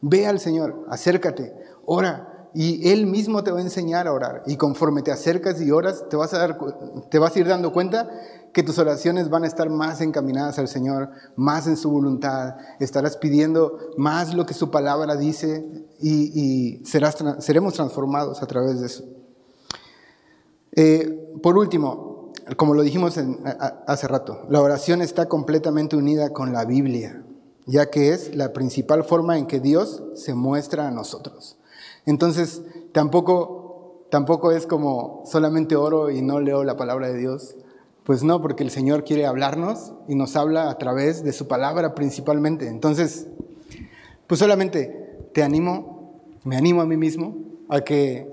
Ve 0.01 0.27
al 0.27 0.39
Señor, 0.39 0.85
acércate, 0.89 1.53
ora 1.85 2.36
y 2.59 2.89
Él 2.89 3.05
mismo 3.05 3.43
te 3.43 3.51
va 3.51 3.59
a 3.59 3.61
enseñar 3.61 4.07
a 4.07 4.13
orar. 4.13 4.41
Y 4.47 4.55
conforme 4.55 5.03
te 5.03 5.11
acercas 5.11 5.61
y 5.61 5.69
oras, 5.69 6.05
te 6.09 6.15
vas 6.15 6.33
a, 6.33 6.39
dar, 6.39 6.57
te 7.07 7.19
vas 7.19 7.35
a 7.35 7.39
ir 7.39 7.47
dando 7.47 7.71
cuenta 7.71 8.09
que 8.51 8.63
tus 8.63 8.79
oraciones 8.79 9.29
van 9.29 9.43
a 9.43 9.47
estar 9.47 9.69
más 9.69 10.01
encaminadas 10.01 10.57
al 10.57 10.67
Señor, 10.67 11.11
más 11.35 11.67
en 11.67 11.77
su 11.77 11.91
voluntad, 11.91 12.55
estarás 12.79 13.15
pidiendo 13.15 13.77
más 13.95 14.33
lo 14.33 14.47
que 14.47 14.55
su 14.55 14.71
palabra 14.71 15.15
dice 15.15 15.67
y, 16.01 16.81
seremos 16.83 17.75
transformados 17.75 18.41
a 18.41 18.47
través 18.47 18.79
de 18.79 18.87
eso. 18.87 19.03
Eh, 20.71 21.37
por 21.43 21.59
último, 21.59 22.31
como 22.55 22.73
lo 22.73 22.81
dijimos 22.81 23.19
hace 23.85 24.07
rato, 24.07 24.47
la 24.49 24.61
oración 24.61 25.03
está 25.03 25.27
completamente 25.29 25.95
unida 25.95 26.31
con 26.33 26.53
la 26.53 26.65
Biblia, 26.65 27.23
ya 27.67 27.91
que 27.91 28.13
es 28.13 28.35
la 28.35 28.51
principal 28.51 29.03
forma 29.03 29.37
en 29.37 29.45
que 29.45 29.59
Dios 29.59 30.01
se 30.15 30.33
muestra 30.33 30.87
a 30.87 30.91
nosotros. 30.91 31.56
Entonces, 32.07 32.63
tampoco, 32.93 34.07
tampoco 34.09 34.51
es 34.51 34.65
como 34.65 35.21
solamente 35.25 35.75
oro 35.75 36.09
y 36.09 36.21
no 36.21 36.39
leo 36.39 36.63
la 36.63 36.77
palabra 36.77 37.09
de 37.09 37.17
Dios, 37.17 37.55
pues 38.05 38.23
no, 38.23 38.41
porque 38.41 38.63
el 38.63 38.71
Señor 38.71 39.03
quiere 39.03 39.25
hablarnos 39.25 39.93
y 40.07 40.15
nos 40.15 40.37
habla 40.37 40.69
a 40.69 40.77
través 40.77 41.23
de 41.25 41.33
su 41.33 41.47
palabra 41.47 41.93
principalmente. 41.93 42.69
Entonces, 42.69 43.27
pues 44.25 44.39
solamente 44.39 45.29
te 45.33 45.43
animo, 45.43 46.23
me 46.45 46.55
animo 46.55 46.81
a 46.81 46.85
mí 46.85 46.95
mismo 46.95 47.35
a 47.67 47.81
que 47.81 48.31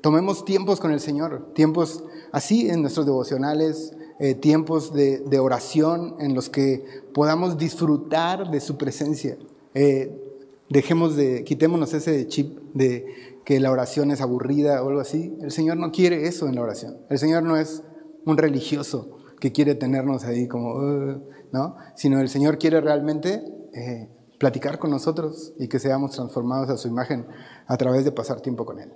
tomemos 0.00 0.44
tiempos 0.44 0.78
con 0.78 0.92
el 0.92 1.00
Señor, 1.00 1.52
tiempos 1.52 2.04
así 2.30 2.70
en 2.70 2.80
nuestros 2.80 3.06
devocionales, 3.06 3.96
eh, 4.20 4.34
tiempos 4.36 4.92
de, 4.94 5.38
oración 5.40 6.14
en 6.20 6.32
los 6.32 6.48
que 6.48 6.84
podamos 7.12 7.58
disfrutar 7.58 8.52
de 8.52 8.60
su 8.60 8.76
presencia. 8.76 9.36
Eh, 9.74 10.25
dejemos 10.68 11.16
de, 11.16 11.44
quitémonos 11.44 11.94
ese 11.94 12.26
chip 12.28 12.58
de 12.74 13.36
que 13.44 13.60
la 13.60 13.70
oración 13.70 14.10
es 14.10 14.20
aburrida 14.20 14.82
o 14.82 14.88
algo 14.88 15.00
así. 15.00 15.36
El 15.40 15.52
Señor 15.52 15.76
no 15.76 15.92
quiere 15.92 16.26
eso 16.26 16.48
en 16.48 16.56
la 16.56 16.62
oración. 16.62 16.98
El 17.08 17.18
Señor 17.18 17.42
no 17.42 17.56
es 17.56 17.82
un 18.24 18.36
religioso 18.36 19.18
que 19.40 19.52
quiere 19.52 19.74
tenernos 19.74 20.24
ahí 20.24 20.48
como, 20.48 20.74
uh", 20.74 21.22
¿no? 21.52 21.76
Sino 21.94 22.20
el 22.20 22.28
Señor 22.28 22.58
quiere 22.58 22.80
realmente 22.80 23.44
eh, 23.72 24.08
platicar 24.38 24.78
con 24.78 24.90
nosotros 24.90 25.54
y 25.58 25.68
que 25.68 25.78
seamos 25.78 26.12
transformados 26.12 26.70
a 26.70 26.76
su 26.76 26.88
imagen 26.88 27.26
a 27.66 27.76
través 27.76 28.04
de 28.04 28.12
pasar 28.12 28.40
tiempo 28.40 28.66
con 28.66 28.80
Él. 28.80 28.92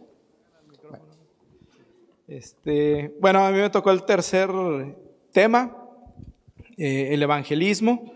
Bueno. 0.89 1.05
Este, 2.27 3.15
bueno, 3.21 3.47
a 3.47 3.51
mí 3.51 3.59
me 3.59 3.71
tocó 3.71 3.93
el 3.93 4.05
tercer 4.05 4.51
tema, 5.33 5.77
eh, 6.77 7.15
el 7.15 7.23
evangelismo, 7.23 8.13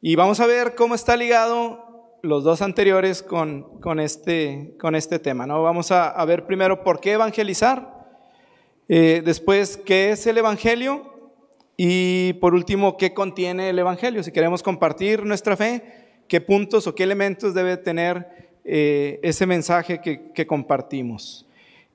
y 0.00 0.16
vamos 0.16 0.40
a 0.40 0.46
ver 0.46 0.74
cómo 0.74 0.94
está 0.94 1.16
ligado 1.16 1.83
los 2.24 2.42
dos 2.42 2.62
anteriores 2.62 3.22
con, 3.22 3.80
con, 3.80 4.00
este, 4.00 4.74
con 4.80 4.94
este 4.94 5.18
tema. 5.18 5.46
¿no? 5.46 5.62
Vamos 5.62 5.92
a, 5.92 6.24
ver 6.24 6.46
primero 6.46 6.82
por 6.82 6.98
qué 6.98 7.12
evangelizar, 7.12 8.08
eh, 8.88 9.20
después 9.22 9.76
qué 9.76 10.10
es 10.10 10.26
el 10.26 10.38
Evangelio 10.38 11.32
y 11.76 12.32
por 12.34 12.54
último, 12.54 12.96
¿qué 12.96 13.12
contiene 13.12 13.68
el 13.68 13.78
Evangelio? 13.78 14.22
Si 14.22 14.32
queremos 14.32 14.62
compartir 14.62 15.24
nuestra 15.24 15.54
fe, 15.54 15.82
¿qué 16.26 16.40
puntos 16.40 16.86
o 16.86 16.94
qué 16.94 17.02
elementos 17.02 17.52
debe 17.52 17.76
tener 17.76 18.26
eh, 18.64 19.20
ese 19.22 19.44
mensaje 19.44 20.00
que, 20.00 20.46
compartimos? 20.46 21.46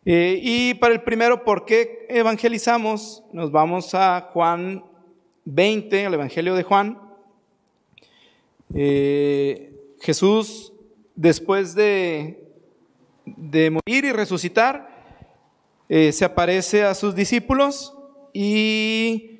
Eh, 0.05 0.39
y 0.43 0.73
para 0.75 0.93
el 0.93 1.01
primero, 1.01 1.43
¿por 1.43 1.65
qué 1.65 2.05
evangelizamos? 2.07 3.23
Nos 3.33 3.51
vamos 3.51 3.95
a 3.95 4.29
Juan 4.31 4.83
20, 5.45 6.03
el 6.03 6.13
Evangelio 6.13 6.53
de 6.53 6.63
Juan. 6.63 6.99
Jesús, 10.01 10.73
después 11.15 11.75
de, 11.75 12.47
de, 13.25 13.69
morir 13.69 14.05
y 14.05 14.11
resucitar, 14.11 14.87
se 15.89 16.23
aparece 16.23 16.83
a 16.83 16.93
sus 16.93 17.15
discípulos 17.15 17.95
y 18.33 19.39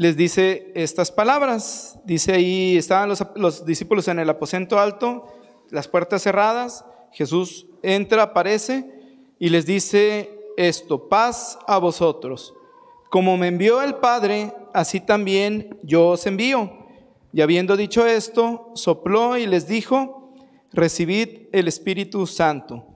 les 0.00 0.16
dice 0.16 0.72
estas 0.74 1.12
palabras. 1.12 1.98
Dice 2.04 2.32
ahí, 2.32 2.76
estaban 2.78 3.12
los, 3.34 3.66
discípulos 3.66 4.08
en 4.08 4.18
el 4.18 4.30
aposento 4.30 4.78
alto, 4.78 5.26
las 5.68 5.88
puertas 5.88 6.22
cerradas, 6.22 6.86
Jesús 7.12 7.66
entra, 7.82 8.22
aparece 8.22 8.90
y 9.38 9.50
les 9.50 9.66
dice 9.66 10.30
esto, 10.56 11.08
paz 11.08 11.58
a 11.66 11.76
vosotros. 11.76 12.54
Como 13.10 13.36
me 13.36 13.48
envió 13.48 13.82
el 13.82 13.96
Padre, 13.96 14.54
así 14.72 15.00
también 15.00 15.78
yo 15.82 16.08
os 16.08 16.26
envío. 16.26 16.79
Y 17.32 17.40
habiendo 17.40 17.76
dicho 17.76 18.06
esto, 18.06 18.72
sopló 18.74 19.36
y 19.36 19.46
les 19.46 19.66
dijo, 19.66 20.34
recibid 20.72 21.48
el 21.52 21.68
Espíritu 21.68 22.26
Santo. 22.26 22.86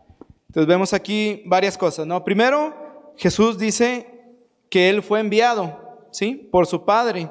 Entonces 0.49 0.66
vemos 0.66 0.93
aquí 0.93 1.43
varias 1.47 1.78
cosas, 1.78 2.07
¿no? 2.07 2.24
Primero, 2.24 3.12
Jesús 3.16 3.59
dice 3.59 4.07
que 4.68 4.89
Él 4.91 5.03
fue 5.03 5.20
enviado. 5.20 5.85
¿sí? 6.14 6.49
Por 6.51 6.66
su 6.66 6.85
Padre. 6.85 7.28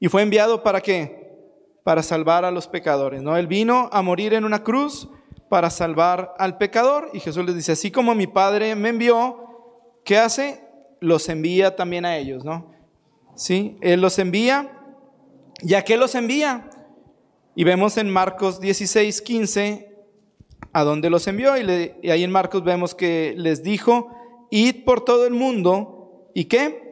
¿Y 0.00 0.08
fue 0.08 0.22
enviado 0.22 0.62
para 0.62 0.80
qué? 0.80 1.36
Para 1.84 2.02
salvar 2.02 2.44
a 2.44 2.50
los 2.50 2.66
pecadores, 2.66 3.22
¿no? 3.22 3.36
Él 3.36 3.46
vino 3.46 3.88
a 3.92 4.02
morir 4.02 4.32
en 4.32 4.44
una 4.44 4.64
cruz 4.64 5.08
para 5.48 5.68
salvar 5.68 6.34
al 6.38 6.56
pecador 6.56 7.10
y 7.12 7.20
Jesús 7.20 7.44
les 7.44 7.54
dice, 7.54 7.72
así 7.72 7.90
como 7.90 8.14
mi 8.14 8.26
Padre 8.26 8.74
me 8.74 8.88
envió, 8.88 9.98
¿qué 10.04 10.16
hace? 10.16 10.64
Los 11.00 11.28
envía 11.28 11.76
también 11.76 12.06
a 12.06 12.16
ellos, 12.16 12.44
¿no? 12.44 12.72
¿Sí? 13.36 13.76
Él 13.80 14.00
los 14.00 14.18
envía. 14.18 14.76
¿Y 15.62 15.74
a 15.74 15.82
qué 15.82 15.96
los 15.96 16.14
envía? 16.14 16.70
Y 17.54 17.64
vemos 17.64 17.96
en 17.96 18.10
Marcos 18.10 18.60
16, 18.60 19.20
15 19.22 19.88
a 20.72 20.84
dónde 20.84 21.10
los 21.10 21.26
envió 21.26 21.56
y, 21.56 22.08
ahí 22.08 22.22
en 22.22 22.30
Marcos 22.30 22.62
vemos 22.62 22.94
que 22.94 23.34
les 23.36 23.62
dijo, 23.62 24.10
id 24.50 24.84
por 24.84 25.04
todo 25.04 25.26
el 25.26 25.34
mundo 25.34 26.30
y 26.34 26.44
qué? 26.44 26.90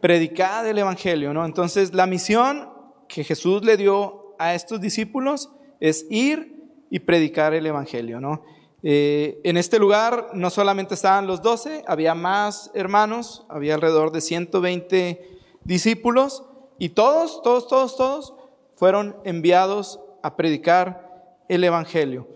predicar 0.00 0.66
el 0.66 0.78
Evangelio, 0.78 1.32
¿no? 1.32 1.44
Entonces, 1.44 1.94
la 1.94 2.06
misión 2.06 2.68
que 3.08 3.24
Jesús 3.24 3.64
le 3.64 3.76
dio 3.76 4.36
a 4.38 4.54
estos 4.54 4.80
discípulos 4.80 5.50
es 5.80 6.06
ir 6.10 6.64
y 6.90 7.00
predicar 7.00 7.54
el 7.54 7.66
Evangelio, 7.66 8.20
¿no? 8.20 8.44
Eh, 8.82 9.40
en 9.42 9.56
este 9.56 9.80
lugar 9.80 10.28
no 10.34 10.50
solamente 10.50 10.94
estaban 10.94 11.26
los 11.26 11.42
doce, 11.42 11.82
había 11.88 12.14
más 12.14 12.70
hermanos, 12.74 13.46
había 13.48 13.74
alrededor 13.74 14.12
de 14.12 14.20
120 14.20 15.28
discípulos 15.64 16.44
y 16.78 16.90
todos, 16.90 17.42
todos, 17.42 17.68
todos, 17.68 17.96
todos 17.96 18.34
fueron 18.74 19.16
enviados 19.24 20.00
a 20.22 20.36
predicar 20.36 21.36
el 21.48 21.64
Evangelio. 21.64 22.28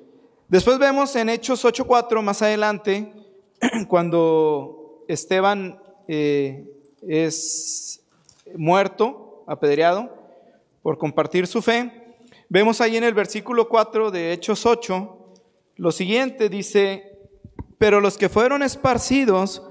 Después 0.49 0.79
vemos 0.79 1.15
en 1.17 1.29
Hechos 1.29 1.65
8.4 1.65 2.23
más 2.23 2.43
adelante, 2.43 3.13
cuando 3.89 5.05
Esteban 5.09 5.81
eh, 6.09 6.65
es 7.07 8.03
muerto, 8.57 9.45
apedreado, 9.47 10.13
por 10.83 10.99
compartir 10.99 11.47
su 11.47 11.63
fe. 11.63 12.17
Vemos 12.49 12.81
ahí 12.81 12.97
en 12.97 13.05
el 13.05 13.15
versículo 13.15 13.69
4 13.69 14.11
de 14.11 14.33
Hechos 14.33 14.67
8 14.67 15.17
lo 15.81 15.93
siguiente, 15.93 16.51
dice, 16.51 17.19
pero 17.79 18.03
los 18.03 18.19
que 18.19 18.29
fueron 18.29 18.63
esparcidos 18.63 19.63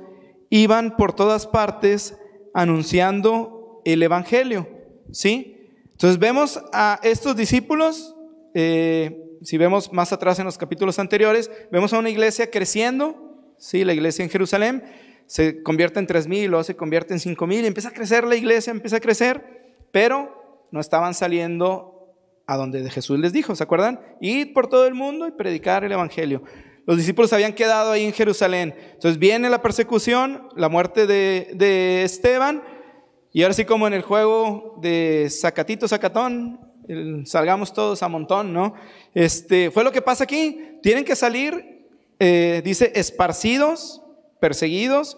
iban 0.50 0.98
por 0.98 1.14
todas 1.14 1.46
partes 1.46 2.18
anunciando 2.56 3.59
el 3.86 4.04
Evangelio, 4.04 4.68
¿sí? 5.12 5.56
Entonces 5.92 6.20
vemos 6.20 6.62
a 6.72 7.00
estos 7.04 7.36
discípulos, 7.36 8.16
eh, 8.54 9.38
si 9.42 9.58
vemos 9.58 9.92
más 9.92 10.14
atrás 10.14 10.40
en 10.40 10.46
los 10.46 10.58
capítulos 10.58 11.00
anteriores, 11.00 11.52
vemos 11.72 11.94
a 11.94 12.00
una 12.00 12.10
iglesia 12.10 12.50
creciendo, 12.50 13.54
¿sí? 13.58 13.84
La 13.84 13.94
iglesia 13.94 14.24
en 14.24 14.30
Jerusalén, 14.30 14.84
se 15.26 15.62
convierte 15.62 16.00
en 16.00 16.08
tres 16.08 16.28
mil, 16.28 16.50
luego 16.50 16.64
se 16.64 16.76
convierte 16.76 17.14
en 17.14 17.20
cinco 17.20 17.46
mil, 17.46 17.66
empieza 17.66 17.90
a 17.90 17.94
crecer 17.94 18.24
la 18.24 18.36
iglesia, 18.36 18.72
empieza 18.72 18.98
a 18.98 19.00
crecer, 19.00 19.78
pero 19.92 20.68
no 20.72 20.80
estaban 20.80 21.14
saliendo 21.14 22.16
a 22.48 22.58
donde 22.58 22.90
Jesús 22.90 23.20
les 23.20 23.32
dijo, 23.32 23.56
¿se 23.56 23.64
acuerdan? 23.64 24.00
Ir 24.22 24.54
por 24.54 24.68
todo 24.68 24.88
el 24.88 24.96
mundo 24.96 25.28
y 25.28 25.32
predicar 25.32 25.84
el 25.84 25.92
Evangelio. 25.92 26.42
Los 26.88 26.98
discípulos 26.98 27.32
habían 27.32 27.54
quedado 27.54 27.92
ahí 27.92 28.06
en 28.06 28.14
Jerusalén. 28.14 28.74
Entonces 28.94 29.20
viene 29.20 29.52
la 29.52 29.62
persecución, 29.62 30.50
la 30.56 30.70
muerte 30.70 31.06
de, 31.06 31.52
de 31.54 32.04
Esteban, 32.04 32.64
y 33.32 33.44
ahora 33.44 33.54
sí 33.54 33.66
como 33.66 33.88
en 33.88 33.94
el 33.94 34.02
juego 34.02 34.78
de 34.82 35.28
Zacatito, 35.30 35.88
Zacatón, 35.88 36.60
salgamos 37.26 37.74
todos 37.74 38.02
a 38.02 38.08
montón, 38.08 38.54
¿no? 38.54 38.74
Este, 39.14 39.70
fue 39.72 39.84
lo 39.84 39.92
que 39.92 40.02
pasa 40.02 40.24
aquí. 40.24 40.78
Tienen 40.82 41.06
que 41.06 41.16
salir, 41.16 41.88
eh, 42.20 42.62
dice, 42.64 42.92
esparcidos, 42.96 44.02
perseguidos. 44.40 45.18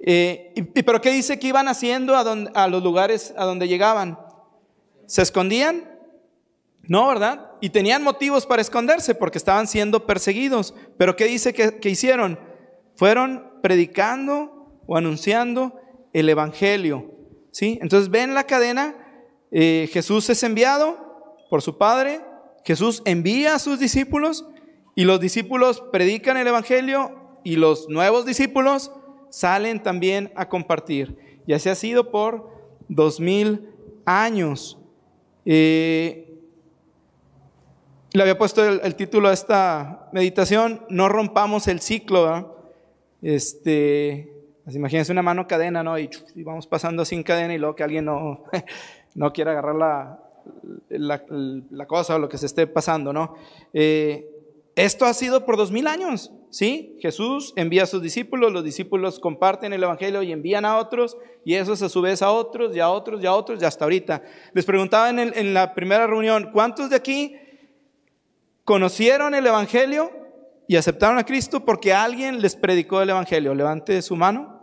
Eh, 0.00 0.52
y, 0.54 0.62
pero 0.62 1.00
¿qué 1.00 1.10
dice 1.10 1.38
que 1.38 1.48
iban 1.48 1.68
haciendo 1.68 2.16
a, 2.16 2.20
a 2.54 2.68
los 2.68 2.82
lugares 2.82 3.32
a 3.36 3.44
donde 3.44 3.68
llegaban? 3.68 4.18
¿Se 5.06 5.22
escondían? 5.22 5.90
No, 6.82 7.06
¿verdad? 7.06 7.52
Y 7.60 7.70
tenían 7.70 8.02
motivos 8.02 8.46
para 8.46 8.62
esconderse 8.62 9.14
porque 9.14 9.38
estaban 9.38 9.66
siendo 9.66 10.06
perseguidos. 10.06 10.74
Pero 10.96 11.14
¿qué 11.14 11.26
dice 11.26 11.54
que, 11.54 11.88
hicieron? 11.88 12.38
Fueron 12.96 13.48
predicando 13.62 14.82
o 14.86 14.96
anunciando 14.96 15.80
el 16.12 16.28
Evangelio. 16.28 17.19
¿Sí? 17.50 17.78
Entonces 17.82 18.10
ven 18.10 18.34
la 18.34 18.44
cadena, 18.44 18.94
eh, 19.50 19.88
Jesús 19.92 20.30
es 20.30 20.42
enviado 20.42 21.36
por 21.48 21.62
su 21.62 21.78
Padre, 21.78 22.20
Jesús 22.64 23.02
envía 23.04 23.54
a 23.54 23.58
sus 23.58 23.78
discípulos 23.78 24.46
y 24.94 25.04
los 25.04 25.20
discípulos 25.20 25.82
predican 25.92 26.36
el 26.36 26.46
Evangelio 26.46 27.40
y 27.42 27.56
los 27.56 27.88
nuevos 27.88 28.26
discípulos 28.26 28.92
salen 29.30 29.82
también 29.82 30.32
a 30.36 30.48
compartir. 30.48 31.16
Y 31.46 31.52
así 31.52 31.68
ha 31.68 31.74
sido 31.74 32.10
por 32.10 32.50
dos 32.88 33.18
mil 33.18 33.68
años. 34.04 34.78
Eh, 35.44 36.30
le 38.12 38.22
había 38.22 38.36
puesto 38.36 38.64
el, 38.64 38.94
título 38.96 39.28
a 39.28 39.32
esta 39.32 40.08
meditación, 40.12 40.84
No 40.88 41.08
rompamos 41.08 41.68
el 41.68 41.80
ciclo. 41.80 42.56
Este, 43.22 44.39
imagínense 44.74 45.12
una 45.12 45.22
mano 45.22 45.46
cadena, 45.46 45.82
¿no? 45.82 45.98
Y, 45.98 46.10
vamos 46.36 46.66
pasando 46.66 47.04
sin 47.04 47.22
cadena 47.22 47.54
y 47.54 47.58
luego 47.58 47.76
que 47.76 47.82
alguien 47.82 48.04
no, 48.04 48.44
no 49.14 49.32
quiera 49.32 49.52
agarrar 49.52 49.74
la, 49.74 50.18
la, 50.88 51.86
cosa 51.86 52.16
o 52.16 52.18
lo 52.18 52.28
que 52.28 52.38
se 52.38 52.46
esté 52.46 52.66
pasando, 52.66 53.12
¿no? 53.12 53.34
Eh, 53.72 54.26
esto 54.76 55.04
ha 55.04 55.12
sido 55.14 55.44
por 55.44 55.56
dos 55.56 55.70
mil 55.70 55.86
años, 55.86 56.32
¿sí? 56.50 56.96
Jesús 57.00 57.52
envía 57.56 57.82
a 57.82 57.86
sus 57.86 58.02
discípulos, 58.02 58.52
los 58.52 58.64
discípulos 58.64 59.18
comparten 59.18 59.72
el 59.72 59.82
Evangelio 59.82 60.22
y 60.22 60.32
envían 60.32 60.64
a 60.64 60.78
otros, 60.78 61.16
y 61.44 61.54
esos 61.54 61.82
a 61.82 61.88
su 61.88 62.00
vez 62.00 62.22
a 62.22 62.30
otros, 62.30 62.74
y 62.74 62.80
a 62.80 62.88
otros, 62.88 63.22
y 63.22 63.26
a 63.26 63.34
otros, 63.34 63.60
y 63.62 63.64
hasta 63.64 63.84
ahorita. 63.84 64.22
Les 64.52 64.64
preguntaba 64.64 65.10
en, 65.10 65.18
en 65.18 65.54
la 65.54 65.74
primera 65.74 66.06
reunión, 66.06 66.50
¿cuántos 66.52 66.90
de 66.90 66.96
aquí 66.96 67.36
conocieron 68.64 69.34
el 69.34 69.46
Evangelio 69.46 70.12
y 70.70 70.76
aceptaron 70.76 71.18
a 71.18 71.24
Cristo 71.24 71.64
porque 71.64 71.92
alguien 71.92 72.40
les 72.40 72.54
predicó 72.54 73.02
el 73.02 73.10
Evangelio. 73.10 73.52
Levante 73.52 74.00
su 74.02 74.14
mano. 74.14 74.59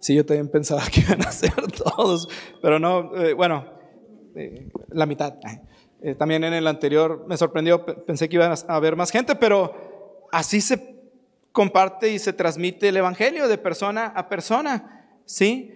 Sí, 0.00 0.14
yo 0.14 0.24
también 0.24 0.48
pensaba 0.48 0.84
que 0.92 1.00
iban 1.00 1.22
a 1.22 1.32
ser 1.32 1.52
todos, 1.96 2.28
pero 2.62 2.78
no, 2.78 3.16
eh, 3.16 3.34
bueno, 3.34 3.66
eh, 4.36 4.68
la 4.90 5.06
mitad. 5.06 5.34
Eh, 6.00 6.14
también 6.14 6.44
en 6.44 6.54
el 6.54 6.66
anterior 6.66 7.24
me 7.26 7.36
sorprendió, 7.36 7.84
pensé 7.84 8.28
que 8.28 8.36
iban 8.36 8.52
a 8.52 8.74
haber 8.74 8.94
más 8.94 9.10
gente, 9.10 9.34
pero 9.34 10.28
así 10.30 10.60
se 10.60 10.96
comparte 11.50 12.10
y 12.12 12.18
se 12.20 12.32
transmite 12.32 12.88
el 12.88 12.96
Evangelio 12.96 13.48
de 13.48 13.58
persona 13.58 14.06
a 14.14 14.28
persona, 14.28 15.20
¿sí? 15.24 15.74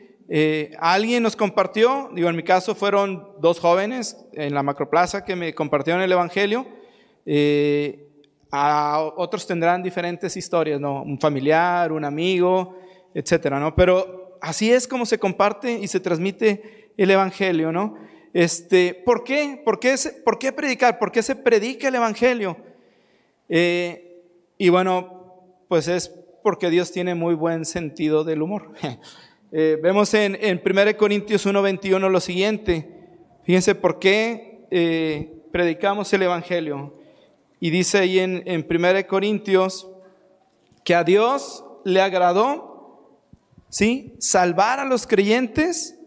Alguien 0.79 1.23
nos 1.23 1.37
compartió, 1.37 2.09
digo, 2.15 2.31
en 2.31 2.37
mi 2.37 2.43
caso 2.43 2.75
fueron 2.75 3.29
dos 3.41 3.61
jóvenes 3.61 4.17
en 4.33 4.55
la 4.55 4.63
macroplaza 4.63 5.27
que 5.27 5.37
me 5.37 5.55
compartieron 5.55 6.01
el 6.01 6.11
Evangelio. 6.11 6.67
A 8.51 9.01
otros 9.17 9.47
tendrán 9.47 9.83
diferentes 9.83 10.35
historias, 10.37 10.81
¿no? 10.81 11.03
Un 11.03 11.21
familiar, 11.21 11.93
un 11.93 12.05
amigo, 12.05 12.79
etcétera, 13.15 13.61
¿no? 13.61 13.75
Pero 13.75 14.39
así 14.41 14.73
es 14.73 14.89
como 14.89 15.07
se 15.07 15.19
comparte 15.19 15.73
y 15.73 15.89
se 15.89 16.01
transmite 16.01 16.93
el 16.97 17.11
Evangelio, 17.11 17.73
¿no? 17.73 17.97
Este, 18.33 18.95
¿Por 18.95 19.25
qué? 19.25 19.61
¿Por 19.65 19.79
qué, 19.79 19.95
por 20.25 20.39
qué 20.39 20.53
predicar? 20.53 20.99
¿Por 20.99 21.13
qué 21.13 21.23
se 21.23 21.37
predica 21.37 21.89
el 21.89 21.95
Evangelio? 21.95 22.57
Eh, 23.49 24.23
y 24.57 24.69
bueno, 24.69 25.65
pues 25.69 25.89
es 25.89 26.09
porque 26.43 26.71
Dios 26.71 26.91
tiene 26.93 27.15
muy 27.15 27.35
buen 27.35 27.65
sentido 27.65 28.25
del 28.25 28.43
humor. 28.43 28.73
Eh, 29.55 29.79
vemos 29.83 30.15
en, 30.15 30.39
en 30.41 30.63
1 30.65 30.97
Corintios 30.97 31.47
1:21 31.47 32.09
lo 32.09 32.21
siguiente. 32.21 32.89
Fíjense 33.45 33.75
por 33.75 33.99
qué 33.99 34.67
eh, 34.71 35.43
predicamos 35.53 36.11
el 36.15 36.23
Evangelio. 36.23 36.99
Y 37.61 37.69
dice 37.69 37.99
ahí 37.99 38.19
en, 38.19 38.43
en 38.47 38.67
1 38.67 39.07
Corintios 39.07 39.91
que 40.85 40.95
a 40.95 41.05
Dios 41.05 41.67
le 41.85 42.01
agradó, 42.01 42.72
¿sí? 43.73 44.15
Salvar 44.21 44.79
a 44.79 44.85
los 44.85 45.07
creyentes 45.07 45.99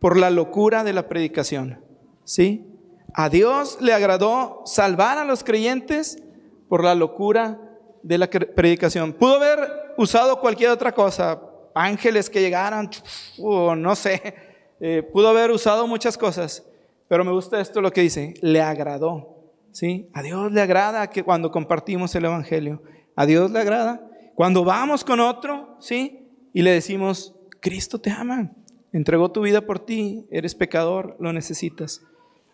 por 0.00 0.16
la 0.16 0.30
locura 0.30 0.82
de 0.82 0.94
la 0.94 1.08
predicación, 1.08 1.84
¿sí? 2.24 2.66
A 3.14 3.28
Dios 3.28 3.78
le 3.80 3.92
agradó 3.92 4.62
salvar 4.64 5.18
a 5.18 5.24
los 5.24 5.44
creyentes 5.44 6.20
por 6.68 6.82
la 6.82 6.94
locura 6.94 7.60
de 8.02 8.16
la 8.16 8.28
predicación. 8.28 9.12
Pudo 9.12 9.36
haber 9.36 9.58
usado 9.98 10.40
cualquier 10.40 10.70
otra 10.70 10.92
cosa, 10.92 11.40
ángeles 11.74 12.30
que 12.30 12.40
llegaran, 12.40 12.90
o 13.38 13.76
no 13.76 13.94
sé, 13.94 14.34
eh, 14.80 15.02
pudo 15.12 15.28
haber 15.28 15.50
usado 15.50 15.86
muchas 15.86 16.16
cosas, 16.16 16.66
pero 17.08 17.24
me 17.24 17.32
gusta 17.32 17.60
esto 17.60 17.82
lo 17.82 17.92
que 17.92 18.00
dice, 18.00 18.34
le 18.40 18.62
agradó, 18.62 19.52
¿sí? 19.70 20.08
A 20.14 20.22
Dios 20.22 20.50
le 20.50 20.62
agrada 20.62 21.10
que 21.10 21.22
cuando 21.22 21.50
compartimos 21.50 22.14
el 22.14 22.24
Evangelio, 22.24 22.82
a 23.14 23.26
Dios 23.26 23.50
le 23.50 23.58
agrada 23.58 24.08
cuando 24.34 24.64
vamos 24.64 25.04
con 25.04 25.20
otro, 25.20 25.76
¿sí? 25.78 26.21
Y 26.52 26.62
le 26.62 26.70
decimos, 26.70 27.34
Cristo 27.60 28.00
te 28.00 28.10
ama, 28.10 28.52
entregó 28.92 29.30
tu 29.32 29.42
vida 29.42 29.66
por 29.66 29.78
ti, 29.78 30.26
eres 30.30 30.54
pecador, 30.54 31.16
lo 31.18 31.32
necesitas. 31.32 32.02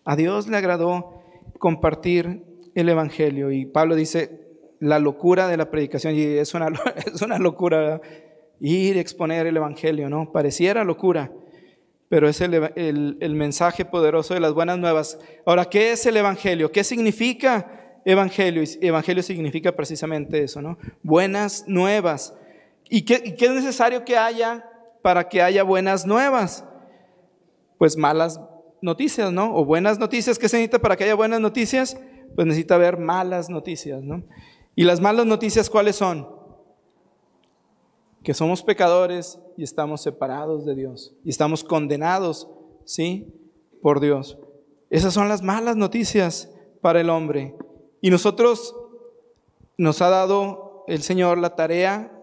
A 0.04 0.16
Dios 0.16 0.48
le 0.48 0.56
agradó 0.56 1.22
compartir 1.58 2.44
el 2.74 2.88
Evangelio 2.88 3.50
y 3.50 3.66
Pablo 3.66 3.96
dice, 3.96 4.48
la 4.80 4.98
locura 4.98 5.48
de 5.48 5.56
la 5.56 5.70
predicación, 5.70 6.14
y 6.14 6.22
es 6.22 6.54
una, 6.54 6.68
es 7.06 7.22
una 7.22 7.38
locura, 7.38 8.00
ir 8.60 8.96
a 8.96 9.00
exponer 9.00 9.46
el 9.46 9.56
Evangelio, 9.56 10.08
¿no? 10.08 10.32
Pareciera 10.32 10.84
locura, 10.84 11.32
pero 12.08 12.28
es 12.28 12.40
el, 12.40 12.72
el, 13.20 13.34
mensaje 13.34 13.84
poderoso 13.84 14.34
de 14.34 14.40
las 14.40 14.54
buenas 14.54 14.78
nuevas. 14.78 15.18
Ahora, 15.44 15.66
¿qué 15.66 15.92
es 15.92 16.06
el 16.06 16.16
Evangelio? 16.16 16.72
¿Qué 16.72 16.84
significa 16.84 18.00
Evangelio? 18.04 18.62
Evangelio 18.80 19.22
significa 19.22 19.72
precisamente 19.72 20.42
eso, 20.42 20.62
¿no? 20.62 20.78
Buenas 21.02 21.64
nuevas. 21.68 22.34
¿Y 22.88 23.02
qué, 23.02 23.36
es 23.38 23.50
necesario 23.52 24.04
que 24.04 24.16
haya 24.16 24.68
para 25.02 25.28
que 25.28 25.42
haya 25.42 25.62
buenas 25.62 26.06
nuevas? 26.06 26.64
Pues 27.78 27.96
malas 27.96 28.40
noticias, 28.80 29.32
¿no? 29.32 29.54
O 29.54 29.64
buenas 29.64 29.98
noticias. 29.98 30.38
¿Qué 30.38 30.48
se 30.48 30.56
necesita 30.56 30.78
para 30.78 30.96
que 30.96 31.04
haya 31.04 31.14
buenas 31.14 31.40
noticias? 31.40 31.98
Pues 32.34 32.46
necesita 32.46 32.74
haber 32.74 32.98
malas 32.98 33.48
noticias, 33.50 34.02
¿no? 34.02 34.24
¿Y 34.74 34.84
las 34.84 35.00
malas 35.00 35.26
noticias 35.26 35.68
cuáles 35.68 35.96
son? 35.96 36.38
que 38.22 38.34
somos 38.34 38.62
pecadores 38.62 39.40
y 39.56 39.62
estamos 39.62 40.02
separados 40.02 40.66
de 40.66 40.74
Dios 40.74 41.14
y 41.24 41.30
estamos 41.30 41.64
condenados, 41.64 42.46
¿sí? 42.84 43.32
Por 43.80 44.00
Dios. 44.00 44.38
Esas 44.90 45.14
son 45.14 45.30
las 45.30 45.40
malas 45.42 45.76
noticias 45.76 46.52
para 46.82 47.00
el 47.00 47.10
hombre. 47.10 47.56
Y 48.00 48.10
nosotros 48.10 48.76
nos 49.78 50.02
ha 50.02 50.10
dado 50.10 50.84
el 50.88 51.02
Señor 51.02 51.38
la 51.38 51.56
tarea 51.56 52.17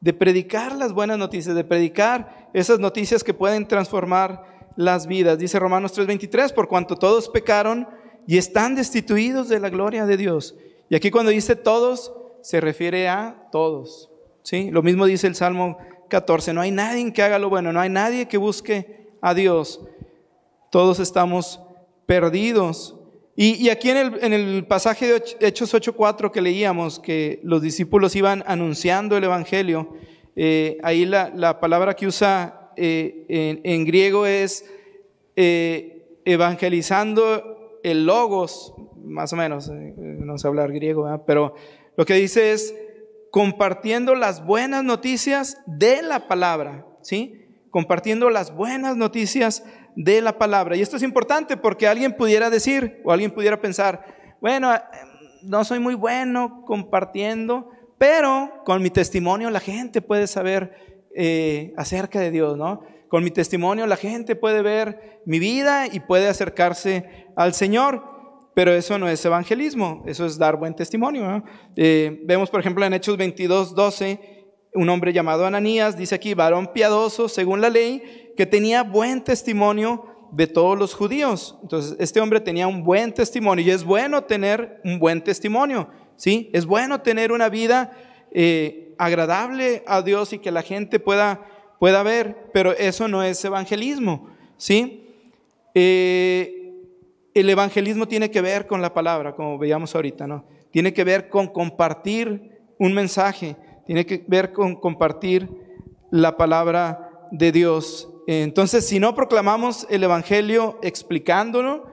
de 0.00 0.12
predicar 0.12 0.76
las 0.76 0.92
buenas 0.92 1.18
noticias, 1.18 1.54
de 1.54 1.64
predicar 1.64 2.48
esas 2.54 2.78
noticias 2.78 3.22
que 3.22 3.34
pueden 3.34 3.68
transformar 3.68 4.44
las 4.76 5.06
vidas. 5.06 5.38
Dice 5.38 5.58
Romanos 5.58 5.92
3:23, 5.92 6.52
por 6.52 6.68
cuanto 6.68 6.96
todos 6.96 7.28
pecaron 7.28 7.86
y 8.26 8.38
están 8.38 8.74
destituidos 8.74 9.48
de 9.48 9.60
la 9.60 9.68
gloria 9.68 10.06
de 10.06 10.16
Dios. 10.16 10.56
Y 10.88 10.94
aquí 10.94 11.10
cuando 11.10 11.30
dice 11.30 11.56
todos, 11.56 12.12
se 12.42 12.60
refiere 12.60 13.08
a 13.08 13.48
todos. 13.52 14.10
¿sí? 14.42 14.70
Lo 14.70 14.82
mismo 14.82 15.06
dice 15.06 15.26
el 15.26 15.34
Salmo 15.34 15.78
14, 16.08 16.52
no 16.52 16.60
hay 16.60 16.70
nadie 16.70 17.12
que 17.12 17.22
haga 17.22 17.38
lo 17.38 17.50
bueno, 17.50 17.72
no 17.72 17.80
hay 17.80 17.90
nadie 17.90 18.26
que 18.26 18.38
busque 18.38 19.10
a 19.20 19.34
Dios. 19.34 19.80
Todos 20.70 20.98
estamos 20.98 21.60
perdidos. 22.06 22.96
Y, 23.42 23.70
aquí 23.70 23.88
en 23.88 23.96
el, 23.96 24.18
en 24.22 24.32
el, 24.34 24.66
pasaje 24.66 25.06
de 25.06 25.22
Hechos 25.40 25.72
8.4 25.72 26.30
que 26.30 26.42
leíamos, 26.42 27.00
que 27.00 27.40
los 27.42 27.62
discípulos 27.62 28.14
iban 28.14 28.44
anunciando 28.46 29.16
el 29.16 29.24
Evangelio, 29.24 29.94
eh, 30.36 30.76
ahí 30.82 31.06
la, 31.06 31.58
palabra 31.58 31.96
que 31.96 32.06
usa 32.06 32.70
eh, 32.76 33.62
en, 33.64 33.86
griego 33.86 34.26
es 34.26 34.66
eh, 35.36 36.18
evangelizando 36.26 37.80
el 37.82 38.04
logos, 38.04 38.74
más 39.06 39.32
o 39.32 39.36
menos, 39.36 39.70
no 39.70 40.36
sé 40.36 40.46
hablar 40.46 40.70
griego, 40.70 41.08
pero 41.26 41.54
lo 41.96 42.04
que 42.04 42.16
dice 42.16 42.52
es 42.52 42.74
compartiendo 43.30 44.14
las 44.14 44.44
buenas 44.44 44.84
noticias 44.84 45.56
de 45.64 46.02
la 46.02 46.28
palabra, 46.28 46.84
¿sí? 47.00 47.39
Compartiendo 47.70 48.30
las 48.30 48.54
buenas 48.54 48.96
noticias 48.96 49.64
de 49.96 50.20
la 50.20 50.38
palabra. 50.38 50.76
Y 50.76 50.82
esto 50.82 50.96
es 50.96 51.02
importante 51.02 51.56
porque 51.56 51.86
alguien 51.86 52.16
pudiera 52.16 52.50
decir 52.50 53.00
o 53.04 53.12
alguien 53.12 53.30
pudiera 53.30 53.60
pensar, 53.60 54.04
bueno, 54.40 54.72
no 55.42 55.64
soy 55.64 55.78
muy 55.78 55.94
bueno 55.94 56.64
compartiendo, 56.66 57.70
pero 57.98 58.62
con 58.64 58.82
mi 58.82 58.90
testimonio 58.90 59.50
la 59.50 59.60
gente 59.60 60.02
puede 60.02 60.26
saber 60.26 60.72
eh, 61.14 61.72
acerca 61.76 62.20
de 62.20 62.30
Dios, 62.30 62.56
¿no? 62.56 62.82
Con 63.08 63.24
mi 63.24 63.30
testimonio 63.30 63.86
la 63.86 63.96
gente 63.96 64.36
puede 64.36 64.62
ver 64.62 65.20
mi 65.26 65.38
vida 65.38 65.86
y 65.86 66.00
puede 66.00 66.28
acercarse 66.28 67.26
al 67.36 67.54
Señor. 67.54 68.08
Pero 68.54 68.72
eso 68.72 68.98
no 68.98 69.08
es 69.08 69.24
evangelismo, 69.24 70.02
eso 70.06 70.26
es 70.26 70.36
dar 70.36 70.56
buen 70.56 70.74
testimonio. 70.74 71.44
Eh, 71.76 72.20
vemos, 72.24 72.50
por 72.50 72.60
ejemplo, 72.60 72.84
en 72.84 72.92
Hechos 72.92 73.16
22, 73.16 73.74
12, 73.74 74.29
un 74.74 74.88
hombre 74.88 75.12
llamado 75.12 75.46
Ananías, 75.46 75.96
dice 75.96 76.14
aquí, 76.14 76.34
varón 76.34 76.72
piadoso 76.72 77.28
según 77.28 77.60
la 77.60 77.70
ley, 77.70 78.32
que 78.36 78.46
tenía 78.46 78.82
buen 78.82 79.22
testimonio 79.22 80.06
de 80.32 80.46
todos 80.46 80.78
los 80.78 80.94
judíos. 80.94 81.58
Entonces, 81.62 81.96
este 81.98 82.20
hombre 82.20 82.40
tenía 82.40 82.66
un 82.66 82.84
buen 82.84 83.12
testimonio 83.12 83.64
y 83.64 83.70
es 83.70 83.84
bueno 83.84 84.24
tener 84.24 84.80
un 84.84 84.98
buen 84.98 85.22
testimonio, 85.22 85.88
¿sí? 86.16 86.50
Es 86.52 86.66
bueno 86.66 87.00
tener 87.00 87.32
una 87.32 87.48
vida 87.48 87.92
eh, 88.32 88.94
agradable 88.98 89.82
a 89.86 90.02
Dios 90.02 90.32
y 90.32 90.38
que 90.38 90.50
la 90.50 90.62
gente 90.62 91.00
pueda, 91.00 91.46
pueda 91.78 92.02
ver, 92.02 92.50
pero 92.52 92.72
eso 92.72 93.08
no 93.08 93.22
es 93.22 93.44
evangelismo, 93.44 94.28
¿sí? 94.56 95.08
Eh, 95.74 96.74
el 97.34 97.48
evangelismo 97.48 98.06
tiene 98.06 98.30
que 98.30 98.40
ver 98.40 98.66
con 98.66 98.82
la 98.82 98.92
palabra, 98.92 99.34
como 99.34 99.58
veíamos 99.58 99.94
ahorita, 99.94 100.26
¿no? 100.26 100.44
Tiene 100.70 100.92
que 100.92 101.04
ver 101.04 101.28
con 101.28 101.48
compartir 101.48 102.60
un 102.78 102.92
mensaje, 102.92 103.56
tiene 103.86 104.06
que 104.06 104.24
ver 104.26 104.52
con 104.52 104.76
compartir 104.76 105.48
la 106.10 106.36
palabra 106.36 107.28
de 107.30 107.52
Dios. 107.52 108.08
Entonces, 108.26 108.86
si 108.86 109.00
no 109.00 109.14
proclamamos 109.14 109.86
el 109.90 110.04
Evangelio 110.04 110.78
explicándolo, 110.82 111.86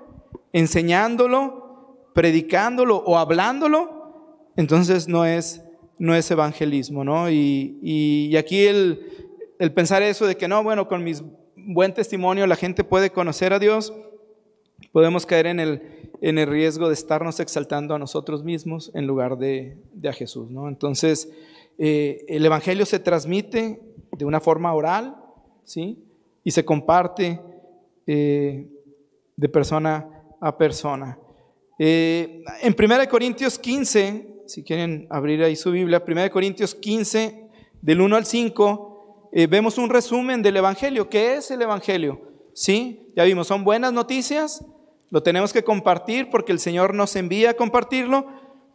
enseñándolo, 0.53 2.09
predicándolo 2.13 2.97
o 2.97 3.17
hablándolo, 3.17 4.51
entonces 4.55 5.07
no 5.07 5.25
es, 5.25 5.63
no 5.99 6.15
es 6.15 6.29
evangelismo, 6.31 7.03
¿no? 7.03 7.29
Y, 7.29 8.35
aquí 8.37 8.65
el, 8.65 9.05
el, 9.59 9.71
pensar 9.71 10.01
eso 10.01 10.25
de 10.25 10.35
que 10.35 10.47
no, 10.47 10.63
bueno, 10.63 10.87
con 10.87 11.03
mi 11.03 11.13
buen 11.55 11.93
testimonio 11.93 12.47
la 12.47 12.55
gente 12.55 12.83
puede 12.83 13.11
conocer 13.11 13.53
a 13.53 13.59
Dios, 13.59 13.93
podemos 14.91 15.25
caer 15.25 15.47
en 15.47 15.59
el, 15.59 16.09
en 16.21 16.39
el 16.39 16.47
riesgo 16.47 16.87
de 16.87 16.93
estarnos 16.93 17.39
exaltando 17.39 17.93
a 17.93 17.99
nosotros 17.99 18.43
mismos 18.43 18.91
en 18.93 19.05
lugar 19.05 19.37
de, 19.37 19.77
a 20.07 20.13
Jesús, 20.13 20.49
¿no? 20.49 20.67
Entonces, 20.67 21.31
eh, 21.77 22.25
el 22.27 22.45
Evangelio 22.45 22.85
se 22.85 22.99
transmite 22.99 23.79
de 24.11 24.25
una 24.25 24.39
forma 24.39 24.73
oral, 24.73 25.15
¿sí? 25.63 26.03
Y 26.43 26.51
se 26.51 26.65
comparte 26.65 27.39
eh, 28.05 28.67
de 29.35 29.49
persona 29.49 30.23
a 30.41 30.57
persona. 30.57 31.19
Eh, 31.77 32.43
en 32.61 32.75
1 32.77 33.09
Corintios 33.09 33.59
15, 33.59 34.43
si 34.47 34.63
quieren 34.63 35.07
abrir 35.09 35.43
ahí 35.43 35.55
su 35.55 35.71
Biblia, 35.71 36.03
1 36.05 36.31
Corintios 36.31 36.73
15, 36.73 37.47
del 37.81 38.01
1 38.01 38.15
al 38.15 38.25
5, 38.25 39.29
vemos 39.49 39.77
un 39.77 39.89
resumen 39.89 40.41
del 40.41 40.57
Evangelio. 40.57 41.09
¿Qué 41.09 41.35
es 41.35 41.51
el 41.51 41.61
Evangelio? 41.61 42.21
¿Sí? 42.53 43.11
Ya 43.15 43.23
vimos, 43.23 43.45
son 43.45 43.63
buenas 43.63 43.93
noticias, 43.93 44.65
lo 45.09 45.21
tenemos 45.21 45.53
que 45.53 45.63
compartir 45.63 46.29
porque 46.31 46.51
el 46.51 46.59
Señor 46.59 46.95
nos 46.95 47.15
envía 47.15 47.51
a 47.51 47.53
compartirlo, 47.53 48.25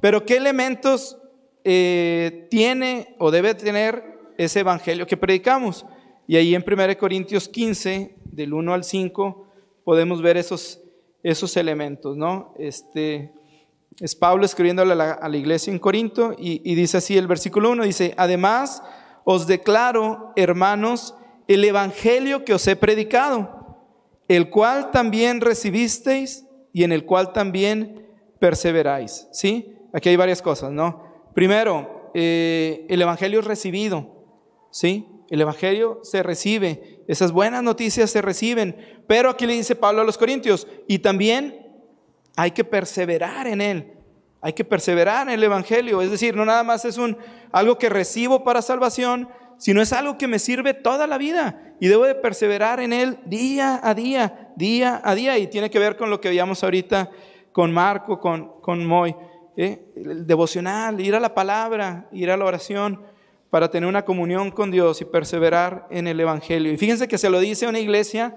pero 0.01 0.25
¿qué 0.25 0.37
elementos 0.37 1.22
eh, 1.65 2.47
tiene 2.51 3.15
o 3.19 3.31
debe 3.31 3.55
tener 3.55 4.03
ese 4.39 4.61
evangelio 4.61 5.07
que 5.07 5.17
predicamos. 5.17 5.87
Y 6.27 6.37
ahí 6.37 6.55
en 6.55 6.65
1 6.67 6.99
Corintios 6.99 7.49
15, 7.49 8.17
del 8.25 8.53
1 8.53 8.75
al 8.75 8.85
5, 8.85 9.47
podemos 9.85 10.23
ver 10.23 10.37
esos, 10.37 10.81
esos 11.23 11.57
elementos, 11.57 12.17
¿no? 12.17 12.55
Este, 12.59 13.33
es 14.01 14.15
Pablo 14.15 14.45
escribiéndole 14.45 14.93
a 14.93 15.29
la, 15.29 15.37
iglesia 15.37 15.73
en 15.73 15.79
Corinto 15.79 16.35
y, 16.39 16.63
y 16.65 16.75
dice 16.75 16.99
así 16.99 17.17
el 17.17 17.27
versículo 17.27 17.71
1, 17.71 17.85
dice, 17.85 18.15
además 18.17 18.83
os 19.25 19.47
declaro, 19.47 20.33
hermanos, 20.37 21.15
el 21.49 21.65
evangelio 21.65 22.45
que 22.45 22.55
os 22.55 22.67
he 22.67 22.77
predicado, 22.77 23.79
el 24.29 24.51
cual 24.51 24.91
también 24.91 25.41
recibisteis 25.41 26.47
y 26.73 26.85
en 26.85 26.93
el 26.93 27.05
cual 27.05 27.33
también 27.33 28.09
perseveráis, 28.39 29.29
¿sí? 29.33 29.77
Aquí 29.93 30.09
hay 30.09 30.17
varias 30.17 30.41
cosas, 30.41 30.73
¿no? 30.73 31.12
Primero, 31.35 32.11
eh, 32.15 32.87
el 32.89 33.01
Evangelio 33.01 33.41
es 33.41 33.47
recibido, 33.47 34.25
¿sí? 34.71 35.09
El 35.31 35.41
Evangelio 35.41 36.01
se 36.03 36.23
recibe, 36.23 37.01
esas 37.09 37.33
buenas 37.33 37.63
noticias 37.63 38.11
se 38.11 38.21
reciben, 38.21 38.77
pero 39.07 39.31
aquí 39.31 39.47
le 39.47 39.55
dice 39.55 39.75
Pablo 39.75 40.03
a 40.03 40.05
los 40.05 40.19
Corintios, 40.19 40.67
y 40.87 40.99
también 40.99 41.67
hay 42.37 42.51
que 42.51 42.65
perseverar 42.65 43.47
en 43.47 43.61
él, 43.63 43.95
hay 44.43 44.53
que 44.53 44.65
perseverar 44.65 45.29
en 45.29 45.35
el 45.35 45.45
Evangelio, 45.45 46.03
es 46.03 46.11
decir, 46.11 46.37
no 46.37 46.45
nada 46.45 46.65
más 46.65 46.85
es 46.85 46.99
un, 46.99 47.17
algo 47.51 47.79
que 47.79 47.89
recibo 47.89 48.45
para 48.45 48.61
salvación, 48.61 49.29
sino 49.57 49.81
es 49.81 49.93
algo 49.93 50.19
que 50.19 50.29
me 50.29 50.39
sirve 50.39 50.75
toda 50.75 51.07
la 51.07 51.17
vida 51.19 51.77
y 51.81 51.87
debo 51.87 52.05
de 52.05 52.17
perseverar 52.17 52.81
en 52.81 52.93
él 52.93 53.19
día 53.25 53.81
a 53.83 53.95
día, 53.95 54.53
día 54.57 55.01
a 55.03 55.15
día, 55.15 55.39
y 55.39 55.47
tiene 55.47 55.71
que 55.71 55.79
ver 55.79 55.97
con 55.97 56.11
lo 56.11 56.21
que 56.21 56.29
veíamos 56.29 56.63
ahorita 56.63 57.11
con 57.53 57.73
Marco, 57.73 58.19
con, 58.19 58.61
con 58.61 58.85
Moy. 58.85 59.15
¿Eh? 59.57 59.85
el 59.97 60.27
devocional, 60.27 61.01
ir 61.01 61.15
a 61.15 61.21
la 61.21 61.35
palabra, 61.35 62.09
ir 62.13 62.31
a 62.31 62.37
la 62.37 62.45
oración 62.45 63.03
para 63.51 63.71
tener 63.71 63.89
una 63.89 64.05
comunión 64.05 64.51
con 64.51 64.71
Dios 64.71 65.01
y 65.01 65.05
perseverar 65.05 65.87
en 65.91 66.07
el 66.07 66.19
Evangelio. 66.19 66.73
Y 66.73 66.79
fíjense 66.79 67.07
que 67.07 67.19
se 67.19 67.29
lo 67.29 67.39
dice 67.39 67.67
a 67.67 67.69
una 67.69 67.81
iglesia 67.81 68.35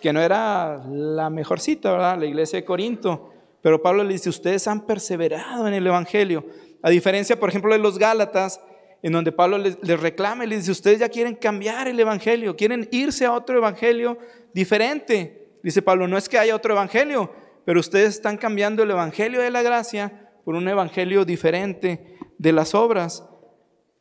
que 0.00 0.12
no 0.12 0.20
era 0.20 0.84
la 0.90 1.30
mejorcita, 1.30 1.92
¿verdad? 1.92 2.18
La 2.18 2.26
iglesia 2.26 2.58
de 2.58 2.64
Corinto. 2.64 3.32
Pero 3.62 3.80
Pablo 3.80 4.04
le 4.04 4.12
dice, 4.12 4.28
ustedes 4.28 4.66
han 4.66 4.86
perseverado 4.86 5.66
en 5.68 5.74
el 5.74 5.86
Evangelio. 5.86 6.44
A 6.82 6.90
diferencia, 6.90 7.38
por 7.38 7.48
ejemplo, 7.48 7.72
de 7.72 7.78
los 7.78 7.98
Gálatas, 7.98 8.60
en 9.02 9.12
donde 9.12 9.32
Pablo 9.32 9.58
les, 9.58 9.78
reclama 10.00 10.44
y 10.44 10.48
les 10.48 10.60
dice, 10.60 10.72
ustedes 10.72 10.98
ya 10.98 11.08
quieren 11.08 11.36
cambiar 11.36 11.86
el 11.86 11.98
Evangelio, 11.98 12.56
quieren 12.56 12.88
irse 12.90 13.24
a 13.24 13.32
otro 13.32 13.56
Evangelio 13.56 14.18
diferente. 14.52 15.58
Dice 15.62 15.80
Pablo, 15.80 16.08
no 16.08 16.18
es 16.18 16.28
que 16.28 16.38
haya 16.38 16.56
otro 16.56 16.74
Evangelio, 16.74 17.32
pero 17.64 17.78
ustedes 17.80 18.16
están 18.16 18.36
cambiando 18.36 18.82
el 18.82 18.90
Evangelio 18.90 19.40
de 19.40 19.50
la 19.50 19.62
gracia 19.62 20.25
por 20.46 20.54
un 20.54 20.68
evangelio 20.68 21.24
diferente 21.24 22.18
de 22.38 22.52
las 22.52 22.76
obras. 22.76 23.28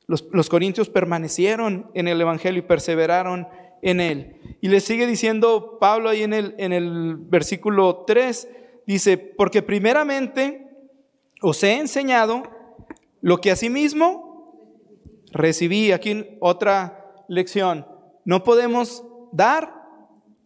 Los, 0.05 0.47
corintios 0.47 0.89
permanecieron 0.89 1.89
en 1.95 2.07
el 2.07 2.21
evangelio 2.21 2.59
y 2.59 2.67
perseveraron 2.67 3.47
en 3.81 3.99
él. 3.99 4.57
Y 4.61 4.67
le 4.67 4.79
sigue 4.79 5.07
diciendo 5.07 5.79
Pablo 5.81 6.07
ahí 6.07 6.21
en 6.21 6.33
el, 6.33 6.53
en 6.59 6.71
el 6.71 7.15
versículo 7.15 8.03
3, 8.05 8.47
dice, 8.85 9.17
porque 9.17 9.63
primeramente 9.63 10.69
os 11.41 11.63
he 11.63 11.79
enseñado 11.79 12.43
lo 13.21 13.41
que 13.41 13.49
asimismo 13.49 14.85
recibí. 15.31 15.93
Aquí 15.93 16.37
otra 16.41 17.25
lección. 17.27 17.87
No 18.23 18.43
podemos 18.43 19.03
dar 19.31 19.73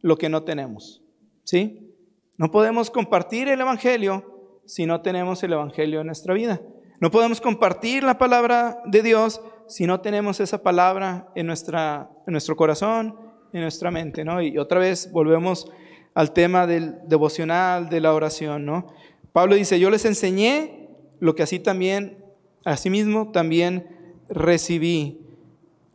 lo 0.01 0.17
que 0.17 0.29
no 0.29 0.43
tenemos. 0.43 1.03
¿Sí? 1.43 1.93
No 2.37 2.51
podemos 2.51 2.89
compartir 2.89 3.49
el 3.49 3.59
Evangelio 3.59 4.38
si 4.69 4.85
no 4.85 5.01
tenemos 5.01 5.41
el 5.41 5.53
Evangelio 5.53 6.01
en 6.01 6.05
nuestra 6.05 6.35
vida. 6.35 6.61
No 6.99 7.09
podemos 7.09 7.41
compartir 7.41 8.03
la 8.03 8.19
palabra 8.19 8.83
de 8.85 9.01
Dios 9.01 9.41
si 9.67 9.87
no 9.87 9.99
tenemos 9.99 10.39
esa 10.39 10.61
palabra 10.61 11.27
en, 11.33 11.47
nuestra, 11.47 12.11
en 12.27 12.33
nuestro 12.33 12.55
corazón, 12.55 13.15
en 13.51 13.61
nuestra 13.61 13.89
mente, 13.89 14.23
¿no? 14.23 14.43
Y 14.43 14.59
otra 14.59 14.79
vez 14.79 15.11
volvemos 15.11 15.71
al 16.13 16.33
tema 16.33 16.67
del 16.67 16.99
devocional, 17.07 17.89
de 17.89 17.99
la 17.99 18.13
oración, 18.13 18.63
¿no? 18.63 18.85
Pablo 19.33 19.55
dice, 19.55 19.79
yo 19.79 19.89
les 19.89 20.05
enseñé 20.05 20.87
lo 21.19 21.33
que 21.33 21.41
así 21.41 21.57
también, 21.57 22.23
así 22.63 22.91
mismo 22.91 23.31
también 23.31 23.87
recibí. 24.29 25.19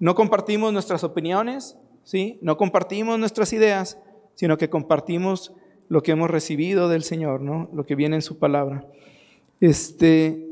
No 0.01 0.17
compartimos 0.17 0.73
nuestras 0.73 1.05
opiniones, 1.05 1.79
¿sí? 2.03 2.41
No 2.43 2.57
compartimos 2.57 3.21
nuestras 3.21 3.53
ideas, 3.53 4.01
sino 4.35 4.59
que 4.59 4.69
compartimos 4.69 5.53
lo 5.89 6.03
que 6.03 6.13
hemos 6.13 6.31
recibido 6.31 6.89
del 6.89 7.05
Señor, 7.05 7.41
¿no? 7.41 7.69
Lo 7.73 7.85
que 7.87 7.95
viene 7.95 8.17
en 8.17 8.23
su 8.23 8.39
palabra. 8.39 8.87
Este, 9.61 10.47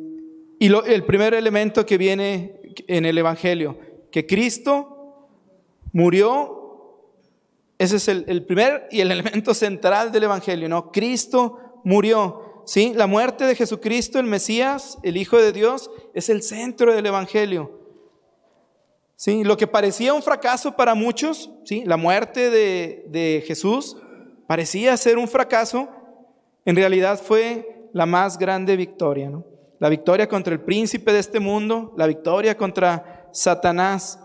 y 0.59 0.69
lo, 0.69 0.85
el 0.85 1.05
primer 1.05 1.35
elemento 1.35 1.85
que 1.87 1.99
viene 1.99 2.61
en 2.87 3.05
el 3.05 3.19
Evangelio, 3.19 3.79
que 4.11 4.27
Cristo 4.27 5.29
murió, 5.93 7.09
ese 7.79 7.97
es 7.97 8.09
el, 8.09 8.25
el 8.29 8.45
primer 8.45 8.89
y 8.91 9.01
el 9.01 9.11
elemento 9.13 9.55
central 9.55 10.13
del 10.13 10.25
Evangelio, 10.25 10.69
¿no? 10.69 10.93
Cristo 10.93 11.59
murió, 11.85 12.63
¿sí? 12.65 12.93
La 12.95 13.07
muerte 13.07 13.45
de 13.45 13.55
Jesucristo, 13.55 14.19
el 14.19 14.27
Mesías, 14.27 14.99
el 15.03 15.17
Hijo 15.17 15.39
de 15.39 15.53
Dios, 15.53 15.91
es 16.15 16.29
el 16.29 16.43
centro 16.43 16.95
del 16.95 17.07
Evangelio. 17.07 17.81
¿Sí? 19.17 19.45
Lo 19.45 19.57
que 19.57 19.69
parecía 19.69 20.15
un 20.15 20.23
fracaso 20.23 20.75
para 20.75 20.97
muchos, 20.97 21.49
¿sí? 21.65 21.85
la 21.87 21.97
muerte 21.97 22.51
de, 22.51 23.05
de 23.09 23.45
Jesús, 23.47 23.97
parecía 24.47 24.97
ser 24.97 25.19
un 25.19 25.29
fracaso, 25.29 25.89
en 26.65 26.77
realidad 26.77 27.21
fue 27.21 27.89
la 27.93 28.07
más 28.07 28.39
grande 28.39 28.77
victoria. 28.77 29.31
¿no? 29.31 29.45
La 29.79 29.89
victoria 29.89 30.29
contra 30.29 30.53
el 30.53 30.61
príncipe 30.61 31.13
de 31.13 31.19
este 31.19 31.41
mundo, 31.41 31.93
la 31.97 32.07
victoria 32.07 32.57
contra 32.57 33.29
Satanás. 33.33 34.19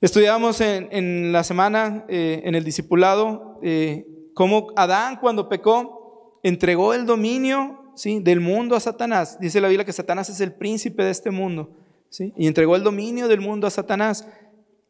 Estudiamos 0.00 0.60
en, 0.60 1.32
la 1.32 1.44
semana, 1.44 2.04
eh, 2.08 2.42
en 2.44 2.54
el 2.54 2.64
discipulado, 2.64 3.58
eh, 3.62 4.06
cómo 4.34 4.68
Adán 4.76 5.16
cuando 5.20 5.48
pecó 5.48 6.40
entregó 6.42 6.94
el 6.94 7.04
dominio 7.04 7.92
del 8.04 8.40
mundo 8.40 8.76
a 8.76 8.80
Satanás. 8.80 9.38
Dice 9.40 9.60
la 9.60 9.68
Biblia 9.68 9.84
que 9.84 9.92
Satanás 9.92 10.28
es 10.28 10.40
el 10.40 10.52
príncipe 10.52 11.02
de 11.02 11.10
este 11.10 11.30
mundo. 11.30 11.70
¿sí? 12.10 12.32
Y 12.36 12.46
entregó 12.46 12.76
el 12.76 12.84
dominio 12.84 13.26
del 13.28 13.40
mundo 13.40 13.66
a 13.66 13.70
Satanás. 13.70 14.26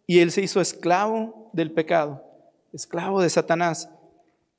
Y 0.07 0.21
él 0.21 0.31
se 0.31 0.43
hizo 0.43 0.61
esclavo 0.61 1.51
del 1.53 1.73
pecado, 1.73 2.23
esclavo 2.73 3.21
de 3.21 3.31
Satanás. 3.31 3.91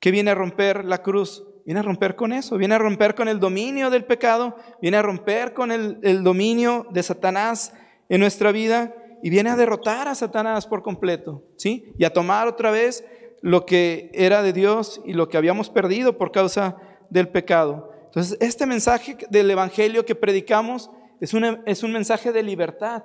¿Qué 0.00 0.10
viene 0.10 0.30
a 0.30 0.34
romper 0.34 0.84
la 0.84 1.02
cruz? 1.02 1.44
Viene 1.64 1.80
a 1.80 1.82
romper 1.84 2.16
con 2.16 2.32
eso, 2.32 2.56
viene 2.56 2.74
a 2.74 2.78
romper 2.78 3.14
con 3.14 3.28
el 3.28 3.38
dominio 3.38 3.90
del 3.90 4.04
pecado, 4.04 4.56
viene 4.80 4.96
a 4.96 5.02
romper 5.02 5.52
con 5.52 5.70
el, 5.70 5.98
el 6.02 6.24
dominio 6.24 6.86
de 6.90 7.02
Satanás 7.02 7.74
en 8.08 8.20
nuestra 8.20 8.50
vida 8.50 8.94
y 9.22 9.30
viene 9.30 9.50
a 9.50 9.56
derrotar 9.56 10.08
a 10.08 10.14
Satanás 10.14 10.66
por 10.66 10.82
completo, 10.82 11.44
¿sí? 11.56 11.92
Y 11.98 12.04
a 12.04 12.12
tomar 12.12 12.48
otra 12.48 12.70
vez 12.70 13.04
lo 13.42 13.66
que 13.66 14.10
era 14.14 14.42
de 14.42 14.52
Dios 14.52 15.00
y 15.04 15.12
lo 15.12 15.28
que 15.28 15.36
habíamos 15.36 15.70
perdido 15.70 16.18
por 16.18 16.32
causa 16.32 16.76
del 17.10 17.28
pecado. 17.28 17.92
Entonces, 18.06 18.36
este 18.40 18.66
mensaje 18.66 19.16
del 19.30 19.50
Evangelio 19.50 20.04
que 20.04 20.14
predicamos 20.14 20.90
es, 21.20 21.32
es 21.66 21.82
un 21.82 21.92
mensaje 21.92 22.32
de 22.32 22.42
libertad, 22.42 23.04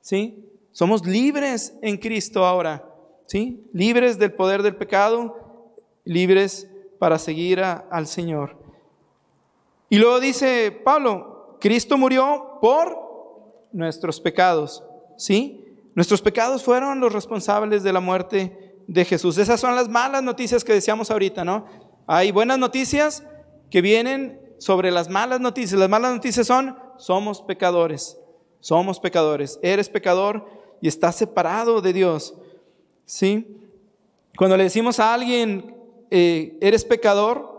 ¿sí? 0.00 0.44
Somos 0.72 1.06
libres 1.06 1.74
en 1.82 1.96
Cristo 1.96 2.44
ahora, 2.44 2.84
¿sí? 3.26 3.64
Libres 3.72 4.18
del 4.18 4.32
poder 4.32 4.62
del 4.62 4.76
pecado, 4.76 5.43
libres 6.04 6.70
para 6.98 7.18
seguir 7.18 7.60
al 7.60 8.06
Señor. 8.06 8.56
Y 9.88 9.98
luego 9.98 10.20
dice 10.20 10.70
Pablo, 10.84 11.58
Cristo 11.60 11.96
murió 11.96 12.58
por 12.60 13.68
nuestros 13.72 14.20
pecados, 14.20 14.84
¿sí? 15.16 15.64
Nuestros 15.94 16.20
pecados 16.20 16.62
fueron 16.62 17.00
los 17.00 17.12
responsables 17.12 17.82
de 17.82 17.92
la 17.92 18.00
muerte 18.00 18.82
de 18.86 19.04
Jesús. 19.04 19.38
Esas 19.38 19.60
son 19.60 19.74
las 19.76 19.88
malas 19.88 20.22
noticias 20.22 20.64
que 20.64 20.72
decíamos 20.72 21.10
ahorita, 21.10 21.44
¿no? 21.44 21.66
Hay 22.06 22.32
buenas 22.32 22.58
noticias 22.58 23.24
que 23.70 23.80
vienen 23.80 24.40
sobre 24.58 24.90
las 24.90 25.08
malas 25.08 25.40
noticias. 25.40 25.78
Las 25.78 25.88
malas 25.88 26.12
noticias 26.12 26.46
son, 26.46 26.76
somos 26.96 27.42
pecadores, 27.42 28.18
somos 28.60 29.00
pecadores, 29.00 29.58
eres 29.62 29.88
pecador 29.88 30.46
y 30.80 30.88
estás 30.88 31.16
separado 31.16 31.80
de 31.80 31.92
Dios, 31.92 32.34
¿sí? 33.04 33.56
Cuando 34.36 34.56
le 34.56 34.64
decimos 34.64 34.98
a 35.00 35.14
alguien, 35.14 35.73
eh, 36.16 36.56
eres 36.60 36.84
pecador, 36.84 37.50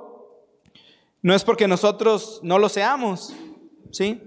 no 1.22 1.36
es 1.36 1.43
porque 1.43 1.68
nosotros 1.68 2.39
no 2.41 2.58
lo 2.58 2.70
seamos, 2.70 3.36
¿sí? 3.91 4.22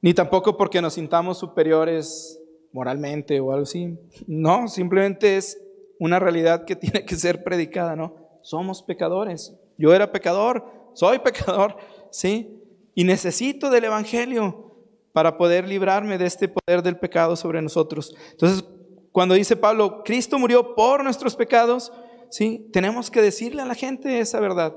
Ni 0.00 0.14
tampoco 0.14 0.56
porque 0.56 0.80
nos 0.80 0.94
sintamos 0.94 1.36
superiores 1.36 2.40
moralmente 2.72 3.38
o 3.38 3.52
algo 3.52 3.64
así. 3.64 3.98
No, 4.26 4.66
simplemente 4.66 5.36
es 5.36 5.60
una 5.98 6.18
realidad 6.18 6.64
que 6.64 6.74
tiene 6.76 7.04
que 7.04 7.16
ser 7.16 7.44
predicada, 7.44 7.96
¿no? 7.96 8.14
Somos 8.40 8.82
pecadores. 8.82 9.54
Yo 9.76 9.92
era 9.92 10.10
pecador, 10.10 10.64
soy 10.94 11.18
pecador, 11.18 11.76
¿sí? 12.10 12.62
Y 12.94 13.04
necesito 13.04 13.68
del 13.68 13.84
Evangelio 13.84 14.74
para 15.12 15.36
poder 15.36 15.68
librarme 15.68 16.16
de 16.16 16.24
este 16.24 16.48
poder 16.48 16.82
del 16.82 16.98
pecado 16.98 17.36
sobre 17.36 17.60
nosotros. 17.60 18.16
Entonces, 18.30 18.64
cuando 19.12 19.34
dice 19.34 19.54
Pablo, 19.54 20.02
Cristo 20.02 20.38
murió 20.38 20.74
por 20.74 21.04
nuestros 21.04 21.36
pecados, 21.36 21.92
¿sí? 22.30 22.68
Tenemos 22.72 23.10
que 23.10 23.22
decirle 23.22 23.62
a 23.62 23.66
la 23.66 23.74
gente 23.74 24.20
esa 24.20 24.40
verdad. 24.40 24.74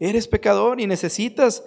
Eres 0.00 0.26
pecador 0.26 0.80
y 0.80 0.86
necesitas 0.86 1.64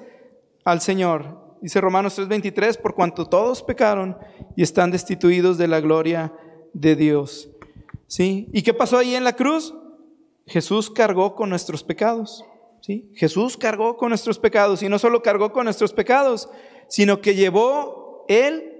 al 0.63 0.81
Señor. 0.81 1.57
Dice 1.61 1.81
Romanos 1.81 2.17
3:23, 2.17 2.77
por 2.77 2.93
cuanto 2.93 3.25
todos 3.25 3.63
pecaron 3.63 4.17
y 4.55 4.63
están 4.63 4.91
destituidos 4.91 5.57
de 5.57 5.67
la 5.67 5.79
gloria 5.79 6.33
de 6.73 6.95
Dios. 6.95 7.49
¿Sí? 8.07 8.49
¿Y 8.53 8.61
qué 8.61 8.73
pasó 8.73 8.97
ahí 8.97 9.15
en 9.15 9.23
la 9.23 9.33
cruz? 9.33 9.73
Jesús 10.45 10.89
cargó 10.89 11.35
con 11.35 11.49
nuestros 11.49 11.83
pecados. 11.83 12.45
¿Sí? 12.81 13.09
Jesús 13.15 13.57
cargó 13.57 13.97
con 13.97 14.09
nuestros 14.09 14.39
pecados 14.39 14.83
y 14.83 14.89
no 14.89 14.99
solo 14.99 15.21
cargó 15.21 15.51
con 15.51 15.65
nuestros 15.65 15.93
pecados, 15.93 16.49
sino 16.88 17.21
que 17.21 17.35
llevó 17.35 18.25
él 18.27 18.73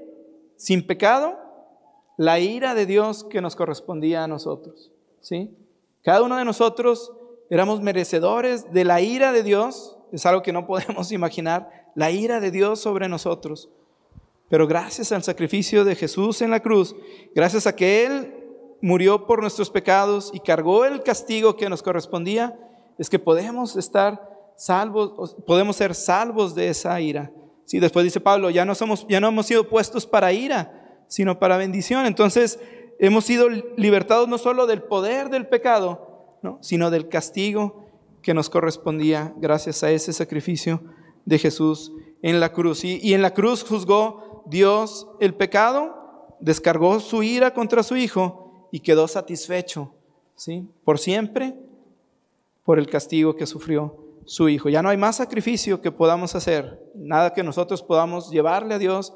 sin 0.56 0.86
pecado 0.86 1.38
la 2.18 2.40
ira 2.40 2.74
de 2.74 2.86
Dios 2.86 3.24
que 3.24 3.42
nos 3.42 3.56
correspondía 3.56 4.24
a 4.24 4.28
nosotros. 4.28 4.92
¿Sí? 5.22 5.52
Cada 6.08 6.22
uno 6.22 6.38
de 6.38 6.46
nosotros 6.46 7.12
éramos 7.50 7.82
merecedores 7.82 8.72
de 8.72 8.86
la 8.86 9.02
ira 9.02 9.34
de 9.34 9.44
Dios, 9.44 9.98
es 10.14 10.26
algo 10.26 10.42
que 10.42 10.54
no 10.54 10.66
podemos 10.66 11.12
imaginar, 11.12 11.70
la 11.96 12.12
ira 12.12 12.40
de 12.40 12.50
Dios 12.50 12.80
sobre 12.80 13.10
nosotros. 13.10 13.68
Pero 14.48 14.68
gracias 14.68 15.12
al 15.12 15.22
sacrificio 15.22 15.84
de 15.84 15.96
Jesús 15.96 16.42
en 16.42 16.50
la 16.50 16.62
cruz, 16.62 16.96
gracias 17.36 17.68
a 17.68 17.76
que 17.76 18.06
Él 18.06 18.34
murió 18.82 19.28
por 19.28 19.42
nuestros 19.42 19.70
pecados 19.70 20.32
y 20.34 20.40
cargó 20.40 20.86
el 20.86 21.04
castigo 21.04 21.58
que 21.58 21.68
nos 21.68 21.84
correspondía, 21.84 22.58
es 22.98 23.10
que 23.10 23.20
podemos 23.20 23.76
estar 23.76 24.54
salvos, 24.56 25.36
podemos 25.46 25.76
ser 25.76 25.94
salvos 25.94 26.56
de 26.56 26.70
esa 26.70 27.02
ira. 27.02 27.34
Sí, 27.66 27.80
después 27.80 28.06
dice 28.06 28.22
Pablo, 28.22 28.50
ya 28.50 28.64
no 28.64 28.76
somos, 28.76 29.06
ya 29.10 29.20
no 29.20 29.28
hemos 29.28 29.48
sido 29.48 29.68
puestos 29.68 30.06
para 30.06 30.32
ira, 30.32 31.04
sino 31.10 31.38
para 31.38 31.58
bendición. 31.58 32.06
Entonces, 32.06 32.62
hemos 33.00 33.26
sido 33.26 33.50
libertados 33.50 34.28
no 34.28 34.38
solo 34.38 34.68
del 34.68 34.84
poder 34.84 35.30
del 35.30 35.48
pecado, 35.48 36.38
¿no? 36.42 36.58
sino 36.62 36.90
del 36.90 37.10
castigo 37.10 37.86
que 38.22 38.34
nos 38.34 38.50
correspondía 38.50 39.34
gracias 39.38 39.84
a 39.84 39.92
ese 39.92 40.14
sacrificio 40.14 40.82
de 41.26 41.40
Jesús 41.40 41.92
en 42.22 42.40
la 42.40 42.52
cruz. 42.52 42.84
Y, 42.84 43.14
en 43.14 43.22
la 43.22 43.34
cruz 43.34 43.64
juzgó 43.64 44.44
Dios 44.48 45.08
el 45.20 45.34
pecado, 45.34 46.36
descargó 46.40 47.00
su 47.00 47.24
ira 47.24 47.54
contra 47.54 47.84
su 47.84 47.96
Hijo 47.96 48.68
y 48.72 48.80
quedó 48.80 49.08
satisfecho, 49.08 49.94
¿sí? 50.36 50.68
Por 50.84 51.00
siempre, 51.00 51.56
por 52.64 52.80
el 52.80 52.88
castigo 52.88 53.36
que 53.36 53.46
sufrió 53.46 53.98
su 54.26 54.50
Hijo. 54.50 54.70
Ya 54.70 54.82
no 54.82 54.90
hay 54.90 54.98
más 54.98 55.18
sacrificio 55.18 55.82
que 55.82 55.92
podamos 55.92 56.36
hacer, 56.36 56.82
nada 56.96 57.34
que 57.34 57.44
nosotros 57.44 57.82
podamos 57.82 58.30
llevarle 58.30 58.76
a 58.76 58.80
Dios, 58.80 59.14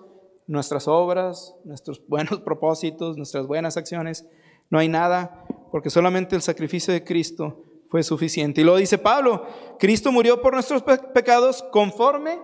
nuestras 0.47 0.87
obras, 0.87 1.55
nuestros 1.63 2.05
buenos 2.07 2.41
propósitos, 2.41 3.17
nuestras 3.17 3.47
buenas 3.47 3.77
acciones. 3.77 4.25
No 4.69 4.79
hay 4.79 4.87
nada, 4.87 5.45
porque 5.71 5.89
solamente 5.89 6.35
el 6.35 6.41
sacrificio 6.41 6.93
de 6.93 7.03
Cristo 7.03 7.63
fue 7.89 8.03
suficiente. 8.03 8.61
Y 8.61 8.63
luego 8.63 8.79
dice 8.79 8.97
Pablo, 8.97 9.45
Cristo 9.77 10.11
murió 10.11 10.41
por 10.41 10.53
nuestros 10.53 10.81
pecados 10.81 11.63
conforme 11.71 12.39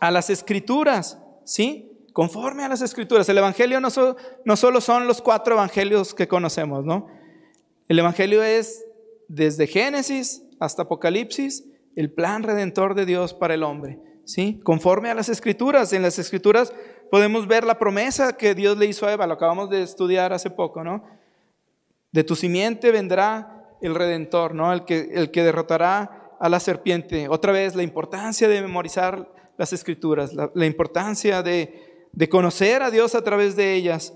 a 0.00 0.10
las 0.10 0.30
escrituras, 0.30 1.18
¿sí? 1.44 1.92
Conforme 2.12 2.62
a 2.62 2.68
las 2.68 2.80
escrituras. 2.80 3.28
El 3.28 3.38
Evangelio 3.38 3.80
no, 3.80 3.88
no 4.44 4.56
solo 4.56 4.80
son 4.80 5.06
los 5.06 5.20
cuatro 5.20 5.54
evangelios 5.54 6.14
que 6.14 6.28
conocemos, 6.28 6.84
¿no? 6.84 7.08
El 7.88 7.98
Evangelio 7.98 8.42
es 8.42 8.84
desde 9.28 9.66
Génesis 9.66 10.44
hasta 10.60 10.82
Apocalipsis 10.82 11.64
el 11.96 12.12
plan 12.12 12.42
redentor 12.42 12.94
de 12.94 13.06
Dios 13.06 13.34
para 13.34 13.54
el 13.54 13.62
hombre, 13.62 13.98
¿sí? 14.26 14.60
Conforme 14.62 15.08
a 15.08 15.14
las 15.14 15.30
escrituras. 15.30 15.92
En 15.94 16.02
las 16.02 16.18
escrituras 16.18 16.74
podemos 17.10 17.46
ver 17.46 17.64
la 17.64 17.78
promesa 17.78 18.36
que 18.36 18.54
Dios 18.54 18.76
le 18.76 18.86
hizo 18.86 19.06
a 19.06 19.12
Eva, 19.12 19.26
lo 19.26 19.34
acabamos 19.34 19.70
de 19.70 19.82
estudiar 19.82 20.32
hace 20.34 20.50
poco, 20.50 20.84
¿no? 20.84 21.04
De 22.12 22.24
tu 22.24 22.36
simiente 22.36 22.90
vendrá 22.90 23.64
el 23.80 23.94
redentor, 23.94 24.54
¿no? 24.54 24.72
El 24.72 24.84
que, 24.84 25.10
el 25.14 25.30
que 25.30 25.42
derrotará 25.42 26.34
a 26.38 26.48
la 26.48 26.60
serpiente. 26.60 27.28
Otra 27.28 27.52
vez, 27.52 27.74
la 27.74 27.82
importancia 27.82 28.48
de 28.48 28.60
memorizar 28.60 29.32
las 29.56 29.72
escrituras, 29.72 30.34
la, 30.34 30.66
importancia 30.66 31.42
de, 31.42 32.08
de, 32.12 32.28
conocer 32.28 32.82
a 32.82 32.90
Dios 32.90 33.14
a 33.14 33.22
través 33.22 33.56
de 33.56 33.74
ellas, 33.74 34.12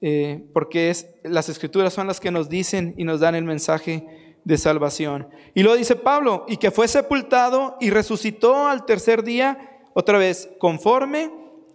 eh, 0.00 0.44
porque 0.52 0.90
es, 0.90 1.08
las 1.24 1.48
escrituras 1.48 1.92
son 1.92 2.06
las 2.06 2.20
que 2.20 2.30
nos 2.30 2.48
dicen 2.48 2.94
y 2.96 3.04
nos 3.04 3.18
dan 3.18 3.34
el 3.34 3.44
mensaje 3.44 4.27
de 4.48 4.56
salvación. 4.56 5.28
Y 5.54 5.62
luego 5.62 5.76
dice 5.76 5.94
Pablo, 5.94 6.46
y 6.48 6.56
que 6.56 6.70
fue 6.70 6.88
sepultado 6.88 7.76
y 7.80 7.90
resucitó 7.90 8.66
al 8.66 8.86
tercer 8.86 9.22
día, 9.22 9.78
otra 9.92 10.16
vez, 10.16 10.48
conforme 10.58 11.30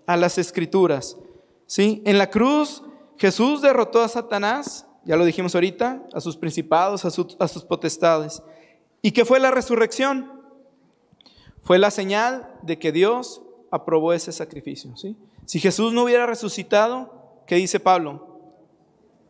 a 0.07 0.17
las 0.17 0.39
escrituras. 0.39 1.17
¿Sí? 1.67 2.01
En 2.05 2.17
la 2.17 2.29
cruz 2.29 2.83
Jesús 3.17 3.61
derrotó 3.61 4.01
a 4.01 4.07
Satanás 4.07 4.87
ya 5.05 5.17
lo 5.17 5.25
dijimos 5.25 5.53
ahorita, 5.53 6.03
a 6.13 6.21
sus 6.21 6.37
principados, 6.37 7.03
a, 7.05 7.11
sus 7.11 7.63
potestades. 7.65 8.41
¿Y 9.01 9.11
qué 9.11 9.25
fue 9.25 9.39
la 9.39 9.51
resurrección? 9.51 10.31
Fue 11.61 11.77
la 11.77 11.91
señal 11.91 12.49
de 12.61 12.79
que 12.79 12.91
Dios 12.91 13.41
aprobó 13.69 14.13
ese 14.13 14.31
sacrificio. 14.31 14.95
¿sí? 14.95 15.17
Si 15.45 15.59
Jesús 15.59 15.93
no 15.93 16.03
hubiera 16.03 16.25
resucitado, 16.25 17.41
¿qué 17.47 17.55
dice 17.55 17.79
Pablo? 17.79 18.55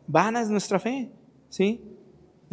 Vana 0.06 0.42
es 0.42 0.48
nuestra 0.48 0.78
fe. 0.78 1.10
¿sí? 1.48 1.82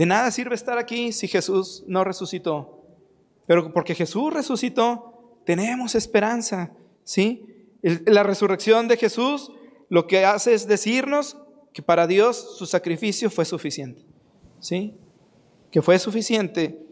De 0.01 0.07
nada 0.07 0.31
sirve 0.31 0.55
estar 0.55 0.79
aquí 0.79 1.11
si 1.11 1.27
Jesús 1.27 1.83
no 1.85 2.03
resucitó. 2.03 2.87
Pero 3.45 3.71
porque 3.71 3.93
Jesús 3.93 4.33
resucitó, 4.33 5.37
tenemos 5.45 5.93
esperanza. 5.93 6.71
¿sí? 7.03 7.45
la 7.83 8.23
resurrección 8.23 8.87
de 8.87 8.97
Jesús 8.97 9.51
lo 9.89 10.07
que 10.07 10.25
hace 10.25 10.55
es 10.55 10.67
decirnos 10.67 11.37
que 11.71 11.83
para 11.83 12.07
Dios 12.07 12.57
su 12.57 12.65
sacrificio 12.65 13.29
fue 13.29 13.45
suficiente. 13.45 14.01
¿Sí? 14.59 14.97
Que 15.69 15.83
fue 15.83 15.99
suficiente 15.99 16.83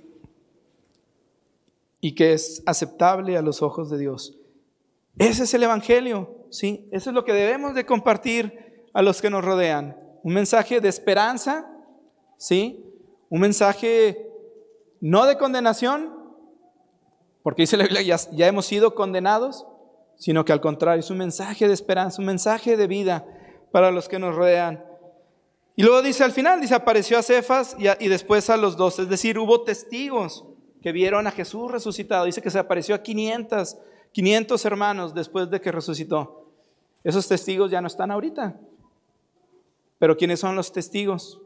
y 2.01 2.14
que 2.14 2.34
es 2.34 2.62
aceptable 2.68 3.38
a 3.38 3.41
los 3.41 3.64
ojos 3.64 3.89
de 3.89 3.97
Dios. 3.97 4.38
Ese 5.18 5.45
es 5.45 5.53
el 5.55 5.64
Evangelio, 5.64 6.45
¿sí? 6.51 6.88
Eso 6.91 7.10
es 7.10 7.16
lo 7.16 7.26
que 7.26 7.34
debemos 7.34 7.74
de 7.74 7.88
compartir 7.88 8.86
a 8.93 9.01
los 9.01 9.20
que 9.20 9.32
nos 9.32 9.43
rodean. 9.43 9.97
Un 10.22 10.36
mensaje 10.36 10.80
de 10.80 10.89
esperanza, 10.89 11.68
¿sí? 12.38 12.86
Un 13.30 13.42
mensaje 13.42 14.28
no 15.02 15.26
de 15.26 15.38
condenación, 15.38 16.14
porque 17.44 17.64
dice 17.64 17.78
la 17.78 17.84
Biblia, 17.84 18.02
ya, 18.02 18.18
ya 18.32 18.48
hemos 18.48 18.66
sido 18.66 18.96
condenados, 18.96 19.66
sino 20.16 20.44
que 20.44 20.52
al 20.52 20.62
contrario, 20.62 21.00
es 21.00 21.10
un 21.10 21.18
mensaje 21.18 21.68
de 21.68 21.74
esperanza, 21.74 22.22
un 22.22 22.26
mensaje 22.26 22.76
de 22.76 22.88
vida 22.88 23.26
para 23.72 23.92
los 23.92 24.10
que 24.10 24.20
nos 24.20 24.36
rodean. 24.36 24.84
Y 25.76 25.84
luego 25.84 26.02
dice 26.02 26.26
al 26.26 26.34
final, 26.34 26.60
dice, 26.60 26.76
apareció 26.76 27.18
a 27.18 27.24
Cefas 27.24 27.78
y, 27.80 28.08
después 28.10 28.50
a 28.50 28.58
los 28.58 28.76
dos, 28.76 29.00
es 29.00 29.08
decir, 29.08 29.40
hubo 29.40 29.62
testigos 29.62 30.44
que 30.82 30.92
vieron 30.92 31.26
a 31.26 31.32
Jesús 31.32 31.72
resucitado. 31.72 32.26
Dice 32.26 32.42
que 32.42 32.50
se 32.50 32.60
apareció 32.60 32.96
a 32.96 33.02
500, 33.02 33.78
500 34.12 34.66
hermanos 34.66 35.14
después 35.14 35.50
de 35.50 35.62
que 35.62 35.72
resucitó. 35.72 36.52
Esos 37.06 37.28
testigos 37.30 37.72
ya 37.72 37.80
no 37.80 37.88
están 37.88 38.12
ahorita. 38.12 38.60
Pero 40.00 40.18
¿quiénes 40.18 40.42
son 40.42 40.58
los 40.58 40.74
testigos? 40.74 41.40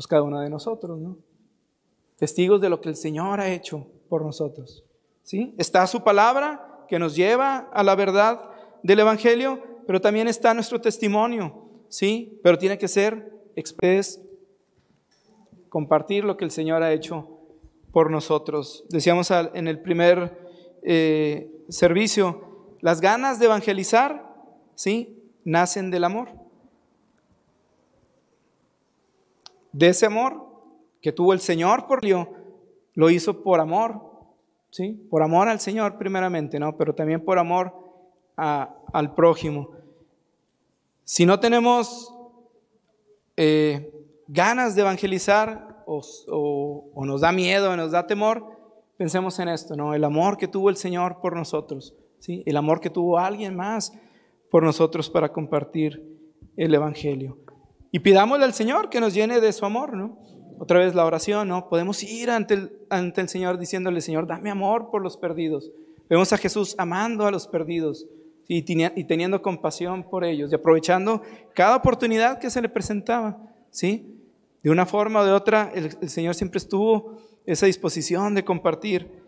Pues 0.00 0.06
cada 0.06 0.22
uno 0.22 0.40
de 0.40 0.48
nosotros, 0.48 0.98
¿no? 0.98 1.18
Testigos 2.16 2.58
de 2.62 2.70
lo 2.70 2.80
que 2.80 2.88
el 2.88 2.96
Señor 2.96 3.38
ha 3.38 3.52
hecho 3.52 3.86
por 4.08 4.24
nosotros. 4.24 4.82
¿Sí? 5.24 5.54
Está 5.58 5.86
su 5.86 6.02
palabra 6.02 6.86
que 6.88 6.98
nos 6.98 7.14
lleva 7.14 7.68
a 7.70 7.82
la 7.82 7.94
verdad 7.96 8.48
del 8.82 9.00
Evangelio, 9.00 9.62
pero 9.86 10.00
también 10.00 10.26
está 10.26 10.54
nuestro 10.54 10.80
testimonio, 10.80 11.66
¿sí? 11.90 12.40
Pero 12.42 12.56
tiene 12.56 12.78
que 12.78 12.88
ser 12.88 13.30
express, 13.56 14.22
compartir 15.68 16.24
lo 16.24 16.38
que 16.38 16.46
el 16.46 16.50
Señor 16.50 16.82
ha 16.82 16.94
hecho 16.94 17.38
por 17.92 18.10
nosotros. 18.10 18.86
Decíamos 18.88 19.30
en 19.30 19.68
el 19.68 19.82
primer 19.82 20.48
eh, 20.82 21.62
servicio, 21.68 22.78
las 22.80 23.02
ganas 23.02 23.38
de 23.38 23.44
evangelizar, 23.44 24.34
¿sí? 24.74 25.30
Nacen 25.44 25.90
del 25.90 26.04
amor. 26.04 26.39
De 29.72 29.88
ese 29.88 30.06
amor 30.06 30.46
que 31.00 31.12
tuvo 31.12 31.32
el 31.32 31.40
Señor 31.40 31.86
por 31.86 32.00
Dios, 32.00 32.26
lo 32.94 33.08
hizo 33.10 33.42
por 33.42 33.60
amor, 33.60 34.00
¿sí? 34.70 35.06
Por 35.10 35.22
amor 35.22 35.48
al 35.48 35.60
Señor 35.60 35.96
primeramente, 35.98 36.58
¿no? 36.58 36.76
Pero 36.76 36.94
también 36.94 37.24
por 37.24 37.38
amor 37.38 37.72
al 38.36 39.14
prójimo. 39.14 39.70
Si 41.04 41.26
no 41.26 41.40
tenemos 41.40 42.14
eh, 43.36 43.92
ganas 44.28 44.74
de 44.74 44.82
evangelizar 44.82 45.82
o, 45.86 46.00
o- 46.28 46.90
o 46.94 47.06
nos 47.06 47.20
da 47.22 47.32
miedo, 47.32 47.70
o 47.70 47.76
nos 47.76 47.92
da 47.92 48.06
temor, 48.06 48.44
pensemos 48.96 49.38
en 49.38 49.48
esto, 49.48 49.76
¿no? 49.76 49.94
El 49.94 50.04
amor 50.04 50.36
que 50.36 50.48
tuvo 50.48 50.68
el 50.70 50.76
Señor 50.76 51.20
por 51.20 51.34
nosotros, 51.36 51.94
¿sí? 52.18 52.42
El 52.46 52.56
amor 52.56 52.80
que 52.80 52.90
tuvo 52.90 53.18
alguien 53.18 53.56
más 53.56 53.92
por 54.50 54.62
nosotros 54.62 55.08
para 55.10 55.32
compartir 55.32 56.04
el 56.56 56.74
Evangelio. 56.74 57.38
Y 57.92 57.98
pidámosle 58.00 58.44
al 58.44 58.54
Señor 58.54 58.88
que 58.88 59.00
nos 59.00 59.14
llene 59.14 59.40
de 59.40 59.52
su 59.52 59.64
amor, 59.64 59.96
¿no? 59.96 60.18
Otra 60.58 60.78
vez 60.78 60.94
la 60.94 61.04
oración, 61.04 61.48
¿no? 61.48 61.68
Podemos 61.68 62.02
ir 62.02 62.30
ante 62.30 62.54
el, 62.54 62.78
ante 62.90 63.20
el 63.20 63.28
Señor 63.28 63.58
diciéndole, 63.58 64.00
Señor, 64.00 64.26
dame 64.26 64.50
amor 64.50 64.90
por 64.90 65.02
los 65.02 65.16
perdidos. 65.16 65.70
Vemos 66.08 66.32
a 66.32 66.36
Jesús 66.36 66.74
amando 66.78 67.26
a 67.26 67.30
los 67.30 67.46
perdidos 67.46 68.06
y, 68.46 68.64
teni- 68.64 68.92
y 68.94 69.04
teniendo 69.04 69.40
compasión 69.42 70.02
por 70.02 70.24
ellos 70.24 70.52
y 70.52 70.54
aprovechando 70.54 71.22
cada 71.54 71.76
oportunidad 71.76 72.38
que 72.38 72.50
se 72.50 72.60
le 72.60 72.68
presentaba, 72.68 73.38
¿sí? 73.70 74.16
De 74.62 74.70
una 74.70 74.84
forma 74.84 75.20
o 75.20 75.24
de 75.24 75.32
otra, 75.32 75.72
el, 75.74 75.96
el 76.00 76.10
Señor 76.10 76.34
siempre 76.34 76.58
estuvo 76.58 77.16
esa 77.46 77.66
disposición 77.66 78.34
de 78.34 78.44
compartir 78.44 79.22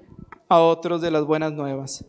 a 0.48 0.60
otros 0.60 1.00
de 1.00 1.10
las 1.10 1.24
buenas 1.24 1.52
nuevas. 1.52 2.04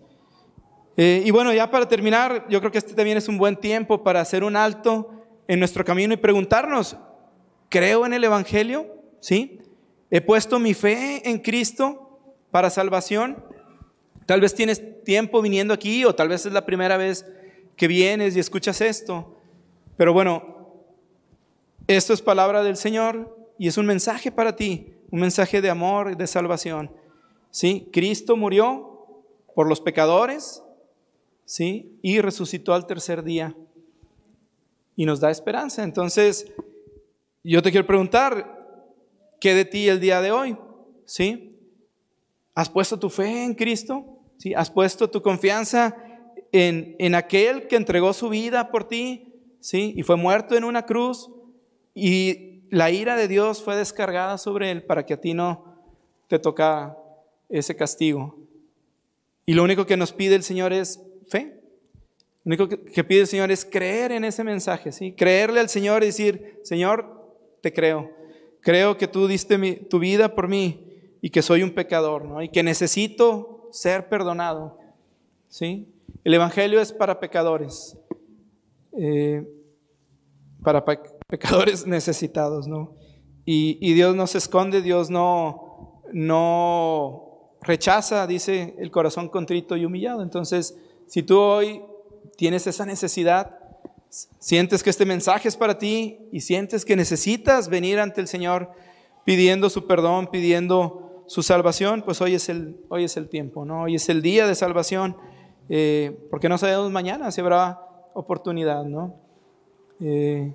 Eh, 0.97 1.23
y 1.25 1.31
bueno, 1.31 1.53
ya 1.53 1.71
para 1.71 1.87
terminar, 1.87 2.45
yo 2.49 2.59
creo 2.59 2.71
que 2.71 2.77
este 2.77 2.93
también 2.93 3.17
es 3.17 3.29
un 3.29 3.37
buen 3.37 3.55
tiempo 3.55 4.03
para 4.03 4.19
hacer 4.19 4.43
un 4.43 4.55
alto 4.57 5.22
en 5.47 5.59
nuestro 5.59 5.83
camino 5.83 6.13
y 6.13 6.17
preguntarnos, 6.17 6.97
¿creo 7.69 8.05
en 8.05 8.13
el 8.13 8.23
Evangelio? 8.23 8.87
¿Sí? 9.19 9.59
¿He 10.09 10.21
puesto 10.21 10.59
mi 10.59 10.73
fe 10.73 11.27
en 11.29 11.39
Cristo 11.39 12.19
para 12.51 12.69
salvación? 12.69 13.43
Tal 14.25 14.41
vez 14.41 14.53
tienes 14.53 15.03
tiempo 15.03 15.41
viniendo 15.41 15.73
aquí 15.73 16.05
o 16.05 16.15
tal 16.15 16.29
vez 16.29 16.45
es 16.45 16.53
la 16.53 16.65
primera 16.65 16.97
vez 16.97 17.25
que 17.75 17.87
vienes 17.87 18.35
y 18.35 18.39
escuchas 18.39 18.79
esto. 18.81 19.37
Pero 19.97 20.13
bueno, 20.13 20.83
esto 21.87 22.13
es 22.13 22.21
palabra 22.21 22.63
del 22.63 22.77
Señor 22.77 23.37
y 23.57 23.67
es 23.67 23.77
un 23.77 23.85
mensaje 23.85 24.31
para 24.31 24.55
ti, 24.55 24.93
un 25.11 25.19
mensaje 25.19 25.61
de 25.61 25.69
amor 25.69 26.11
y 26.11 26.15
de 26.15 26.27
salvación. 26.27 26.91
¿Sí? 27.51 27.89
Cristo 27.91 28.35
murió 28.35 29.23
por 29.53 29.67
los 29.67 29.81
pecadores, 29.81 30.63
¿sí? 31.45 31.99
Y 32.01 32.19
resucitó 32.19 32.73
al 32.73 32.87
tercer 32.87 33.23
día 33.23 33.55
y 34.95 35.05
nos 35.05 35.19
da 35.19 35.31
esperanza. 35.31 35.83
Entonces, 35.83 36.51
yo 37.43 37.61
te 37.61 37.71
quiero 37.71 37.87
preguntar, 37.87 38.87
¿qué 39.39 39.53
de 39.53 39.65
ti 39.65 39.87
el 39.87 39.99
día 39.99 40.21
de 40.21 40.31
hoy? 40.31 40.57
¿Sí? 41.05 41.59
¿Has 42.55 42.69
puesto 42.69 42.99
tu 42.99 43.09
fe 43.09 43.43
en 43.43 43.55
Cristo? 43.55 44.19
¿Sí? 44.37 44.53
¿Has 44.53 44.69
puesto 44.69 45.09
tu 45.09 45.21
confianza 45.21 45.95
en, 46.51 46.95
en 46.99 47.15
aquel 47.15 47.67
que 47.67 47.75
entregó 47.75 48.13
su 48.13 48.29
vida 48.29 48.71
por 48.71 48.87
ti? 48.87 49.33
¿Sí? 49.59 49.93
Y 49.95 50.03
fue 50.03 50.15
muerto 50.15 50.55
en 50.55 50.63
una 50.63 50.85
cruz 50.85 51.29
y 51.93 52.63
la 52.69 52.91
ira 52.91 53.15
de 53.15 53.27
Dios 53.27 53.61
fue 53.61 53.75
descargada 53.75 54.37
sobre 54.37 54.71
él 54.71 54.83
para 54.83 55.05
que 55.05 55.13
a 55.13 55.21
ti 55.21 55.33
no 55.33 55.75
te 56.27 56.39
tocara 56.39 56.97
ese 57.49 57.75
castigo. 57.75 58.37
Y 59.45 59.53
lo 59.53 59.63
único 59.63 59.85
que 59.85 59.97
nos 59.97 60.13
pide 60.13 60.35
el 60.35 60.43
Señor 60.43 60.73
es 60.73 61.01
fe. 61.27 61.62
Lo 62.43 62.49
único 62.55 62.67
que, 62.67 63.03
pide 63.03 63.21
el 63.21 63.27
Señor 63.27 63.51
es 63.51 63.63
creer 63.63 64.11
en 64.11 64.25
ese 64.25 64.43
mensaje, 64.43 64.91
¿sí? 64.91 65.13
Creerle 65.13 65.59
al 65.61 65.69
Señor 65.69 66.03
y 66.03 66.07
decir, 66.07 66.59
Señor, 66.63 67.37
te 67.61 67.71
creo. 67.71 68.11
Creo 68.61 68.97
que 68.97 69.07
tú 69.07 69.27
diste 69.27 69.57
mi- 69.57 69.75
tu 69.75 69.99
vida 69.99 70.35
por 70.35 70.47
mí 70.47 70.85
y 71.21 71.29
que 71.29 71.41
soy 71.41 71.63
un 71.63 71.71
pecador, 71.71 72.25
¿no? 72.25 72.41
Y 72.41 72.49
que 72.49 72.63
necesito 72.63 73.69
ser 73.71 74.09
perdonado, 74.09 74.77
¿sí? 75.47 75.87
El 76.25 76.33
Evangelio 76.33 76.81
es 76.81 76.91
para 76.91 77.19
pecadores, 77.19 77.97
eh, 78.97 79.47
para 80.63 80.83
pe- 80.83 80.99
pecadores 81.27 81.87
necesitados, 81.87 82.67
¿no? 82.67 82.95
Y, 83.45 83.77
y 83.81 83.93
Dios 83.93 84.15
no 84.15 84.27
se 84.27 84.37
esconde, 84.37 84.81
Dios 84.81 85.09
no, 85.09 86.01
no 86.13 87.57
rechaza, 87.61 88.27
dice, 88.27 88.75
el 88.79 88.91
corazón 88.91 89.29
contrito 89.29 89.75
y 89.77 89.85
humillado. 89.85 90.21
Entonces, 90.23 90.77
si 91.07 91.23
tú 91.23 91.39
hoy 91.39 91.81
tienes 92.35 92.67
esa 92.67 92.85
necesidad, 92.85 93.59
sientes 94.39 94.83
que 94.83 94.89
este 94.89 95.05
mensaje 95.05 95.47
es 95.47 95.55
para 95.55 95.77
ti 95.77 96.19
y 96.31 96.41
sientes 96.41 96.85
que 96.85 96.95
necesitas 96.95 97.69
venir 97.69 97.99
ante 97.99 98.21
el 98.21 98.27
Señor 98.27 98.71
pidiendo 99.25 99.69
su 99.69 99.87
perdón, 99.87 100.27
pidiendo 100.27 101.23
su 101.27 101.41
salvación, 101.41 102.03
pues 102.03 102.21
hoy 102.21 102.35
es 102.35 102.49
el, 102.49 102.77
hoy 102.89 103.05
es 103.05 103.17
el 103.17 103.29
tiempo, 103.29 103.65
¿no? 103.65 103.83
Hoy 103.83 103.95
es 103.95 104.09
el 104.09 104.21
día 104.21 104.45
de 104.45 104.55
salvación, 104.55 105.15
eh, 105.69 106.27
porque 106.29 106.49
no 106.49 106.57
sabemos 106.57 106.91
mañana 106.91 107.31
si 107.31 107.41
habrá 107.41 107.79
oportunidad, 108.13 108.83
¿no? 108.83 109.15
Eh, 110.01 110.51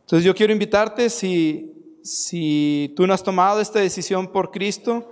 entonces 0.00 0.24
yo 0.24 0.34
quiero 0.34 0.52
invitarte, 0.52 1.10
si, 1.10 1.72
si 2.02 2.92
tú 2.96 3.06
no 3.06 3.14
has 3.14 3.22
tomado 3.22 3.60
esta 3.60 3.78
decisión 3.78 4.32
por 4.32 4.50
Cristo 4.50 5.10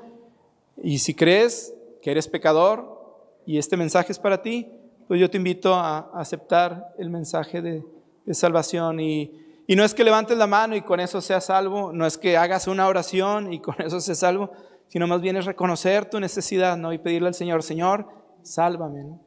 y 0.82 0.98
si 0.98 1.14
crees 1.14 1.74
que 2.02 2.10
eres 2.10 2.26
pecador 2.26 2.98
y 3.46 3.58
este 3.58 3.76
mensaje 3.76 4.12
es 4.12 4.18
para 4.18 4.42
ti, 4.42 4.66
pues 5.08 5.18
yo 5.18 5.30
te 5.30 5.38
invito 5.38 5.74
a 5.74 6.10
aceptar 6.14 6.94
el 6.98 7.10
mensaje 7.10 7.62
de, 7.62 7.84
salvación. 8.32 9.00
Y, 9.00 9.32
y 9.66 9.74
no 9.74 9.82
es 9.82 9.94
que 9.94 10.04
levantes 10.04 10.36
la 10.36 10.46
mano 10.46 10.76
y 10.76 10.82
con 10.82 11.00
eso 11.00 11.22
seas 11.22 11.46
salvo, 11.46 11.92
no 11.94 12.04
es 12.04 12.18
que 12.18 12.36
hagas 12.36 12.68
una 12.68 12.86
oración 12.86 13.52
y 13.52 13.60
con 13.60 13.74
eso 13.80 14.00
seas 14.00 14.18
salvo, 14.18 14.52
sino 14.86 15.06
más 15.06 15.22
bien 15.22 15.36
es 15.36 15.46
reconocer 15.46 16.10
tu 16.10 16.20
necesidad 16.20 16.76
¿no? 16.76 16.92
y 16.92 16.98
pedirle 16.98 17.28
al 17.28 17.34
Señor, 17.34 17.62
Señor, 17.62 18.06
sálvame. 18.42 19.04
¿no? 19.04 19.20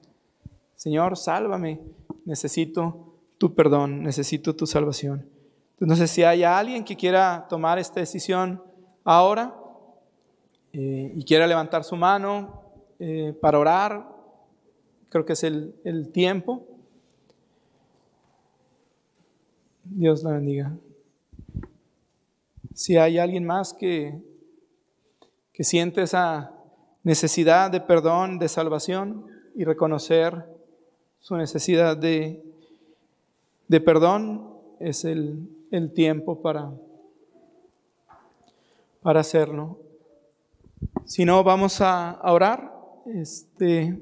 Señor, 0.76 1.18
sálvame, 1.18 1.82
necesito 2.26 3.16
tu 3.40 3.56
perdón, 3.56 4.04
necesito 4.04 4.56
tu 4.56 4.68
salvación. 4.68 5.28
Entonces, 5.80 6.12
si 6.12 6.24
hay 6.24 6.44
alguien 6.44 6.84
que 6.84 6.96
quiera 6.96 7.48
tomar 7.50 7.80
esta 7.80 8.00
decisión 8.00 8.62
ahora 9.04 9.56
eh, 10.74 11.12
y 11.16 11.24
quiera 11.26 11.48
levantar 11.48 11.84
su 11.84 11.96
mano 11.96 12.62
eh, 13.00 13.36
para 13.42 13.58
orar, 13.58 14.21
creo 15.12 15.26
que 15.26 15.34
es 15.34 15.44
el, 15.44 15.76
el 15.84 16.12
tiempo. 16.12 16.66
Dios 19.84 20.24
la 20.24 20.32
bendiga. 20.32 20.76
Si 22.74 22.98
hay 22.98 23.20
alguien 23.20 23.46
más 23.46 23.74
que, 23.74 24.20
que 25.54 25.64
siente 25.64 26.02
esa 26.02 26.54
necesidad 27.04 27.70
de 27.70 27.82
perdón, 27.82 28.40
de 28.40 28.48
salvación 28.48 29.28
y 29.54 29.66
reconocer 29.66 30.46
su 31.20 31.36
necesidad 31.36 31.98
de, 31.98 32.42
de 33.68 33.82
perdón, 33.82 34.56
es 34.80 35.04
el, 35.04 35.48
el 35.72 35.92
tiempo 35.94 36.42
para, 36.42 36.72
para 39.02 39.20
hacerlo. 39.20 39.78
Si 41.06 41.26
no, 41.26 41.44
vamos 41.44 41.82
a, 41.82 42.20
orar. 42.24 42.72
Este, 43.06 44.00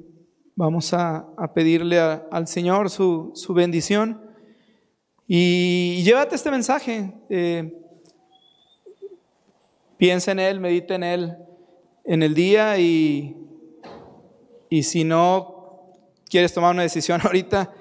vamos 0.59 0.93
a, 0.93 1.25
pedirle 1.53 1.97
al 2.01 2.45
Señor 2.45 2.89
su, 2.89 3.33
bendición. 3.55 4.21
Y, 5.25 6.03
llévate 6.03 6.35
este 6.35 6.51
mensaje. 6.51 7.13
eh, 7.29 7.73
piensa 9.95 10.33
en 10.33 10.39
Él, 10.39 10.59
medita 10.59 10.95
en 10.95 11.03
Él. 11.03 11.37
en 12.03 12.23
el 12.23 12.33
día 12.33 12.77
y, 12.77 13.37
y 14.69 14.83
si 14.83 15.05
no 15.05 15.93
quieres 16.29 16.53
tomar 16.53 16.73
una 16.73 16.83
decisión 16.83 17.21
ahorita, 17.23 17.73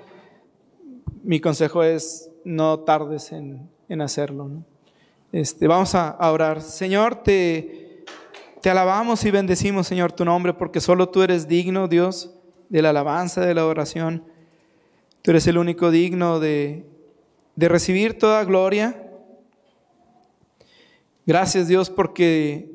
mi 1.24 1.40
consejo 1.40 1.82
es 1.82 2.30
no 2.44 2.78
tardes 2.80 3.32
en, 3.32 4.00
hacerlo. 4.00 4.62
Este, 5.32 5.66
vamos 5.66 5.96
a, 5.96 6.16
orar. 6.30 6.62
Señor, 6.62 7.24
te 7.24 8.04
alabamos 8.64 9.24
y 9.24 9.32
bendecimos, 9.32 9.88
Señor, 9.88 10.12
tu 10.12 10.24
nombre, 10.24 10.54
porque 10.54 10.80
solo 10.80 11.08
tú 11.08 11.22
eres 11.22 11.48
digno, 11.48 11.88
Dios, 11.88 12.37
de 12.68 12.82
la 12.82 12.90
alabanza, 12.90 13.44
de 13.44 13.54
la 13.54 13.66
oración. 13.66 14.24
Tú 15.22 15.30
eres 15.30 15.46
el 15.46 15.58
único 15.58 15.90
digno 15.90 16.40
de, 16.40 16.86
de 17.56 17.68
recibir 17.68 18.18
toda 18.18 18.44
gloria. 18.44 19.04
Gracias, 21.26 21.68
Dios, 21.68 21.90
porque 21.90 22.70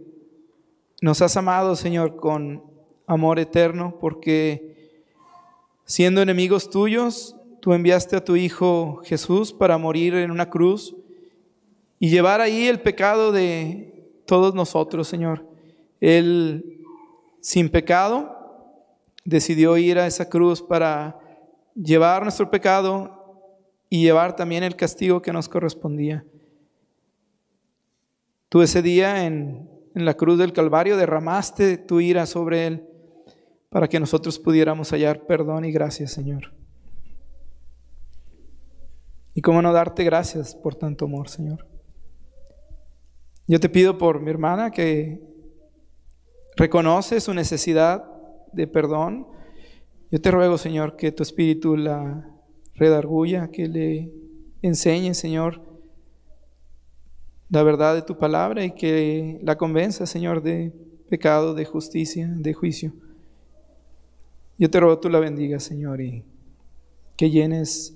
nos 1.01 1.21
has 1.21 1.35
amado, 1.37 1.75
Señor, 1.75 2.15
con 2.15 2.63
amor 3.07 3.39
eterno, 3.39 3.97
porque 3.99 4.99
siendo 5.85 6.21
enemigos 6.21 6.69
tuyos, 6.69 7.35
tú 7.59 7.73
enviaste 7.73 8.15
a 8.15 8.23
tu 8.23 8.35
Hijo 8.35 9.01
Jesús 9.03 9.53
para 9.53 9.77
morir 9.77 10.15
en 10.15 10.31
una 10.31 10.49
cruz 10.49 10.95
y 11.99 12.09
llevar 12.09 12.41
ahí 12.41 12.67
el 12.67 12.81
pecado 12.81 13.31
de 13.31 14.09
todos 14.25 14.53
nosotros, 14.53 15.07
Señor. 15.07 15.45
Él, 16.01 16.81
sin 17.39 17.69
pecado, 17.69 18.32
decidió 19.25 19.77
ir 19.77 19.99
a 19.99 20.07
esa 20.07 20.29
cruz 20.29 20.61
para 20.61 21.19
llevar 21.75 22.23
nuestro 22.23 22.49
pecado 22.49 23.55
y 23.89 24.01
llevar 24.01 24.35
también 24.35 24.63
el 24.63 24.75
castigo 24.75 25.21
que 25.21 25.33
nos 25.33 25.49
correspondía. 25.49 26.25
Tú 28.49 28.61
ese 28.61 28.81
día 28.81 29.25
en, 29.25 29.69
en 29.95 30.05
la 30.05 30.13
cruz 30.15 30.37
del 30.37 30.53
Calvario 30.53 30.97
derramaste 30.97 31.77
tu 31.77 31.99
ira 31.99 32.25
sobre 32.25 32.67
él 32.67 32.87
para 33.69 33.87
que 33.87 33.99
nosotros 33.99 34.37
pudiéramos 34.37 34.91
hallar 34.91 35.25
perdón 35.25 35.65
y 35.65 35.71
gracias, 35.71 36.11
Señor. 36.11 36.53
Y 39.33 39.41
cómo 39.41 39.61
no 39.61 39.73
darte 39.73 40.03
gracias 40.03 40.55
por 40.55 40.75
tanto 40.75 41.05
amor, 41.05 41.27
Señor. 41.27 41.65
Yo 43.47 43.59
te 43.59 43.69
pido 43.69 43.97
por 43.97 44.21
mi 44.21 44.29
hermana 44.29 44.71
que 44.71 45.19
reconoce 46.55 47.19
su 47.19 47.33
necesidad 47.33 48.12
de 48.53 48.67
perdón. 48.67 49.27
Yo 50.11 50.21
te 50.21 50.31
ruego, 50.31 50.57
Señor, 50.57 50.95
que 50.95 51.11
tu 51.11 51.23
espíritu 51.23 51.75
la 51.75 52.29
redarguya, 52.75 53.49
que 53.49 53.67
le 53.67 54.11
enseñe, 54.61 55.13
Señor, 55.13 55.61
la 57.49 57.63
verdad 57.63 57.95
de 57.95 58.01
tu 58.01 58.17
palabra 58.17 58.63
y 58.63 58.71
que 58.71 59.39
la 59.43 59.57
convenza, 59.57 60.05
Señor, 60.05 60.41
de 60.41 60.71
pecado, 61.09 61.53
de 61.53 61.65
justicia, 61.65 62.27
de 62.27 62.53
juicio. 62.53 62.93
Yo 64.57 64.69
te 64.69 64.79
ruego 64.79 64.99
tú 64.99 65.09
la 65.09 65.19
bendiga, 65.19 65.59
Señor, 65.59 66.01
y 66.01 66.23
que 67.15 67.29
llenes 67.29 67.95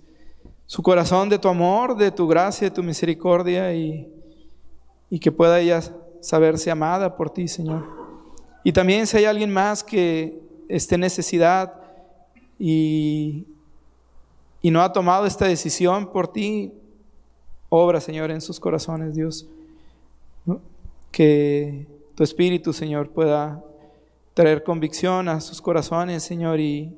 su 0.66 0.84
corazón 0.84 1.30
de 1.30 1.40
tu 1.40 1.48
amor, 1.48 1.96
de 1.96 2.12
tu 2.12 2.28
gracia, 2.28 2.70
de 2.70 2.76
tu 2.76 2.84
misericordia 2.84 3.74
y 3.74 4.12
y 5.10 5.20
que 5.20 5.32
pueda 5.32 5.60
ella 5.60 5.82
saberse 6.22 6.70
amada 6.70 7.16
por 7.16 7.30
ti, 7.30 7.48
Señor. 7.48 7.86
Y 8.64 8.72
también 8.72 9.08
si 9.08 9.18
hay 9.18 9.26
alguien 9.26 9.52
más 9.52 9.84
que 9.84 10.42
esté 10.70 10.96
en 10.96 11.02
necesidad 11.02 11.74
y, 12.60 13.46
y 14.62 14.72
no 14.72 14.82
ha 14.82 14.92
tomado 14.92 15.26
esta 15.26 15.48
decisión 15.48 16.12
por 16.12 16.28
ti, 16.28 16.74
obra, 17.70 18.02
Señor, 18.02 18.32
en 18.32 18.42
sus 18.42 18.60
corazones, 18.60 19.16
Dios. 19.16 19.48
Que 21.12 21.88
tu 22.16 22.24
Espíritu, 22.24 22.74
Señor, 22.74 23.10
pueda 23.10 23.64
traer 24.34 24.64
convicción 24.64 25.30
a 25.30 25.42
sus 25.42 25.62
corazones, 25.62 26.24
Señor, 26.24 26.60
y 26.60 26.96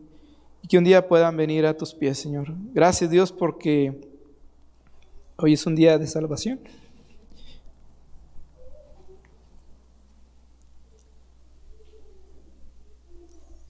que 0.67 0.77
un 0.77 0.83
día 0.83 1.07
puedan 1.07 1.37
venir 1.37 1.65
a 1.65 1.75
tus 1.75 1.93
pies, 1.93 2.17
Señor. 2.17 2.53
Gracias, 2.73 3.09
Dios, 3.09 3.31
porque 3.31 4.01
hoy 5.37 5.53
es 5.53 5.65
un 5.65 5.75
día 5.75 5.97
de 5.97 6.05
salvación. 6.05 6.59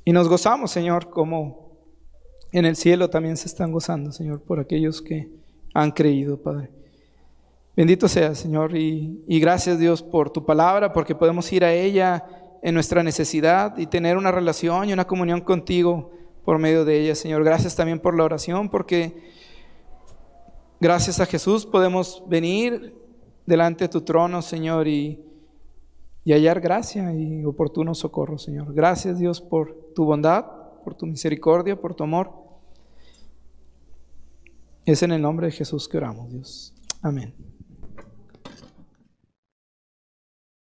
Y 0.09 0.11
nos 0.11 0.27
gozamos, 0.27 0.71
Señor, 0.71 1.11
como 1.11 1.69
en 2.51 2.65
el 2.65 2.75
cielo 2.75 3.11
también 3.11 3.37
se 3.37 3.45
están 3.45 3.71
gozando, 3.71 4.11
Señor, 4.11 4.41
por 4.41 4.59
aquellos 4.59 5.03
que 5.03 5.29
han 5.71 5.91
creído, 5.91 6.41
Padre. 6.41 6.71
Bendito 7.77 8.07
sea, 8.07 8.33
Señor, 8.33 8.75
y, 8.75 9.23
gracias 9.27 9.77
Dios 9.77 10.01
por 10.01 10.31
tu 10.31 10.47
palabra, 10.47 10.93
porque 10.93 11.13
podemos 11.13 11.53
ir 11.53 11.63
a 11.63 11.73
ella 11.73 12.25
en 12.63 12.73
nuestra 12.73 13.03
necesidad 13.03 13.77
y 13.77 13.85
tener 13.85 14.17
una 14.17 14.31
relación 14.31 14.89
y 14.89 14.93
una 14.93 15.05
comunión 15.05 15.41
contigo 15.41 16.09
por 16.43 16.57
medio 16.57 16.85
de 16.85 17.01
ella, 17.01 17.13
Señor. 17.13 17.43
Gracias 17.43 17.75
también 17.75 17.99
por 17.99 18.17
la 18.17 18.23
oración, 18.23 18.67
porque 18.69 19.15
gracias 20.79 21.19
a 21.19 21.27
Jesús 21.27 21.67
podemos 21.67 22.23
venir 22.27 22.95
delante 23.45 23.83
de 23.83 23.89
tu 23.89 24.01
trono, 24.01 24.41
Señor, 24.41 24.87
y, 24.87 25.23
y 26.29 26.31
hallar 26.31 26.61
gracia 26.61 27.11
y 27.11 27.43
oportuno 27.43 27.95
socorro, 27.95 28.37
Señor. 28.37 28.71
Gracias 28.71 29.17
Dios 29.17 29.41
por 29.41 29.93
tu 29.95 30.05
bondad, 30.05 30.45
por 30.83 30.93
tu 30.93 31.07
misericordia, 31.07 31.81
por 31.81 31.95
tu 31.95 32.03
amor. 32.03 32.31
Es 34.85 35.01
en 35.01 35.11
el 35.11 35.23
nombre 35.23 35.47
de 35.47 35.53
Jesús 35.53 35.89
que 35.89 35.97
oramos, 35.97 36.29
Dios. 36.29 36.75
Amén. 37.01 37.48